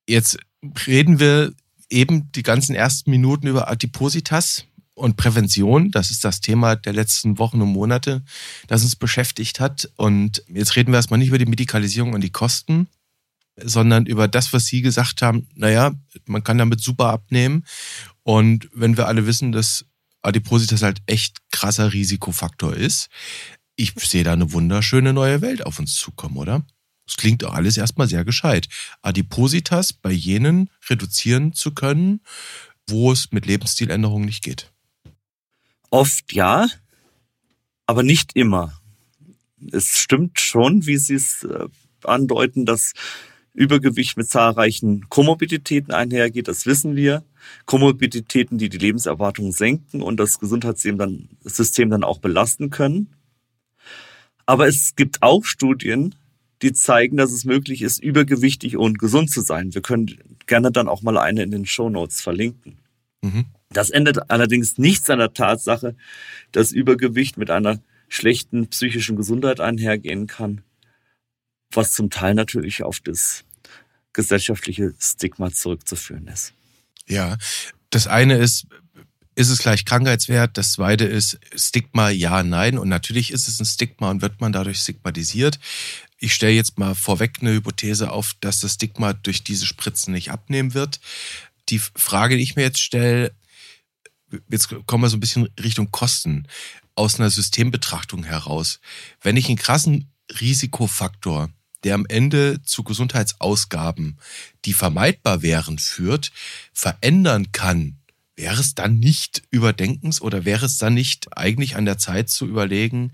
Jetzt 0.09 0.39
reden 0.87 1.19
wir 1.19 1.53
eben 1.91 2.31
die 2.33 2.43
ganzen 2.45 2.75
ersten 2.75 3.11
Minuten 3.11 3.49
über 3.49 3.69
Adipositas 3.69 4.68
und 4.99 5.17
Prävention. 5.17 5.91
Das 5.91 6.11
ist 6.11 6.25
das 6.25 6.41
Thema 6.41 6.77
der 6.77 6.93
letzten 6.93 7.39
Wochen 7.39 7.63
und 7.63 7.71
Monate, 7.71 8.23
das 8.67 8.83
uns 8.83 8.97
beschäftigt 8.97 9.61
hat. 9.61 9.91
Und 9.97 10.43
jetzt 10.49 10.77
reden 10.77 10.93
wir 10.93 10.97
erstmal 10.97 11.19
nicht 11.19 11.29
über 11.29 11.39
die 11.39 11.47
Medikalisierung 11.47 12.13
und 12.13 12.23
die 12.23 12.31
Kosten, 12.31 12.89
sondern 13.57 14.07
über 14.07 14.29
das, 14.29 14.53
was 14.53 14.67
Sie 14.67 14.83
gesagt 14.83 15.23
haben. 15.23 15.49
Naja, 15.55 15.93
man 16.27 16.45
kann 16.45 16.59
damit 16.59 16.81
super 16.81 17.11
abnehmen. 17.11 17.65
Und 18.23 18.69
wenn 18.73 18.97
wir 18.97 19.07
alle 19.09 19.27
wissen, 19.27 19.53
dass 19.53 19.85
Adipositas 20.23 20.83
halt 20.83 21.01
echt 21.07 21.39
krasser 21.51 21.93
Risikofaktor 21.93 22.75
ist, 22.75 23.09
ich 23.77 23.95
sehe 23.97 24.25
da 24.25 24.33
eine 24.33 24.53
wunderschöne 24.53 25.13
neue 25.13 25.41
Welt 25.41 25.65
auf 25.65 25.79
uns 25.79 25.95
zukommen, 25.95 26.37
oder? 26.37 26.65
Das 27.07 27.17
klingt 27.17 27.43
doch 27.43 27.55
alles 27.55 27.77
erstmal 27.77 28.09
sehr 28.09 28.25
gescheit. 28.25 28.69
Adipositas 29.01 29.93
bei 29.93 30.11
jenen 30.11 30.69
reduzieren 30.91 31.55
zu 31.55 31.73
können, 31.73 32.21
wo 32.87 33.13
es 33.13 33.33
mit 33.33 33.47
Lebensstiländerungen 33.47 34.27
nicht 34.27 34.43
geht. 34.43 34.73
Oft 35.91 36.33
ja, 36.33 36.67
aber 37.87 38.03
nicht 38.03 38.37
immer. 38.37 38.79
Es 39.73 39.99
stimmt 39.99 40.41
schon, 40.41 40.87
wie 40.87 40.97
Sie 40.99 41.15
es 41.15 41.45
äh, 41.45 41.67
andeuten, 42.05 42.67
dass 42.67 42.93
Übergewicht 43.55 44.17
mit 44.17 44.29
zahlreichen 44.29 45.09
Komorbiditäten 45.09 45.93
einhergeht, 45.93 46.47
das 46.47 46.65
wissen 46.67 46.95
wir. 46.95 47.25
Komorbiditäten, 47.65 48.59
die 48.59 48.69
die 48.69 48.79
Lebenserwartung 48.79 49.53
senken 49.53 50.03
und 50.03 50.19
das 50.19 50.39
Gesundheitssystem 50.39 50.99
dann, 50.99 51.29
das 51.43 51.57
System 51.57 51.91
dann 51.91 52.05
auch 52.05 52.19
belasten 52.19 52.71
können. 52.71 53.15
Aber 54.47 54.69
es 54.69 54.95
gibt 54.95 55.23
auch 55.23 55.45
Studien, 55.45 56.15
die 56.63 56.73
zeigen, 56.73 57.17
dass 57.17 57.33
es 57.33 57.45
möglich 57.45 57.83
ist, 57.83 58.03
übergewichtig 58.03 58.77
und 58.77 58.99
gesund 58.99 59.31
zu 59.31 59.41
sein. 59.41 59.75
Wir 59.75 59.83
können 59.83 60.19
gerne 60.47 60.71
dann 60.71 60.89
auch 60.89 61.03
mal 61.03 61.19
eine 61.19 61.43
in 61.43 61.51
den 61.51 61.67
Show 61.67 61.91
Notes 61.91 62.21
verlinken. 62.21 62.79
Mhm. 63.23 63.47
Das 63.71 63.91
ändert 63.91 64.31
allerdings 64.31 64.79
nichts 64.79 65.11
an 65.11 65.19
der 65.19 65.35
Tatsache, 65.35 65.95
dass 66.53 66.73
Übergewicht 66.73 67.37
mit 67.37 67.51
einer 67.51 67.81
schlechten 68.09 68.69
psychischen 68.69 69.17
Gesundheit 69.17 69.61
einhergehen 69.61 70.27
kann, 70.27 70.63
was 71.71 71.93
zum 71.93 72.09
Teil 72.09 72.35
natürlich 72.35 72.83
auf 72.83 73.01
das 73.01 73.45
gesellschaftliche 74.15 74.95
Stigma 74.99 75.53
zurückzuführen 75.53 76.27
ist. 76.29 76.55
Ja, 77.07 77.37
das 77.91 78.07
eine 78.07 78.39
ist, 78.39 78.67
ist 79.35 79.51
es 79.51 79.59
gleich 79.59 79.85
Krankheitswert? 79.85 80.57
Das 80.57 80.73
zweite 80.73 81.05
ist 81.05 81.39
Stigma, 81.55 82.09
ja, 82.09 82.43
nein. 82.43 82.79
Und 82.79 82.89
natürlich 82.89 83.31
ist 83.31 83.49
es 83.49 83.61
ein 83.61 83.67
Stigma 83.67 84.11
und 84.11 84.23
wird 84.23 84.41
man 84.41 84.53
dadurch 84.53 84.81
stigmatisiert. 84.81 85.61
Ich 86.19 86.35
stelle 86.35 86.55
jetzt 86.55 86.79
mal 86.79 86.95
vorweg 86.95 87.37
eine 87.41 87.53
Hypothese 87.53 88.11
auf, 88.11 88.35
dass 88.41 88.61
das 88.61 88.75
Stigma 88.75 89.13
durch 89.13 89.45
diese 89.45 89.67
Spritzen 89.67 90.13
nicht 90.13 90.33
abnehmen 90.33 90.75
wird. 90.75 91.01
Die 91.69 91.79
Frage, 91.79 92.37
die 92.37 92.43
ich 92.43 92.57
mir 92.57 92.63
jetzt 92.63 92.81
stelle, 92.81 93.33
jetzt 94.49 94.69
kommen 94.87 95.05
wir 95.05 95.09
so 95.09 95.17
ein 95.17 95.21
bisschen 95.21 95.49
Richtung 95.61 95.91
Kosten 95.91 96.47
aus 96.95 97.19
einer 97.19 97.31
Systembetrachtung 97.31 98.25
heraus. 98.25 98.81
Wenn 99.23 99.37
ich 99.37 99.49
einen 99.49 99.57
krassen 99.57 100.11
Risikofaktor, 100.41 101.51
der 101.85 101.95
am 101.95 102.07
Ende 102.07 102.61
zu 102.63 102.83
Gesundheitsausgaben, 102.83 104.19
die 104.65 104.73
vermeidbar 104.73 105.43
wären, 105.43 105.79
führt, 105.79 106.33
verändern 106.73 107.53
kann, 107.53 107.99
wäre 108.35 108.61
es 108.61 108.75
dann 108.75 108.99
nicht 108.99 109.43
überdenkens 109.51 110.21
oder 110.21 110.45
wäre 110.45 110.67
es 110.67 110.79
dann 110.79 110.95
nicht 110.95 111.37
eigentlich 111.37 111.77
an 111.77 111.85
der 111.85 111.99
Zeit 111.99 112.31
zu 112.31 112.47
überlegen, 112.47 113.13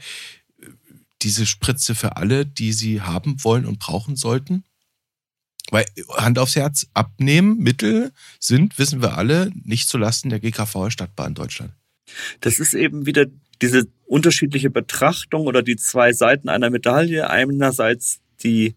diese 1.22 1.46
Spritze 1.46 1.94
für 1.94 2.16
alle, 2.16 2.44
die 2.44 2.72
sie 2.72 3.00
haben 3.00 3.42
wollen 3.42 3.64
und 3.64 3.78
brauchen 3.78 4.16
sollten? 4.16 4.64
Weil 5.74 5.86
Hand 6.10 6.38
aufs 6.38 6.54
Herz, 6.54 6.86
abnehmen, 6.94 7.58
Mittel 7.58 8.12
sind, 8.38 8.78
wissen 8.78 9.02
wir 9.02 9.18
alle, 9.18 9.50
nicht 9.64 9.88
zulasten 9.88 10.30
der 10.30 10.38
GKV 10.38 10.88
Stadtbahn 10.88 11.34
Deutschland. 11.34 11.72
Das 12.38 12.60
ist 12.60 12.74
eben 12.74 13.06
wieder 13.06 13.26
diese 13.60 13.88
unterschiedliche 14.06 14.70
Betrachtung 14.70 15.48
oder 15.48 15.64
die 15.64 15.74
zwei 15.74 16.12
Seiten 16.12 16.48
einer 16.48 16.70
Medaille. 16.70 17.28
Einerseits 17.28 18.20
die 18.44 18.76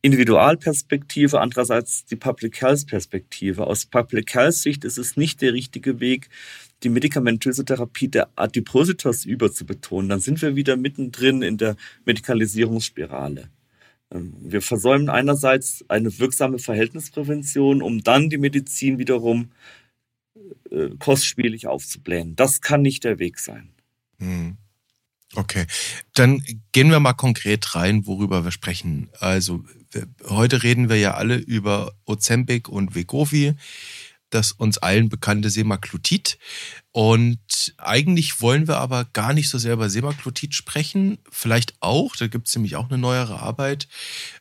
Individualperspektive, 0.00 1.40
andererseits 1.40 2.06
die 2.06 2.16
Public 2.16 2.60
Health 2.60 2.88
Perspektive. 2.88 3.68
Aus 3.68 3.86
Public 3.86 4.34
Health 4.34 4.54
Sicht 4.54 4.84
ist 4.84 4.98
es 4.98 5.16
nicht 5.16 5.42
der 5.42 5.52
richtige 5.52 6.00
Weg, 6.00 6.28
die 6.82 6.88
medikamentöse 6.88 7.64
Therapie 7.64 8.08
der 8.08 8.30
Adipositas 8.34 9.24
überzubetonen. 9.26 10.08
Dann 10.08 10.18
sind 10.18 10.42
wir 10.42 10.56
wieder 10.56 10.76
mittendrin 10.76 11.42
in 11.42 11.56
der 11.56 11.76
Medikalisierungsspirale. 12.04 13.48
Ähm, 14.12 14.34
wir 14.40 14.62
versäumen 14.62 15.08
einerseits 15.08 15.84
eine 15.88 16.18
wirksame 16.18 16.58
Verhältnisprävention, 16.58 17.82
um 17.82 18.02
dann 18.02 18.30
die 18.30 18.38
Medizin 18.38 18.98
wiederum 18.98 19.50
äh, 20.70 20.90
kostspielig 20.98 21.66
aufzublähen. 21.66 22.36
Das 22.36 22.60
kann 22.60 22.82
nicht 22.82 23.04
der 23.04 23.18
Weg 23.18 23.38
sein. 23.38 23.70
Hm. 24.18 24.56
Okay, 25.34 25.66
dann 26.12 26.44
gehen 26.72 26.90
wir 26.90 27.00
mal 27.00 27.14
konkret 27.14 27.74
rein, 27.74 28.06
worüber 28.06 28.44
wir 28.44 28.50
sprechen. 28.50 29.08
Also 29.18 29.64
heute 30.28 30.62
reden 30.62 30.90
wir 30.90 30.96
ja 30.96 31.14
alle 31.14 31.36
über 31.36 31.94
Ozempic 32.04 32.68
und 32.68 32.94
Vegovi 32.94 33.54
das 34.32 34.52
uns 34.52 34.78
allen 34.78 35.08
bekannte 35.08 35.50
Semaglutid. 35.50 36.38
Und 36.92 37.74
eigentlich 37.78 38.42
wollen 38.42 38.68
wir 38.68 38.76
aber 38.76 39.06
gar 39.06 39.32
nicht 39.32 39.48
so 39.48 39.56
sehr 39.56 39.72
über 39.72 39.88
Semaglutid 39.88 40.54
sprechen. 40.54 41.18
Vielleicht 41.30 41.74
auch, 41.80 42.14
da 42.16 42.26
gibt 42.26 42.48
es 42.48 42.54
nämlich 42.54 42.76
auch 42.76 42.90
eine 42.90 42.98
neuere 42.98 43.40
Arbeit. 43.40 43.88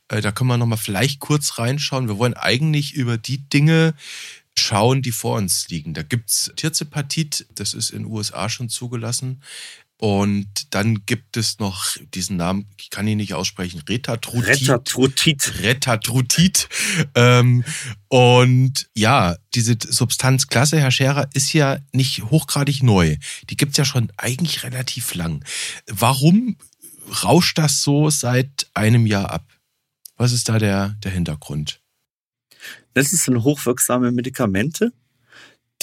Äh, 0.10 0.20
da 0.22 0.34
können 0.34 0.50
wir 0.50 0.58
nochmal 0.58 0.78
vielleicht 0.78 1.22
kurz 1.22 1.58
reinschauen. 1.58 2.10
Wir 2.10 2.18
wollen 2.18 2.34
eigentlich 2.34 2.94
über 2.94 3.18
die 3.18 3.38
Dinge 3.50 3.94
schauen, 4.58 5.02
die 5.02 5.14
vor 5.14 5.38
uns 5.38 5.70
liegen. 5.70 5.94
Da 5.94 6.04
gibt's 6.04 6.52
Tirzepatit, 6.58 7.48
das 7.56 7.74
ist 7.74 7.92
in 7.92 8.04
den 8.04 8.12
USA 8.12 8.50
schon 8.50 8.68
zugelassen. 8.68 9.42
Und 10.04 10.74
dann 10.74 11.06
gibt 11.06 11.38
es 11.38 11.60
noch 11.60 11.96
diesen 12.16 12.36
Namen, 12.36 12.68
ich 12.80 12.90
kann 12.90 13.08
ihn 13.08 13.18
nicht 13.18 13.36
aussprechen, 13.36 13.84
Retatrutit. 13.88 14.62
Retatrutit. 14.62 15.62
Retatrutit. 15.62 16.70
Ähm, 17.14 17.64
und 18.08 18.90
ja, 18.96 19.38
diese 19.54 19.78
Substanzklasse, 19.80 20.80
Herr 20.80 20.90
Scherer, 20.90 21.30
ist 21.36 21.54
ja 21.54 21.78
nicht 21.94 22.24
hochgradig 22.24 22.82
neu. 22.82 23.18
Die 23.52 23.58
gibt's 23.58 23.78
ja 23.78 23.86
schon 23.86 24.12
eigentlich 24.18 24.64
relativ 24.64 25.14
lang. 25.14 25.46
Warum 25.86 26.58
rauscht 27.24 27.60
das 27.60 27.84
so 27.84 28.10
seit 28.10 28.72
einem 28.74 29.06
Jahr 29.06 29.30
ab? 29.30 29.46
Was 30.18 30.32
ist 30.32 30.50
da 30.50 30.58
der, 30.58 30.96
der 31.04 31.12
Hintergrund? 31.12 31.80
Das 32.96 33.12
sind 33.12 33.44
hochwirksame 33.44 34.12
Medikamente, 34.12 34.94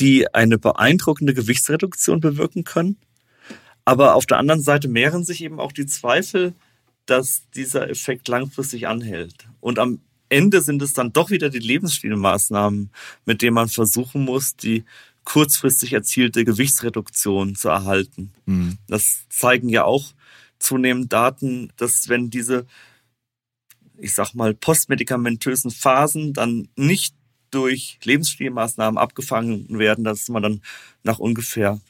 die 0.00 0.34
eine 0.34 0.58
beeindruckende 0.58 1.34
Gewichtsreduktion 1.34 2.18
bewirken 2.18 2.64
können 2.64 2.98
aber 3.89 4.16
auf 4.16 4.26
der 4.26 4.36
anderen 4.36 4.61
Seite 4.61 4.86
mehren 4.86 5.24
sich 5.24 5.43
eben 5.43 5.59
auch 5.59 5.72
die 5.72 5.86
Zweifel, 5.86 6.53
dass 7.07 7.49
dieser 7.55 7.89
Effekt 7.89 8.28
langfristig 8.28 8.86
anhält. 8.86 9.49
Und 9.61 9.78
am 9.78 10.01
Ende 10.28 10.61
sind 10.61 10.82
es 10.82 10.93
dann 10.93 11.14
doch 11.14 11.30
wieder 11.30 11.49
die 11.49 11.59
Lebensstilmaßnahmen, 11.59 12.91
mit 13.24 13.41
denen 13.41 13.55
man 13.55 13.70
versuchen 13.70 14.26
muss, 14.26 14.57
die 14.57 14.84
kurzfristig 15.24 15.95
erzielte 15.95 16.45
Gewichtsreduktion 16.45 17.55
zu 17.55 17.70
erhalten. 17.70 18.30
Mhm. 18.45 18.76
Das 18.89 19.20
zeigen 19.30 19.70
ja 19.70 19.84
auch 19.84 20.12
zunehmend 20.59 21.11
Daten, 21.11 21.72
dass 21.78 22.11
wenn 22.11 22.28
diese, 22.28 22.66
ich 23.97 24.12
sag 24.12 24.34
mal, 24.34 24.53
postmedikamentösen 24.53 25.70
Phasen 25.70 26.34
dann 26.34 26.68
nicht 26.76 27.14
durch 27.51 27.99
Lebensstilmaßnahmen 28.05 28.99
abgefangen 28.99 29.78
werden, 29.78 30.05
dass 30.05 30.28
man 30.28 30.43
dann 30.43 30.62
nach 31.05 31.18
ungefähr 31.18 31.80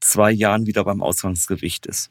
zwei 0.00 0.30
Jahren 0.30 0.66
wieder 0.66 0.84
beim 0.84 1.02
Ausgangsgewicht 1.02 1.86
ist. 1.86 2.10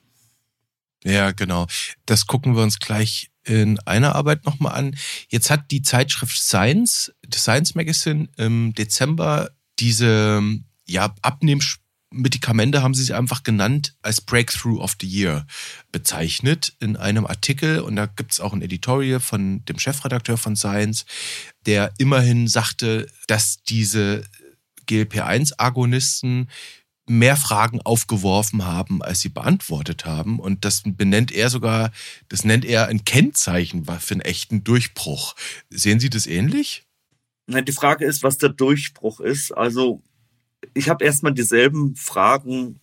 Ja, 1.04 1.32
genau. 1.32 1.68
Das 2.06 2.28
gucken 2.28 2.56
wir 2.56 2.64
uns 2.64 2.80
gleich 2.80 3.30
in 3.44 3.80
einer 3.82 4.16
Arbeit 4.16 4.46
nochmal 4.46 4.74
an. 4.74 4.98
Jetzt 5.30 5.50
hat 5.50 5.72
die 5.72 5.82
Zeitschrift 5.82 6.38
Science, 6.38 7.14
Science 7.34 7.76
Magazine, 7.76 8.28
im 8.38 8.74
Dezember 8.74 9.52
diese 9.80 10.42
ja, 10.86 11.14
Abnehmmedikamente 11.22 12.82
haben 12.82 12.94
sie 12.94 13.04
sich 13.04 13.14
einfach 13.14 13.44
genannt 13.44 13.96
als 14.02 14.22
Breakthrough 14.22 14.82
of 14.82 14.96
the 15.00 15.08
Year 15.08 15.46
bezeichnet 15.92 16.74
in 16.80 16.98
einem 16.98 17.26
Artikel 17.26 17.82
und 17.82 17.96
da 17.96 18.08
gibt 18.08 18.34
es 18.34 18.40
auch 18.40 18.54
ein 18.54 18.62
Editorial 18.62 19.20
von 19.20 19.64
dem 19.66 19.80
Chefredakteur 19.80 20.38
von 20.38 20.56
Science, 20.56 21.06
der 21.66 21.94
immerhin 21.98 22.48
sagte, 22.48 23.08
dass 23.28 23.62
diese 23.64 24.24
GLP-1-Agonisten 24.88 26.50
mehr 27.08 27.38
Fragen 27.38 27.82
aufgeworfen 27.82 28.66
haben, 28.66 29.02
als 29.02 29.22
sie 29.22 29.30
beantwortet 29.30 30.06
haben. 30.06 30.40
Und 30.40 30.66
das 30.66 30.84
benennt 30.86 31.32
er 31.32 31.50
sogar, 31.50 31.92
das 32.30 32.44
nennt 32.44 32.66
er 32.66 32.88
ein 32.88 33.06
Kennzeichen 33.06 33.86
für 33.86 34.14
einen 34.14 34.22
echten 34.22 34.64
Durchbruch. 34.64 35.36
Sehen 35.70 36.00
Sie 36.00 36.10
das 36.10 36.28
ähnlich? 36.28 36.86
Nein, 37.48 37.66
die 37.66 37.72
Frage 37.72 38.06
ist, 38.06 38.24
was 38.24 38.38
der 38.38 38.50
Durchbruch 38.50 39.22
ist. 39.22 39.52
Also 39.52 40.04
ich 40.74 40.90
habe 40.90 41.06
erstmal 41.06 41.34
dieselben 41.34 41.96
Fragen 41.96 42.80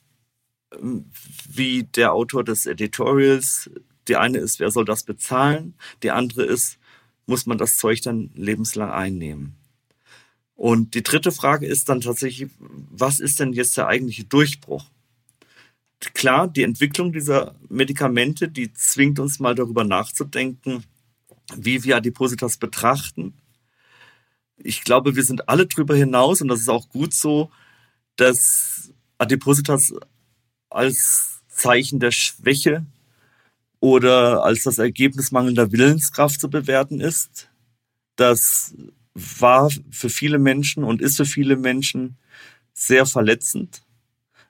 ähm, 0.80 1.10
wie 1.48 1.84
der 1.84 2.12
Autor 2.12 2.44
des 2.44 2.66
Editorials. 2.66 3.70
Die 4.08 4.16
eine 4.16 4.38
ist, 4.38 4.60
wer 4.60 4.70
soll 4.70 4.84
das 4.84 5.04
bezahlen? 5.04 5.74
Die 6.02 6.10
andere 6.10 6.44
ist, 6.44 6.78
muss 7.26 7.46
man 7.46 7.58
das 7.58 7.76
Zeug 7.76 8.00
dann 8.02 8.30
lebenslang 8.34 8.90
einnehmen? 8.90 9.56
Und 10.54 10.94
die 10.94 11.02
dritte 11.02 11.32
Frage 11.32 11.66
ist 11.66 11.88
dann 11.88 12.00
tatsächlich, 12.00 12.50
was 12.58 13.20
ist 13.20 13.40
denn 13.40 13.52
jetzt 13.52 13.76
der 13.76 13.88
eigentliche 13.88 14.24
Durchbruch? 14.24 14.86
Klar, 16.12 16.48
die 16.48 16.62
Entwicklung 16.62 17.12
dieser 17.12 17.54
Medikamente, 17.68 18.48
die 18.48 18.72
zwingt 18.72 19.18
uns 19.18 19.40
mal 19.40 19.54
darüber 19.54 19.84
nachzudenken, 19.84 20.84
wie 21.56 21.82
wir 21.84 21.96
Adipositas 21.96 22.56
betrachten. 22.56 23.34
Ich 24.56 24.84
glaube, 24.84 25.16
wir 25.16 25.24
sind 25.24 25.48
alle 25.48 25.66
darüber 25.66 25.96
hinaus 25.96 26.40
und 26.40 26.48
das 26.48 26.60
ist 26.60 26.68
auch 26.68 26.88
gut 26.88 27.14
so, 27.14 27.50
dass 28.16 28.92
Adipositas 29.18 29.94
als 30.70 31.42
Zeichen 31.48 32.00
der 32.00 32.10
Schwäche 32.10 32.84
oder 33.80 34.44
als 34.44 34.62
das 34.64 34.78
Ergebnis 34.78 35.32
mangelnder 35.32 35.72
Willenskraft 35.72 36.40
zu 36.40 36.48
bewerten 36.48 37.00
ist. 37.00 37.48
Das 38.16 38.74
war 39.14 39.70
für 39.90 40.10
viele 40.10 40.38
Menschen 40.38 40.84
und 40.84 41.00
ist 41.00 41.16
für 41.16 41.24
viele 41.24 41.56
Menschen 41.56 42.16
sehr 42.72 43.06
verletzend. 43.06 43.82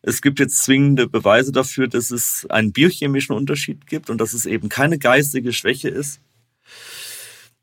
Es 0.03 0.21
gibt 0.21 0.39
jetzt 0.39 0.63
zwingende 0.65 1.09
Beweise 1.09 1.53
dafür, 1.53 1.89
dass 1.89 2.11
es 2.11 2.47
einen 2.51 2.73
biochemischen 2.73 3.35
Unterschied 3.35 3.87
gibt 3.87 4.11
und 4.11 4.19
dass 4.19 4.33
es 4.33 4.47
eben 4.47 4.69
keine 4.69 4.99
geistige 4.99 5.53
Schwäche 5.53 5.89
ist. 5.89 6.21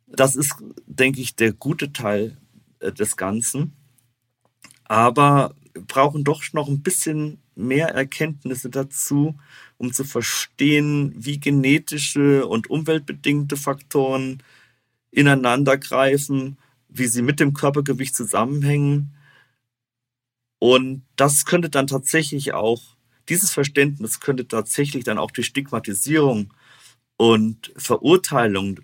Das 0.08 0.36
ist, 0.36 0.56
denke 0.86 1.22
ich, 1.22 1.36
der 1.36 1.54
gute 1.54 1.93
Teil 1.93 2.38
äh, 2.80 2.91
des 2.91 3.16
Ganzen. 3.16 3.74
Aber 4.86 5.56
wir 5.74 5.84
brauchen 5.84 6.24
doch 6.24 6.41
noch 6.54 6.68
ein 6.68 6.82
bisschen 6.82 7.39
mehr 7.56 7.89
Erkenntnisse 7.89 8.70
dazu, 8.70 9.38
um 9.78 9.93
zu 9.93 10.04
verstehen, 10.04 11.14
wie 11.16 11.39
genetische 11.39 12.45
und 12.47 12.70
umweltbedingte 12.70 13.56
Faktoren 13.56 14.41
ineinander 15.12 15.78
greifen, 15.78 16.58
wie 16.92 17.08
sie 17.08 17.22
mit 17.22 17.39
dem 17.39 17.54
Körpergewicht 17.54 18.16
zusammenhängen. 18.16 19.16
Und 20.60 21.04
das 21.16 21.46
könnte 21.46 21.70
dann 21.70 21.88
tatsächlich 21.88 22.54
auch, 22.54 22.82
dieses 23.30 23.52
Verständnis 23.52 24.20
könnte 24.20 24.48
tatsächlich 24.48 25.04
dann 25.06 25.18
auch 25.18 25.32
die 25.32 25.44
Stigmatisierung 25.44 26.54
und 27.18 27.72
Verurteilung 27.78 28.82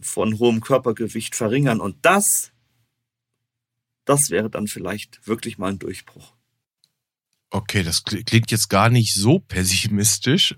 von 0.00 0.38
hohem 0.38 0.60
Körpergewicht 0.60 1.34
verringern. 1.34 1.80
Und 1.80 1.96
das, 2.02 2.52
das 4.04 4.30
wäre 4.30 4.50
dann 4.50 4.66
vielleicht 4.66 5.26
wirklich 5.26 5.56
mal 5.56 5.70
ein 5.70 5.78
Durchbruch. 5.78 6.34
Okay, 7.50 7.84
das 7.84 8.02
klingt 8.02 8.50
jetzt 8.50 8.68
gar 8.68 8.90
nicht 8.90 9.14
so 9.14 9.38
pessimistisch. 9.38 10.56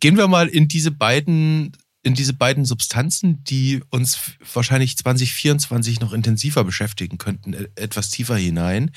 Gehen 0.00 0.16
wir 0.16 0.26
mal 0.26 0.48
in 0.48 0.66
diese 0.66 0.90
beiden 0.90 1.76
in 2.02 2.14
diese 2.14 2.32
beiden 2.32 2.64
Substanzen, 2.64 3.44
die 3.44 3.82
uns 3.90 4.18
wahrscheinlich 4.54 4.96
2024 4.96 6.00
noch 6.00 6.12
intensiver 6.12 6.64
beschäftigen 6.64 7.18
könnten, 7.18 7.52
e-, 7.52 7.68
etwas 7.74 8.10
tiefer 8.10 8.36
hinein. 8.36 8.90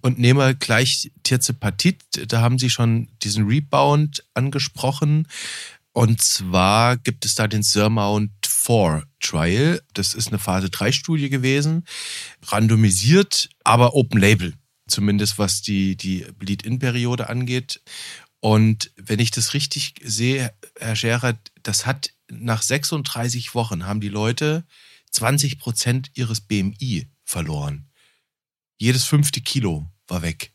Und 0.00 0.18
nehmen 0.18 0.40
wir 0.40 0.54
gleich 0.54 1.12
Tirzepatit. 1.22 2.02
Da 2.32 2.40
haben 2.40 2.58
Sie 2.58 2.70
schon 2.70 3.08
diesen 3.22 3.46
Rebound 3.46 4.24
angesprochen. 4.34 5.28
Und 5.92 6.22
zwar 6.22 6.96
gibt 6.96 7.24
es 7.24 7.34
da 7.34 7.46
den 7.46 7.62
Surmount 7.62 8.32
4 8.46 9.04
Trial. 9.20 9.80
Das 9.94 10.14
ist 10.14 10.28
eine 10.28 10.38
Phase 10.38 10.70
3 10.70 10.92
Studie 10.92 11.30
gewesen. 11.30 11.84
Randomisiert, 12.46 13.48
aber 13.64 13.94
Open 13.94 14.20
Label. 14.20 14.54
Zumindest 14.88 15.38
was 15.38 15.62
die, 15.62 15.96
die 15.96 16.26
Bleed-In-Periode 16.36 17.28
angeht. 17.28 17.80
Und 18.40 18.90
wenn 18.96 19.18
ich 19.18 19.30
das 19.30 19.54
richtig 19.54 19.94
sehe, 20.02 20.52
Herr 20.78 20.96
Scherer, 20.96 21.38
das 21.62 21.86
hat 21.86 22.10
nach 22.30 22.62
36 22.62 23.54
Wochen 23.54 23.86
haben 23.86 24.00
die 24.00 24.08
Leute 24.08 24.64
20 25.10 25.58
Prozent 25.58 26.10
ihres 26.14 26.40
BMI 26.40 27.08
verloren. 27.24 27.88
Jedes 28.78 29.04
fünfte 29.04 29.40
Kilo 29.40 29.90
war 30.06 30.22
weg. 30.22 30.52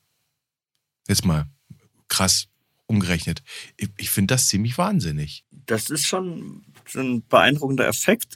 Jetzt 1.07 1.25
mal 1.25 1.47
krass 2.07 2.47
umgerechnet. 2.87 3.43
Ich, 3.77 3.89
ich 3.97 4.09
finde 4.09 4.35
das 4.35 4.47
ziemlich 4.47 4.77
wahnsinnig. 4.77 5.45
Das 5.51 5.89
ist 5.89 6.05
schon 6.05 6.63
ein 6.95 7.25
beeindruckender 7.27 7.87
Effekt. 7.87 8.35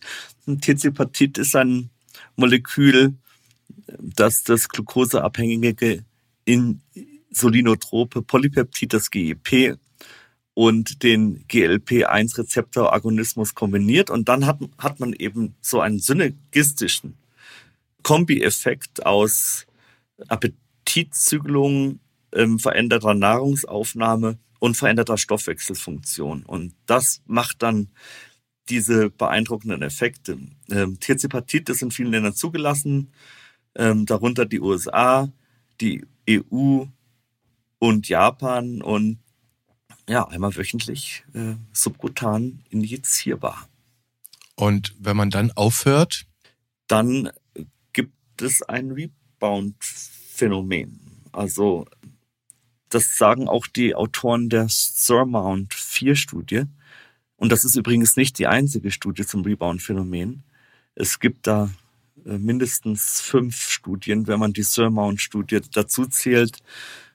Tizipatit 0.62 1.38
ist 1.38 1.56
ein 1.56 1.90
Molekül, 2.36 3.16
das 4.00 4.44
das 4.44 4.70
glukoseabhängige 4.70 6.04
insulinotrope 6.46 8.22
Polypeptid, 8.22 8.94
das 8.94 9.12
GEP, 9.12 9.78
und 10.60 11.03
den 11.03 11.47
GLP-1-Rezeptor-Agonismus 11.47 13.55
kombiniert. 13.55 14.10
Und 14.10 14.28
dann 14.28 14.45
hat, 14.45 14.60
hat 14.78 14.99
man 14.99 15.14
eben 15.14 15.55
so 15.62 15.80
einen 15.80 15.99
synergistischen 15.99 17.18
Kombi-Effekt 18.03 19.05
aus 19.05 19.66
Appetitzügelung, 20.28 22.01
ähm, 22.36 22.60
veränderter 22.60 23.14
Nahrungsaufnahme 23.14 24.38
und 24.60 24.76
veränderter 24.76 25.18
Stoffwechselfunktion. 25.18 26.43
Und 26.43 26.74
das 26.88 27.22
macht 27.26 27.64
dann 27.64 27.88
diese 28.68 29.12
beeindruckenden 29.12 29.82
Effekte. 29.82 30.39
Ähm, 30.70 30.99
Tirzipatit 30.99 31.70
ist 31.70 31.84
in 31.84 31.91
vielen 31.91 32.12
Ländern 32.12 32.36
zugelassen, 32.36 33.14
ähm, 33.76 34.05
darunter 34.05 34.45
die 34.45 34.60
USA, 34.60 35.32
die 35.80 36.05
EU 36.30 36.84
und 37.80 38.10
Japan. 38.10 38.82
Und 38.82 39.20
ja, 40.10 40.28
einmal 40.28 40.53
wöchentlich 40.55 41.24
äh, 41.34 41.55
subkutan 41.72 42.64
injizierbar. 42.70 43.70
Und 44.55 44.93
wenn 44.99 45.16
man 45.16 45.30
dann 45.30 45.51
aufhört? 45.51 46.26
Dann 46.88 47.30
gibt 47.93 48.41
es 48.41 48.64
ein 48.64 48.91
Rebound-Phänomen. 48.91 50.99
Also 51.32 51.86
das 52.89 53.18
sagen 53.18 53.47
auch 53.47 53.68
die 53.68 53.93
Autoren 53.93 54.49
der 54.49 54.66
Surmount 54.68 55.76
4 55.76 56.16
Studie. 56.16 56.64
Und 57.36 57.51
das 57.51 57.64
ist 57.64 57.76
übrigens 57.76 58.18
nicht 58.18 58.39
die 58.39 58.47
einzige 58.47 58.89
Studie 58.89 59.28
zum 59.28 59.43
Rebound-Phänomen. 59.43 60.41
Es 60.95 61.20
gibt 61.20 61.45
da 61.45 61.70
äh, 62.26 62.39
mindestens 62.39 63.22
fünf 63.22 63.70
Studien, 63.70 64.26
wenn 64.26 64.39
man 64.39 64.53
die 64.53 64.64
Surmount-Studie 64.64 65.60
dazu 65.72 66.07
zählt. 66.07 66.57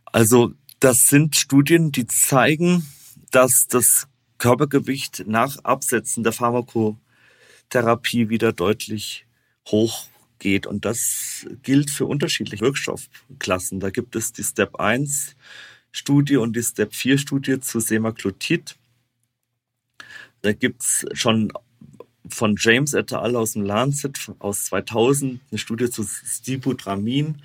Also 0.05 0.55
das 0.85 1.07
sind 1.07 1.35
Studien, 1.35 1.93
die 1.93 2.07
zeigen, 2.07 2.87
dass 3.31 3.69
das 3.69 4.07
Körpergewicht 4.37 5.25
nach 5.27 5.57
Absetzen 5.65 6.25
der 6.25 6.35
Pharmakotherapie 6.35 8.29
wieder 8.29 8.53
deutlich 8.53 9.25
hochgeht. 9.67 10.67
Und 10.67 10.85
das 10.85 11.47
gilt 11.63 11.89
für 11.89 12.05
unterschiedliche 12.05 12.63
Wirkstoffklassen. 12.63 13.81
Da 13.81 13.89
gibt 13.89 14.15
es 14.15 14.35
die 14.35 14.45
Step 14.45 14.77
1 14.77 15.37
Studie 15.91 16.37
und 16.37 16.55
die 16.55 16.63
Step 16.63 16.95
4 16.95 17.17
Studie 17.17 17.61
zu 17.61 17.81
Semaglutid. 17.81 18.77
Da 20.43 20.53
gibt 20.53 20.83
es 20.83 21.07
schon 21.15 21.51
von 22.29 22.57
James 22.59 22.93
et 22.93 23.11
al. 23.15 23.37
aus 23.37 23.53
dem 23.53 23.63
Lancet 23.63 24.31
aus 24.39 24.65
2000 24.67 25.41
eine 25.51 25.59
Studie 25.59 25.89
zu 25.89 26.05
Stibutramin 26.05 27.41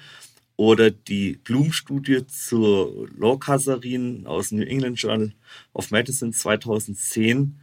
oder 0.59 0.91
die 0.91 1.37
Bloom-Studie 1.45 2.27
zur 2.27 3.07
Lorcaserin 3.15 4.27
aus 4.27 4.51
New 4.51 4.63
England 4.63 4.99
Journal 4.99 5.33
of 5.71 5.89
Medicine 5.89 6.33
2010. 6.33 7.57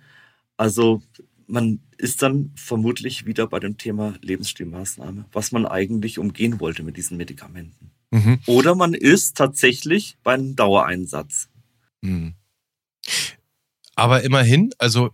Also 0.57 1.03
man 1.47 1.81
ist 1.99 2.23
dann 2.23 2.53
vermutlich 2.57 3.27
wieder 3.27 3.49
bei 3.49 3.61
dem 3.61 3.77
Thema 3.77 4.15
Lebensstilmaßnahme, 4.23 5.27
was 5.31 5.53
man 5.53 5.67
eigentlich 5.67 6.19
umgehen 6.19 6.59
wollte 6.59 6.83
mit 6.85 6.97
diesen 6.97 7.19
Medikamenten. 7.19 7.91
Mhm. 8.13 8.39
Oder 8.47 8.75
man 8.75 8.95
ist 8.95 9.37
tatsächlich 9.37 10.17
beim 10.23 10.57
Dauereinsatz. 10.57 11.51
Mhm. 12.01 12.33
Aber 13.95 14.23
immerhin, 14.23 14.71
also 14.79 15.11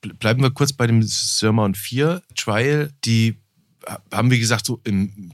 bleiben 0.00 0.42
wir 0.42 0.50
kurz 0.50 0.72
bei 0.72 0.88
dem 0.88 1.00
Sermon 1.04 1.76
4 1.76 2.24
Trial, 2.34 2.90
die 3.04 3.36
haben, 4.10 4.32
wie 4.32 4.40
gesagt, 4.40 4.66
so 4.66 4.80
im 4.82 5.32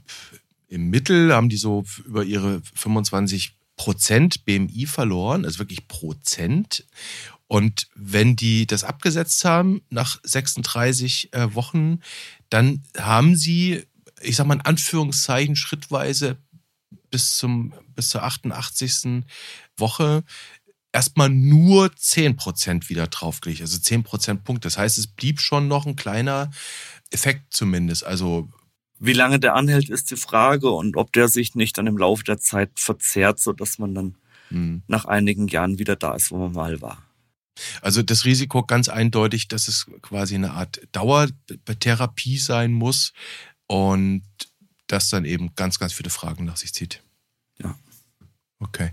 im 0.67 0.89
Mittel 0.89 1.33
haben 1.33 1.49
die 1.49 1.57
so 1.57 1.83
über 2.05 2.23
ihre 2.23 2.61
25 2.75 3.57
Prozent 3.77 4.45
BMI 4.45 4.85
verloren, 4.87 5.45
also 5.45 5.59
wirklich 5.59 5.87
Prozent. 5.87 6.85
Und 7.47 7.87
wenn 7.95 8.35
die 8.35 8.67
das 8.67 8.83
abgesetzt 8.83 9.45
haben 9.45 9.81
nach 9.89 10.19
36 10.23 11.33
äh, 11.33 11.53
Wochen, 11.55 12.01
dann 12.49 12.83
haben 12.97 13.35
sie, 13.35 13.83
ich 14.21 14.35
sag 14.35 14.47
mal 14.47 14.55
in 14.55 14.61
Anführungszeichen, 14.61 15.55
schrittweise 15.55 16.37
bis 17.09 17.37
zum 17.37 17.73
bis 17.95 18.09
zur 18.09 18.23
88. 18.23 19.23
Woche 19.77 20.23
erstmal 20.91 21.29
nur 21.29 21.87
10% 21.87 22.89
wieder 22.89 23.07
draufgelegt, 23.07 23.61
also 23.61 23.77
10% 23.77 24.43
Punkt. 24.43 24.65
Das 24.65 24.77
heißt, 24.77 24.97
es 24.97 25.07
blieb 25.07 25.39
schon 25.39 25.67
noch 25.67 25.85
ein 25.85 25.95
kleiner 25.95 26.51
Effekt 27.11 27.53
zumindest. 27.53 28.03
Also 28.03 28.49
wie 28.99 29.13
lange 29.13 29.39
der 29.39 29.55
anhält, 29.55 29.89
ist 29.89 30.11
die 30.11 30.15
Frage 30.15 30.69
und 30.71 30.97
ob 30.97 31.13
der 31.13 31.27
sich 31.27 31.55
nicht 31.55 31.77
dann 31.77 31.87
im 31.87 31.97
Laufe 31.97 32.23
der 32.23 32.39
Zeit 32.39 32.71
verzerrt, 32.75 33.39
sodass 33.39 33.79
man 33.79 33.93
dann 33.93 34.15
mhm. 34.49 34.83
nach 34.87 35.05
einigen 35.05 35.47
Jahren 35.47 35.79
wieder 35.79 35.95
da 35.95 36.15
ist, 36.15 36.31
wo 36.31 36.37
man 36.37 36.53
mal 36.53 36.81
war. 36.81 37.03
Also 37.81 38.03
das 38.03 38.25
Risiko 38.25 38.63
ganz 38.63 38.87
eindeutig, 38.87 39.47
dass 39.47 39.67
es 39.67 39.87
quasi 40.01 40.35
eine 40.35 40.51
Art 40.51 40.81
Dauertherapie 40.91 42.37
sein 42.37 42.71
muss 42.71 43.13
und 43.67 44.23
das 44.87 45.09
dann 45.09 45.25
eben 45.25 45.53
ganz, 45.55 45.79
ganz 45.79 45.93
viele 45.93 46.09
Fragen 46.09 46.45
nach 46.45 46.57
sich 46.57 46.73
zieht. 46.73 47.01
Ja. 47.61 47.77
Okay. 48.59 48.91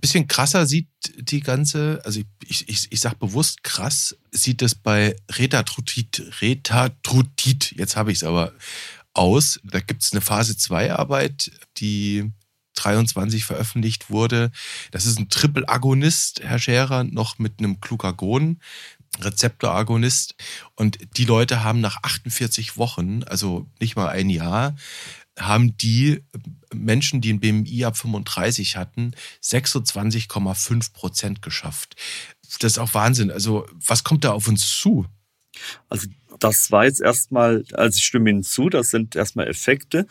Bisschen 0.00 0.28
krasser 0.28 0.66
sieht 0.66 0.88
die 1.16 1.40
ganze, 1.40 2.02
also 2.04 2.20
ich, 2.46 2.68
ich, 2.68 2.92
ich 2.92 3.00
sag 3.00 3.18
bewusst 3.18 3.62
krass, 3.62 4.16
sieht 4.30 4.60
es 4.62 4.74
bei 4.74 5.16
Retatrutit, 5.30 6.22
Retatrutit, 6.40 7.72
jetzt 7.76 7.96
habe 7.96 8.12
ich 8.12 8.18
es 8.18 8.24
aber, 8.24 8.52
aus. 9.16 9.60
Da 9.64 9.80
gibt 9.80 10.02
es 10.02 10.12
eine 10.12 10.20
Phase 10.20 10.56
2 10.56 10.92
Arbeit, 10.92 11.50
die 11.78 12.30
23 12.74 13.44
veröffentlicht 13.44 14.10
wurde. 14.10 14.50
Das 14.90 15.06
ist 15.06 15.18
ein 15.18 15.28
Triple-Agonist, 15.28 16.42
Herr 16.42 16.58
Scherer, 16.58 17.04
noch 17.04 17.38
mit 17.38 17.58
einem 17.58 17.80
Glucagon. 17.80 18.60
Rezeptoragonist. 19.18 20.34
Und 20.74 20.98
die 21.16 21.24
Leute 21.24 21.64
haben 21.64 21.80
nach 21.80 22.02
48 22.02 22.76
Wochen, 22.76 23.22
also 23.24 23.66
nicht 23.80 23.96
mal 23.96 24.08
ein 24.08 24.28
Jahr, 24.28 24.76
haben 25.38 25.76
die 25.76 26.22
Menschen, 26.74 27.20
die 27.20 27.32
ein 27.32 27.40
BMI 27.40 27.84
ab 27.84 27.96
35 27.96 28.76
hatten, 28.76 29.12
26,5 29.42 30.92
Prozent 30.92 31.42
geschafft. 31.42 31.96
Das 32.60 32.72
ist 32.72 32.78
auch 32.78 32.94
Wahnsinn. 32.94 33.30
Also 33.30 33.66
was 33.72 34.04
kommt 34.04 34.24
da 34.24 34.32
auf 34.32 34.48
uns 34.48 34.68
zu? 34.68 35.06
Also 35.88 36.08
das 36.38 36.70
war 36.70 36.84
jetzt 36.84 37.00
erstmal, 37.00 37.64
also 37.72 37.96
ich 37.96 38.04
stimme 38.04 38.30
Ihnen 38.30 38.42
zu, 38.42 38.68
das 38.68 38.90
sind 38.90 39.16
erstmal 39.16 39.48
Effekte, 39.48 40.06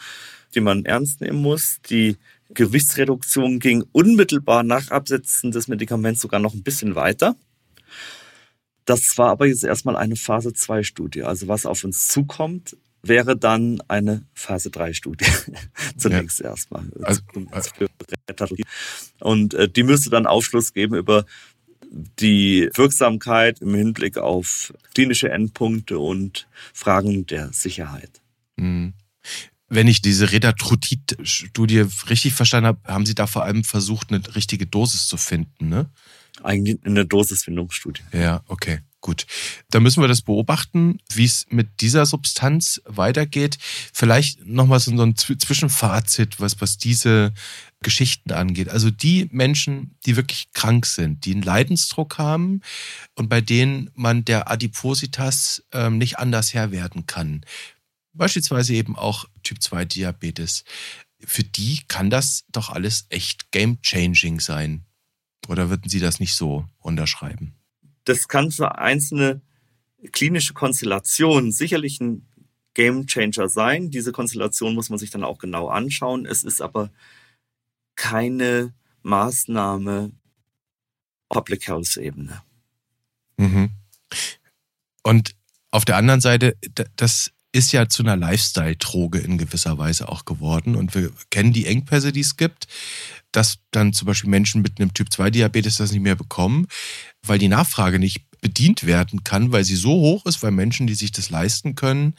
die 0.53 0.61
man 0.61 0.86
ernst 0.86 1.21
nehmen 1.21 1.41
muss. 1.41 1.80
Die 1.89 2.17
Gewichtsreduktion 2.53 3.59
ging 3.59 3.84
unmittelbar 3.91 4.63
nach 4.63 4.91
Absetzen 4.91 5.51
des 5.51 5.67
Medikaments 5.67 6.21
sogar 6.21 6.39
noch 6.39 6.53
ein 6.53 6.63
bisschen 6.63 6.95
weiter. 6.95 7.36
Das 8.86 9.17
war 9.17 9.32
aber 9.32 9.47
jetzt 9.47 9.63
erstmal 9.63 9.95
eine 9.95 10.15
Phase 10.15 10.53
2 10.53 10.84
Studie. 10.84 11.23
Also 11.23 11.47
was 11.47 11.65
auf 11.65 11.84
uns 11.84 12.07
zukommt, 12.07 12.78
wäre 13.01 13.36
dann 13.36 13.82
eine 13.88 14.26
Phase 14.34 14.69
3 14.69 14.93
Studie. 14.93 15.26
Zunächst 15.97 16.39
ja. 16.39 16.51
erstmal. 16.51 16.86
Also, 17.01 17.21
Und 19.19 19.53
äh, 19.55 19.67
die 19.67 19.84
müsste 19.84 20.09
dann 20.09 20.28
Aufschluss 20.28 20.73
geben 20.73 20.95
über 20.95 21.26
die 22.20 22.70
Wirksamkeit 22.74 23.62
im 23.62 23.74
Hinblick 23.74 24.18
auf 24.18 24.74
klinische 24.93 25.30
Endpunkte 25.30 25.98
und 25.98 26.48
Fragen 26.74 27.26
der 27.26 27.54
Sicherheit. 27.54 28.22
Mhm. 28.58 28.93
Wenn 29.68 29.88
ich 29.88 30.02
diese 30.02 30.32
Redatrutit-Studie 30.32 31.86
richtig 32.10 32.34
verstanden 32.34 32.68
habe, 32.68 32.80
haben 32.86 33.06
Sie 33.06 33.16
da 33.16 33.28
vor 33.28 33.43
allem 33.43 33.64
versucht, 33.64 34.12
eine 34.12 34.22
richtige 34.36 34.68
Dosis 34.68 35.08
zu 35.08 35.18
finden, 35.18 35.70
ne? 35.70 35.89
Eigentlich 36.43 36.78
eine 36.86 37.06
Dosisfindungsstudie. 37.06 38.04
Ja, 38.12 38.43
okay. 38.48 38.80
Gut, 39.06 39.28
da 39.70 39.80
müssen 39.80 40.01
wir 40.01 40.08
das 40.08 40.24
beobachten, 40.24 40.97
wie 41.14 41.26
es 41.26 41.45
mit 41.51 41.82
dieser 41.82 42.08
Substanz 42.08 42.82
weitergeht. 42.86 43.60
Vielleicht 43.93 44.43
nochmal 44.47 44.80
so 44.80 44.89
ein 44.89 45.16
Zwischenfazit, 45.16 46.39
was, 46.39 46.60
was 46.60 46.80
diese 46.80 47.32
Geschichten 47.84 48.32
angeht. 48.32 48.68
Also 48.68 48.89
die 48.89 49.30
Menschen, 49.32 49.95
die 50.08 50.16
wirklich 50.16 50.51
krank 50.53 50.88
sind, 50.88 51.26
die 51.26 51.34
einen 51.34 51.43
Leidensdruck 51.43 52.18
haben 52.18 52.62
und 53.14 53.30
bei 53.30 53.41
denen 53.41 53.91
man 53.93 54.26
der 54.26 54.49
Adipositas 54.49 55.64
ähm, 55.72 55.99
nicht 55.99 56.18
anders 56.18 56.56
Herr 56.56 56.72
werden 56.72 57.06
kann. 57.06 57.45
Beispielsweise 58.14 58.74
eben 58.74 58.95
auch 58.95 59.26
Typ 59.43 59.62
2 59.62 59.86
Diabetes. 59.86 60.64
Für 61.24 61.43
die 61.43 61.84
kann 61.88 62.10
das 62.10 62.45
doch 62.51 62.72
alles 62.72 63.06
echt 63.10 63.51
game-changing 63.51 64.39
sein. 64.39 64.84
Oder 65.47 65.70
würden 65.70 65.89
Sie 65.89 65.99
das 65.99 66.20
nicht 66.20 66.34
so 66.34 66.66
unterschreiben? 66.80 67.53
Das 68.06 68.28
kann 68.28 68.51
für 68.51 68.78
einzelne 68.78 69.41
klinische 70.12 70.53
Konstellationen 70.53 71.51
sicherlich 71.51 71.99
ein 71.99 72.28
Game 72.74 73.08
Changer 73.08 73.49
sein. 73.49 73.89
Diese 73.89 74.12
Konstellation 74.12 74.76
muss 74.76 74.89
man 74.89 74.99
sich 74.99 75.10
dann 75.10 75.24
auch 75.24 75.39
genau 75.39 75.68
anschauen. 75.68 76.26
Es 76.26 76.43
ist 76.43 76.62
aber 76.62 76.91
keine 77.95 78.74
Maßnahme 79.01 80.12
Public 81.30 81.68
Health 81.68 81.97
Ebene. 81.97 82.41
Mhm. 83.38 83.72
Und 85.03 85.36
auf 85.72 85.86
der 85.86 85.97
anderen 85.97 86.22
Seite, 86.22 86.58
das 86.95 87.32
ist 87.51 87.72
ja 87.72 87.88
zu 87.88 88.03
einer 88.03 88.18
Lifestyle-Droge 88.18 89.20
in 89.20 89.38
gewisser 89.38 89.78
Weise 89.78 90.10
auch 90.10 90.26
geworden. 90.26 90.76
Und 90.76 90.93
wir 90.93 91.12
kennen 91.30 91.53
die 91.53 91.68
Engpässe, 91.68 92.12
die 92.12 92.20
es 92.20 92.36
gibt, 92.36 92.68
dass 93.32 93.60
dann 93.72 93.93
zum 93.93 94.08
Beispiel 94.08 94.30
Menschen 94.30 94.62
mit 94.62 94.80
einem 94.80 94.93
Typ-2-Diabetes 94.93 95.78
das 95.78 95.91
nicht 95.91 96.01
mehr 96.01 96.16
bekommen, 96.16 96.68
weil 97.28 97.39
die 97.39 97.47
Nachfrage 97.47 97.99
nicht 97.99 98.30
bedient 98.41 98.86
werden 98.86 99.23
kann, 99.23 99.51
weil 99.51 99.63
sie 99.63 99.76
so 99.76 99.89
hoch 99.89 100.26
ist, 100.26 100.43
weil 100.43 100.51
Menschen, 100.51 100.88
die 100.88 100.95
sich 100.95 101.11
das 101.11 101.30
leisten 101.30 101.76
können, 101.76 102.15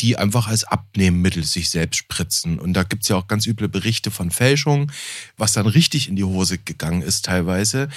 die 0.00 0.16
einfach 0.16 0.48
als 0.48 0.64
Abnehmmittel 0.64 1.44
sich 1.44 1.70
selbst 1.70 1.98
spritzen. 1.98 2.58
Und 2.58 2.74
da 2.74 2.82
gibt 2.82 3.04
es 3.04 3.08
ja 3.08 3.16
auch 3.16 3.28
ganz 3.28 3.46
üble 3.46 3.68
Berichte 3.68 4.10
von 4.10 4.30
Fälschung, 4.30 4.90
was 5.36 5.52
dann 5.52 5.66
richtig 5.66 6.08
in 6.08 6.16
die 6.16 6.24
Hose 6.24 6.58
gegangen 6.58 7.02
ist 7.02 7.24
teilweise. 7.24 7.88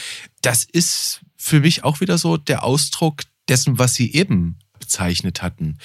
Das 0.41 0.63
ist 0.63 1.21
für 1.35 1.59
mich 1.59 1.83
auch 1.83 1.99
wieder 1.99 2.17
so 2.17 2.37
der 2.37 2.63
Ausdruck 2.63 3.23
dessen, 3.49 3.79
was 3.79 3.95
Sie 3.95 4.13
eben 4.13 4.57
bezeichnet 4.79 5.41
hatten. 5.41 5.77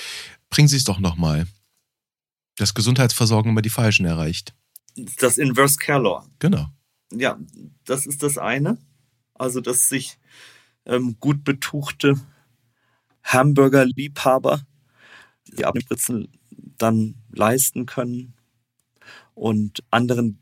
Bringen 0.51 0.69
Sie 0.69 0.77
es 0.77 0.85
doch 0.85 0.99
nochmal. 0.99 1.47
Das 2.57 2.75
Gesundheitsversorgen 2.75 3.51
immer 3.51 3.63
die 3.63 3.71
Falschen 3.71 4.05
erreicht. 4.05 4.55
Das 5.19 5.39
Inverse 5.39 5.79
Care 5.79 6.03
Law. 6.03 6.27
Genau. 6.39 6.69
Ja, 7.11 7.39
das 7.85 8.07
ist 8.07 8.23
das 8.23 8.37
eine. 8.39 8.79
Also, 9.35 9.61
dass 9.61 9.89
sich 9.89 10.19
ähm, 10.87 11.17
gut 11.21 11.45
betuchte 11.45 12.21
Hamburger-Liebhaber 13.25 14.63
die 15.47 15.65
Abnehmspritzen 15.65 16.29
dann 16.79 17.17
leisten 17.31 17.87
können 17.87 18.35
und 19.35 19.83
anderen 19.91 20.39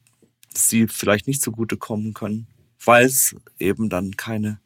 sie 0.54 0.88
vielleicht 0.88 1.26
nicht 1.26 1.42
zugutekommen 1.42 2.14
können, 2.14 2.46
weil 2.84 3.06
es 3.06 3.36
eben 3.58 3.88
dann 3.88 4.16
keine 4.16 4.60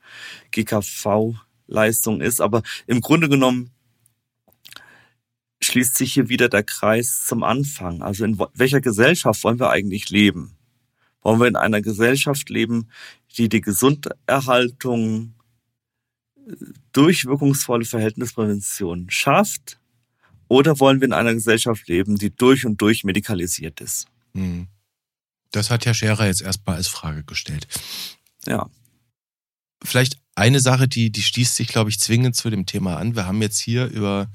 GKV-Leistung 0.50 2.20
ist. 2.20 2.40
Aber 2.40 2.62
im 2.86 3.00
Grunde 3.00 3.28
genommen 3.28 3.70
schließt 5.62 5.96
sich 5.96 6.12
hier 6.12 6.28
wieder 6.28 6.48
der 6.48 6.62
Kreis 6.62 7.24
zum 7.26 7.42
Anfang. 7.42 8.02
Also 8.02 8.24
in 8.24 8.38
welcher 8.54 8.80
Gesellschaft 8.80 9.44
wollen 9.44 9.58
wir 9.58 9.70
eigentlich 9.70 10.10
leben? 10.10 10.56
Wollen 11.24 11.40
wir 11.40 11.48
in 11.48 11.56
einer 11.56 11.82
Gesellschaft 11.82 12.48
leben, 12.50 12.88
die 13.36 13.48
die 13.48 13.60
Gesunderhaltung 13.60 15.34
durch 16.92 17.24
wirkungsvolle 17.24 17.84
Verhältnisprävention 17.84 19.10
schafft? 19.10 19.80
Oder 20.46 20.78
wollen 20.78 21.00
wir 21.00 21.06
in 21.06 21.12
einer 21.12 21.34
Gesellschaft 21.34 21.88
leben, 21.88 22.16
die 22.16 22.30
durch 22.34 22.64
und 22.64 22.80
durch 22.80 23.02
medikalisiert 23.02 23.80
ist? 23.80 24.06
Hm. 24.34 24.68
Das 25.50 25.70
hat 25.70 25.86
Herr 25.86 25.94
Scherer 25.94 26.26
jetzt 26.26 26.42
erstmal 26.42 26.76
als 26.76 26.88
Frage 26.88 27.24
gestellt. 27.24 27.66
Ja. 28.46 28.68
Vielleicht 29.82 30.18
eine 30.34 30.60
Sache, 30.60 30.86
die, 30.86 31.10
die 31.10 31.22
schließt 31.22 31.56
sich, 31.56 31.68
glaube 31.68 31.90
ich, 31.90 31.98
zwingend 31.98 32.36
zu 32.36 32.50
dem 32.50 32.66
Thema 32.66 32.98
an. 32.98 33.16
Wir 33.16 33.26
haben 33.26 33.40
jetzt 33.42 33.58
hier 33.58 33.86
über 33.86 34.28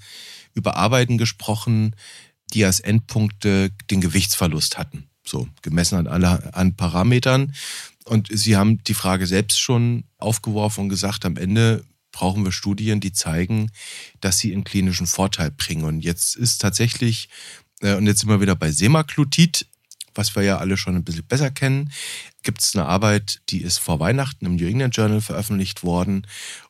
über 0.54 0.76
Arbeiten 0.76 1.18
gesprochen, 1.18 1.96
die 2.54 2.66
als 2.66 2.80
Endpunkte 2.80 3.72
den 3.90 4.02
Gewichtsverlust 4.02 4.78
hatten. 4.78 5.09
So, 5.30 5.48
gemessen 5.62 5.96
an, 5.96 6.08
alle, 6.08 6.56
an 6.56 6.76
Parametern. 6.76 7.54
Und 8.06 8.30
Sie 8.32 8.58
haben 8.58 8.84
die 8.84 8.96
Frage 8.96 9.28
selbst 9.28 9.60
schon 9.60 10.06
aufgeworfen 10.18 10.84
und 10.84 10.90
gesagt, 10.90 11.24
am 11.24 11.38
Ende 11.38 11.86
brauchen 12.12 12.44
wir 12.44 12.52
Studien, 12.52 13.00
die 13.00 13.14
zeigen, 13.14 13.72
dass 14.22 14.40
sie 14.40 14.52
einen 14.52 14.64
klinischen 14.64 15.06
Vorteil 15.06 15.52
bringen. 15.52 15.84
Und 15.84 16.02
jetzt 16.02 16.36
ist 16.36 16.60
tatsächlich, 16.60 17.30
äh, 17.82 17.94
und 17.96 18.08
jetzt 18.08 18.22
sind 18.22 18.30
wir 18.30 18.42
wieder 18.42 18.56
bei 18.56 18.72
Semaglutid, 18.72 19.68
was 20.16 20.36
wir 20.36 20.42
ja 20.42 20.58
alle 20.58 20.76
schon 20.78 20.96
ein 20.96 21.04
bisschen 21.04 21.28
besser 21.28 21.52
kennen, 21.52 21.92
gibt 22.42 22.64
es 22.64 22.76
eine 22.76 22.88
Arbeit, 22.88 23.42
die 23.50 23.62
ist 23.62 23.78
vor 23.78 24.00
Weihnachten 24.00 24.48
im 24.48 24.56
New 24.56 24.68
England 24.68 24.96
Journal 24.96 25.22
veröffentlicht 25.22 25.84
worden. 25.84 26.26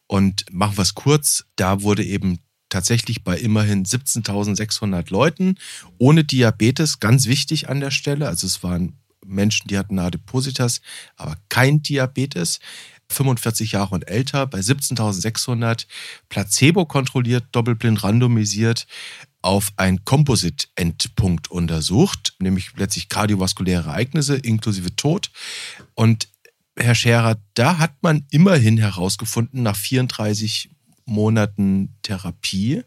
Und 0.07 0.45
machen 0.51 0.78
wir 0.78 0.82
es 0.82 0.95
kurz, 0.95 1.45
da 1.55 1.82
wurde 1.82 2.03
eben 2.03 2.39
tatsächlich 2.70 3.24
bei 3.24 3.38
immerhin 3.38 3.86
17.600 3.86 5.12
Leuten 5.12 5.56
ohne 5.98 6.24
Diabetes, 6.24 7.00
ganz 7.00 7.26
wichtig 7.26 7.70
an 7.70 7.80
der 7.80 7.92
Stelle. 7.92 8.28
Also 8.28 8.48
es 8.48 8.64
waren 8.64 8.94
Menschen, 9.26 9.68
die 9.68 9.78
hatten 9.78 10.00
Adipositas, 10.00 10.82
aber 11.16 11.38
kein 11.50 11.82
Diabetes. 11.82 12.60
45 13.12 13.72
Jahre 13.72 13.96
und 13.96 14.08
älter, 14.08 14.46
bei 14.46 14.60
17.600 14.60 15.88
Placebo 16.30 16.86
kontrolliert, 16.86 17.46
doppelblind 17.52 18.04
randomisiert 18.04 18.86
auf 19.42 19.72
ein 19.78 20.04
Composite-Endpunkt 20.06 21.50
untersucht, 21.50 22.36
nämlich 22.40 22.72
letztlich 22.76 23.10
kardiovaskuläre 23.10 23.90
Ereignisse 23.90 24.36
inklusive 24.36 24.96
Tod. 24.96 25.32
Und 25.96 26.28
Herr 26.76 26.96
Scherer, 26.96 27.38
da 27.56 27.78
hat 27.78 27.94
man 28.02 28.26
immerhin 28.32 28.78
herausgefunden, 28.78 29.64
nach 29.64 29.76
34 29.76 30.70
Monaten 31.10 31.95
Therapie, 32.01 32.84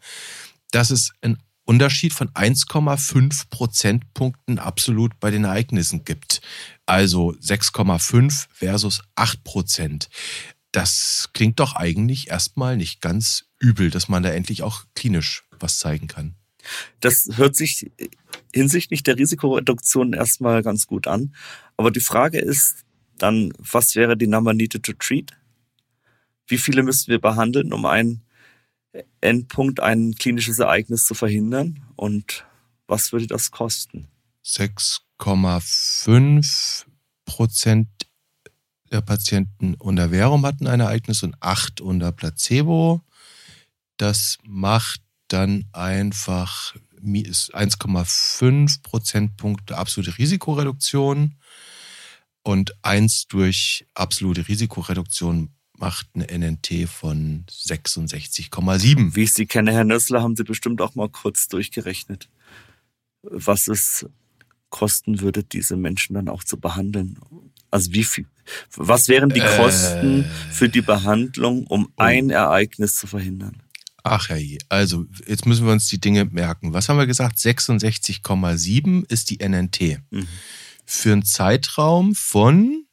dass 0.71 0.91
es 0.91 1.13
einen 1.21 1.39
Unterschied 1.65 2.13
von 2.13 2.29
1,5 2.31 3.45
Prozentpunkten 3.51 4.59
absolut 4.59 5.19
bei 5.21 5.31
den 5.31 5.45
Ereignissen 5.45 6.05
gibt. 6.05 6.41
Also 6.87 7.33
6,5 7.33 8.47
versus 8.51 9.03
8 9.15 9.45
Prozent. 9.45 10.09
Das 10.73 11.31
klingt 11.35 11.61
doch 11.61 11.77
eigentlich 11.77 12.31
erstmal 12.31 12.77
nicht 12.77 13.01
ganz 13.01 13.45
übel, 13.59 13.91
dass 13.91 14.09
man 14.09 14.23
da 14.23 14.31
endlich 14.31 14.63
auch 14.63 14.85
klinisch 14.95 15.45
was 15.61 15.79
zeigen 15.79 16.09
kann. 16.09 16.35
Das 17.01 17.29
hört 17.35 17.57
sich 17.57 17.91
hinsichtlich 18.53 19.03
der 19.03 19.19
Risikoreduktion 19.19 20.13
erstmal 20.13 20.63
ganz 20.63 20.87
gut 20.87 21.07
an. 21.07 21.35
Aber 21.77 21.91
die 21.91 22.01
Frage 22.01 22.39
ist 22.39 22.85
dann, 23.19 23.53
was 23.59 23.95
wäre 23.95 24.17
die 24.17 24.27
Number 24.27 24.55
needed 24.55 24.83
to 24.85 24.93
treat? 24.93 25.33
Wie 26.47 26.59
viele 26.59 26.83
müssten 26.83 27.11
wir 27.11 27.21
behandeln, 27.21 27.73
um 27.73 27.87
einen 27.87 28.23
Endpunkt, 29.21 29.81
ein 29.81 30.15
klinisches 30.15 30.59
Ereignis 30.59 31.07
zu 31.07 31.15
verhindern? 31.15 31.83
Und 31.97 32.45
was 32.87 33.13
würde 33.13 33.27
das 33.27 33.51
kosten? 33.51 34.09
6,5 34.45 36.85
Prozent 37.25 37.89
der 38.91 39.01
Patienten 39.01 39.73
unter 39.75 40.11
Verum 40.11 40.45
hatten 40.45 40.67
ein 40.67 40.81
Ereignis 40.81 41.23
und 41.23 41.37
8 41.41 41.81
unter 41.81 42.13
Placebo. 42.13 43.01
Das 43.97 44.37
macht 44.43 45.01
dann 45.29 45.65
einfach 45.73 46.75
1,5 47.03 48.83
Prozentpunkte 48.83 49.79
absolute 49.79 50.19
Risikoreduktion 50.19 51.39
und 52.43 52.75
1 52.83 53.29
durch 53.29 53.87
absolute 53.95 54.49
Risikoreduktion 54.49 55.55
macht 55.83 56.07
eine 56.15 56.27
NNT 56.31 56.89
von 56.89 57.45
66,7. 57.51 59.17
Wie 59.17 59.25
ich 59.25 59.33
Sie 59.33 59.47
kenne, 59.47 59.73
Herr 59.73 59.83
Nössler, 59.83 60.23
haben 60.23 60.37
Sie 60.37 60.45
bestimmt 60.45 60.81
auch 60.81 60.95
mal 60.95 61.09
kurz 61.09 61.49
durchgerechnet, 61.49 62.29
was 63.23 63.67
es 63.67 64.07
kosten 64.71 65.21
würde, 65.21 65.43
diese 65.43 65.77
Menschen 65.77 66.15
dann 66.15 66.29
auch 66.29 66.45
zu 66.45 66.57
behandeln. 66.57 67.19
Also 67.73 67.93
wie 67.93 68.05
viel, 68.05 68.27
was 68.77 69.09
wären 69.09 69.31
die 69.31 69.41
Kosten 69.41 70.23
äh, 70.23 70.53
für 70.53 70.69
die 70.69 70.83
Behandlung, 70.83 71.67
um 71.67 71.87
oh. 71.87 71.91
ein 71.97 72.31
Ereignis 72.31 72.95
zu 72.95 73.09
verhindern? 73.09 73.61
Ach 74.05 74.29
hey, 74.29 74.59
also 74.69 75.07
jetzt 75.27 75.47
müssen 75.47 75.67
wir 75.67 75.73
uns 75.73 75.89
die 75.89 76.01
Dinge 76.01 76.27
merken. 76.27 76.73
Was 76.75 76.89
haben 76.89 76.99
wir 76.99 77.07
gesagt? 77.09 77.39
66,7 77.39 79.11
ist 79.11 79.31
die 79.31 79.41
NNT. 79.41 79.99
Mhm. 80.11 80.29
Für 80.87 81.13
einen 81.13 81.25
Zeitraum 81.25 82.15
von 82.15 82.87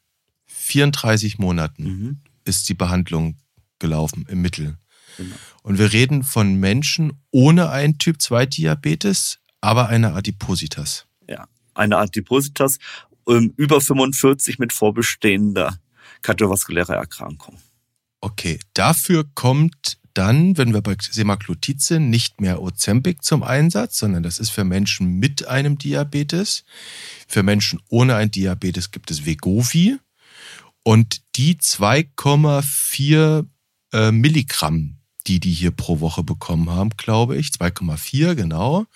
34 0.46 1.38
Monaten 1.38 1.84
mhm. 1.84 2.20
Ist 2.50 2.68
die 2.68 2.74
Behandlung 2.74 3.36
gelaufen 3.78 4.26
im 4.28 4.42
Mittel. 4.42 4.76
Genau. 5.16 5.34
Und 5.62 5.78
wir 5.78 5.92
reden 5.92 6.22
von 6.22 6.54
Menschen 6.56 7.22
ohne 7.30 7.70
einen 7.70 7.98
Typ 7.98 8.20
2 8.20 8.46
Diabetes, 8.46 9.38
aber 9.60 9.88
eine 9.88 10.12
Adipositas. 10.12 11.06
Ja, 11.28 11.46
eine 11.74 11.96
Adipositas 11.96 12.78
ähm, 13.28 13.54
über 13.56 13.80
45 13.80 14.58
mit 14.58 14.72
vorbestehender 14.72 15.78
kardiovaskulärer 16.22 16.94
Erkrankung. 16.96 17.56
Okay, 18.20 18.60
dafür 18.74 19.24
kommt 19.34 19.98
dann, 20.14 20.58
wenn 20.58 20.74
wir 20.74 20.82
bei 20.82 20.96
Semaglutid 21.00 21.80
sind, 21.80 22.10
nicht 22.10 22.40
mehr 22.40 22.60
Ozempic 22.60 23.22
zum 23.22 23.42
Einsatz, 23.42 23.98
sondern 23.98 24.22
das 24.22 24.38
ist 24.38 24.50
für 24.50 24.64
Menschen 24.64 25.18
mit 25.18 25.46
einem 25.46 25.78
Diabetes. 25.78 26.64
Für 27.28 27.42
Menschen 27.42 27.80
ohne 27.88 28.16
ein 28.16 28.30
Diabetes 28.30 28.90
gibt 28.90 29.10
es 29.10 29.24
Vegovi. 29.24 29.98
Und 30.82 31.22
die 31.36 31.56
2,4 31.56 33.46
äh, 33.92 34.12
Milligramm, 34.12 34.98
die 35.26 35.40
die 35.40 35.52
hier 35.52 35.70
pro 35.70 36.00
Woche 36.00 36.22
bekommen 36.22 36.70
haben, 36.70 36.90
glaube 36.96 37.36
ich, 37.36 37.48
2,4 37.48 38.34
genau, 38.34 38.86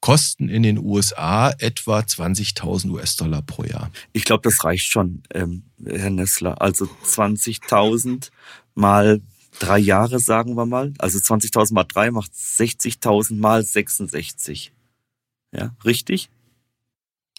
kosten 0.00 0.48
in 0.48 0.62
den 0.62 0.78
USA 0.78 1.50
etwa 1.58 1.98
20.000 2.00 2.90
US-Dollar 2.90 3.42
pro 3.42 3.64
Jahr. 3.64 3.90
Ich 4.12 4.24
glaube, 4.24 4.42
das 4.48 4.62
reicht 4.64 4.86
schon, 4.86 5.22
ähm, 5.34 5.64
Herr 5.84 6.10
Nessler. 6.10 6.60
Also 6.62 6.88
20.000 7.04 8.30
mal 8.74 9.20
drei 9.58 9.78
Jahre, 9.78 10.20
sagen 10.20 10.54
wir 10.54 10.66
mal. 10.66 10.94
Also 10.98 11.18
20.000 11.18 11.74
mal 11.74 11.84
drei 11.84 12.10
macht 12.10 12.32
60.000 12.32 13.34
mal 13.36 13.64
66. 13.64 14.72
Ja, 15.52 15.74
richtig? 15.84 16.30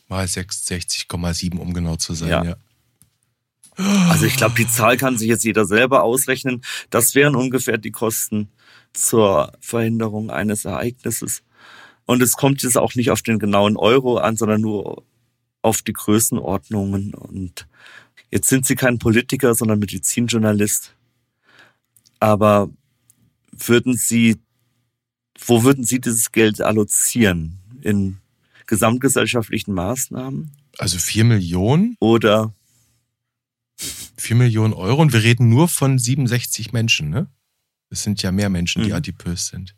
Mal 0.07 0.25
66,7, 0.25 1.57
um 1.57 1.73
genau 1.73 1.95
zu 1.95 2.13
sein, 2.13 2.29
ja. 2.29 2.43
ja. 2.43 2.55
Also 4.09 4.25
ich 4.25 4.35
glaube, 4.35 4.55
die 4.55 4.67
Zahl 4.67 4.97
kann 4.97 5.17
sich 5.17 5.29
jetzt 5.29 5.45
jeder 5.45 5.65
selber 5.65 6.03
ausrechnen. 6.03 6.61
Das 6.89 7.15
wären 7.15 7.35
ungefähr 7.35 7.77
die 7.77 7.91
Kosten 7.91 8.49
zur 8.93 9.53
Verhinderung 9.61 10.31
eines 10.31 10.65
Ereignisses. 10.65 11.43
Und 12.05 12.21
es 12.21 12.33
kommt 12.33 12.63
jetzt 12.63 12.77
auch 12.77 12.95
nicht 12.95 13.11
auf 13.11 13.21
den 13.21 13.39
genauen 13.39 13.77
Euro 13.77 14.17
an, 14.17 14.35
sondern 14.35 14.61
nur 14.61 15.03
auf 15.61 15.81
die 15.81 15.93
Größenordnungen. 15.93 17.13
Und 17.13 17.67
jetzt 18.31 18.49
sind 18.49 18.65
Sie 18.65 18.75
kein 18.75 18.99
Politiker, 18.99 19.53
sondern 19.55 19.79
Medizinjournalist. 19.79 20.95
Aber 22.19 22.69
würden 23.51 23.95
Sie, 23.95 24.37
wo 25.39 25.63
würden 25.63 25.85
Sie 25.85 26.01
dieses 26.01 26.31
Geld 26.31 26.61
allozieren? 26.61 27.59
In 27.81 28.17
gesamtgesellschaftlichen 28.65 29.73
Maßnahmen? 29.73 30.51
Also 30.77 30.97
vier 30.97 31.23
Millionen? 31.23 31.95
Oder? 31.99 32.53
Vier 34.19 34.35
Millionen 34.35 34.73
Euro 34.73 35.01
und 35.01 35.13
wir 35.13 35.23
reden 35.23 35.47
nur 35.47 35.69
von 35.69 35.97
67 35.97 36.73
Menschen, 36.73 37.09
ne? 37.09 37.27
Es 37.89 38.03
sind 38.03 38.21
ja 38.21 38.31
mehr 38.31 38.49
Menschen, 38.49 38.83
die 38.83 38.89
mhm. 38.89 38.95
adipös 38.95 39.47
sind. 39.47 39.75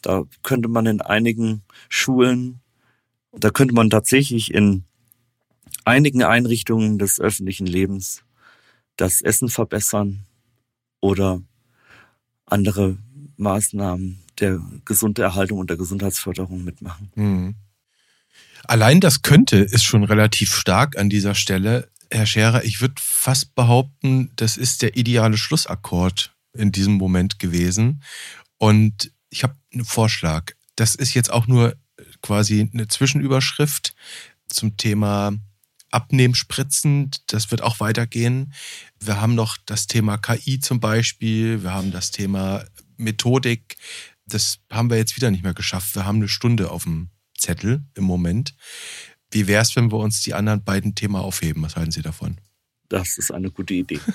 Da 0.00 0.22
könnte 0.42 0.68
man 0.68 0.86
in 0.86 1.00
einigen 1.00 1.62
Schulen, 1.88 2.60
da 3.32 3.50
könnte 3.50 3.74
man 3.74 3.90
tatsächlich 3.90 4.54
in 4.54 4.84
einigen 5.84 6.22
Einrichtungen 6.22 6.98
des 6.98 7.20
öffentlichen 7.20 7.66
Lebens 7.66 8.22
das 8.96 9.20
Essen 9.22 9.48
verbessern 9.48 10.24
oder 11.00 11.42
andere 12.46 12.96
Maßnahmen 13.36 14.22
der 14.38 14.60
gesunden 14.84 15.24
Erhaltung 15.24 15.58
und 15.58 15.68
der 15.68 15.76
Gesundheitsförderung 15.76 16.62
mitmachen. 16.64 17.10
Mhm. 17.16 17.54
Allein 18.64 19.00
das 19.00 19.22
könnte 19.22 19.56
ist 19.56 19.82
schon 19.82 20.04
relativ 20.04 20.54
stark 20.54 20.96
an 20.96 21.10
dieser 21.10 21.34
Stelle. 21.34 21.88
Herr 22.12 22.26
Scherer, 22.26 22.64
ich 22.64 22.80
würde 22.80 22.94
fast 22.98 23.54
behaupten, 23.54 24.32
das 24.36 24.56
ist 24.56 24.82
der 24.82 24.96
ideale 24.96 25.38
Schlussakkord 25.38 26.34
in 26.52 26.72
diesem 26.72 26.94
Moment 26.94 27.38
gewesen. 27.38 28.02
Und 28.58 29.12
ich 29.30 29.44
habe 29.44 29.56
einen 29.72 29.84
Vorschlag. 29.84 30.52
Das 30.74 30.94
ist 30.94 31.14
jetzt 31.14 31.30
auch 31.30 31.46
nur 31.46 31.76
quasi 32.22 32.68
eine 32.72 32.88
Zwischenüberschrift 32.88 33.94
zum 34.48 34.76
Thema 34.76 35.32
Abnehmspritzen. 35.90 37.10
Das 37.26 37.50
wird 37.50 37.62
auch 37.62 37.80
weitergehen. 37.80 38.52
Wir 38.98 39.20
haben 39.20 39.34
noch 39.34 39.56
das 39.66 39.86
Thema 39.86 40.18
KI 40.18 40.60
zum 40.60 40.80
Beispiel. 40.80 41.62
Wir 41.62 41.72
haben 41.72 41.92
das 41.92 42.10
Thema 42.10 42.64
Methodik. 42.96 43.76
Das 44.26 44.58
haben 44.70 44.90
wir 44.90 44.96
jetzt 44.96 45.16
wieder 45.16 45.30
nicht 45.30 45.42
mehr 45.42 45.54
geschafft. 45.54 45.94
Wir 45.94 46.04
haben 46.04 46.16
eine 46.16 46.28
Stunde 46.28 46.70
auf 46.70 46.84
dem 46.84 47.10
Zettel 47.36 47.84
im 47.94 48.04
Moment. 48.04 48.54
Wie 49.30 49.46
wäre 49.46 49.62
es, 49.62 49.76
wenn 49.76 49.92
wir 49.92 49.98
uns 49.98 50.22
die 50.22 50.34
anderen 50.34 50.64
beiden 50.64 50.94
Themen 50.94 51.16
aufheben? 51.16 51.62
Was 51.62 51.76
halten 51.76 51.92
Sie 51.92 52.02
davon? 52.02 52.38
Das 52.88 53.18
ist 53.18 53.30
eine 53.30 53.50
gute 53.50 53.74
Idee. 53.74 54.00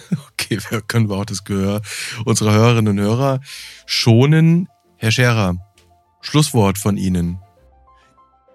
Okay, 0.46 0.60
wir 0.70 0.82
können 0.82 1.10
wir 1.10 1.16
auch 1.16 1.26
das 1.26 1.44
Gehör 1.44 1.82
unserer 2.24 2.54
Hörerinnen 2.54 3.00
und 3.00 3.04
Hörer 3.04 3.42
schonen. 3.88 4.70
Herr 4.98 5.10
Scherer, 5.10 5.56
Schlusswort 6.22 6.78
von 6.78 6.98
Ihnen. 6.98 7.40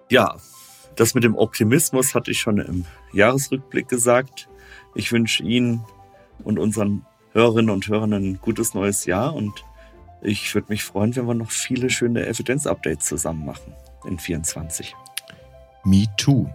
Ja, 0.08 0.36
das 0.94 1.14
mit 1.14 1.24
dem 1.24 1.34
Optimismus 1.34 2.14
hatte 2.14 2.30
ich 2.30 2.38
schon 2.38 2.58
im 2.58 2.84
Jahresrückblick 3.12 3.88
gesagt. 3.88 4.48
Ich 4.94 5.10
wünsche 5.10 5.42
Ihnen 5.42 5.84
und 6.44 6.60
unseren 6.60 7.04
Hörerinnen 7.32 7.70
und 7.70 7.88
Hörern 7.88 8.12
ein 8.12 8.38
gutes 8.40 8.72
neues 8.72 9.04
Jahr 9.04 9.34
und 9.34 9.64
ich 10.22 10.54
würde 10.54 10.68
mich 10.68 10.84
freuen, 10.84 11.16
wenn 11.16 11.26
wir 11.26 11.34
noch 11.34 11.50
viele 11.50 11.90
schöne 11.90 12.26
Evidenz-Updates 12.26 13.06
zusammen 13.06 13.44
machen 13.44 13.72
in 14.04 14.18
24. 14.18 14.94
Me 15.84 16.06
too. 16.16 16.48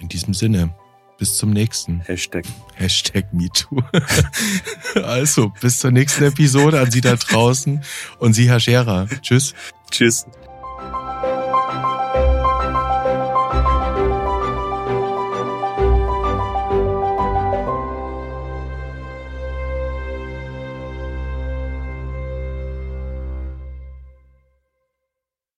In 0.00 0.08
diesem 0.08 0.34
Sinne, 0.34 0.74
bis 1.18 1.36
zum 1.36 1.50
nächsten. 1.50 2.00
Hashtag. 2.00 2.44
Hashtag 2.74 3.32
MeToo. 3.32 3.80
also, 5.04 5.52
bis 5.60 5.78
zur 5.78 5.92
nächsten 5.92 6.24
Episode 6.24 6.80
an 6.80 6.90
Sie 6.90 7.00
da 7.00 7.14
draußen 7.14 7.84
und 8.18 8.32
Sie, 8.32 8.48
Herr 8.48 8.58
Scherer. 8.58 9.06
Tschüss. 9.20 9.54
Tschüss. 9.90 10.26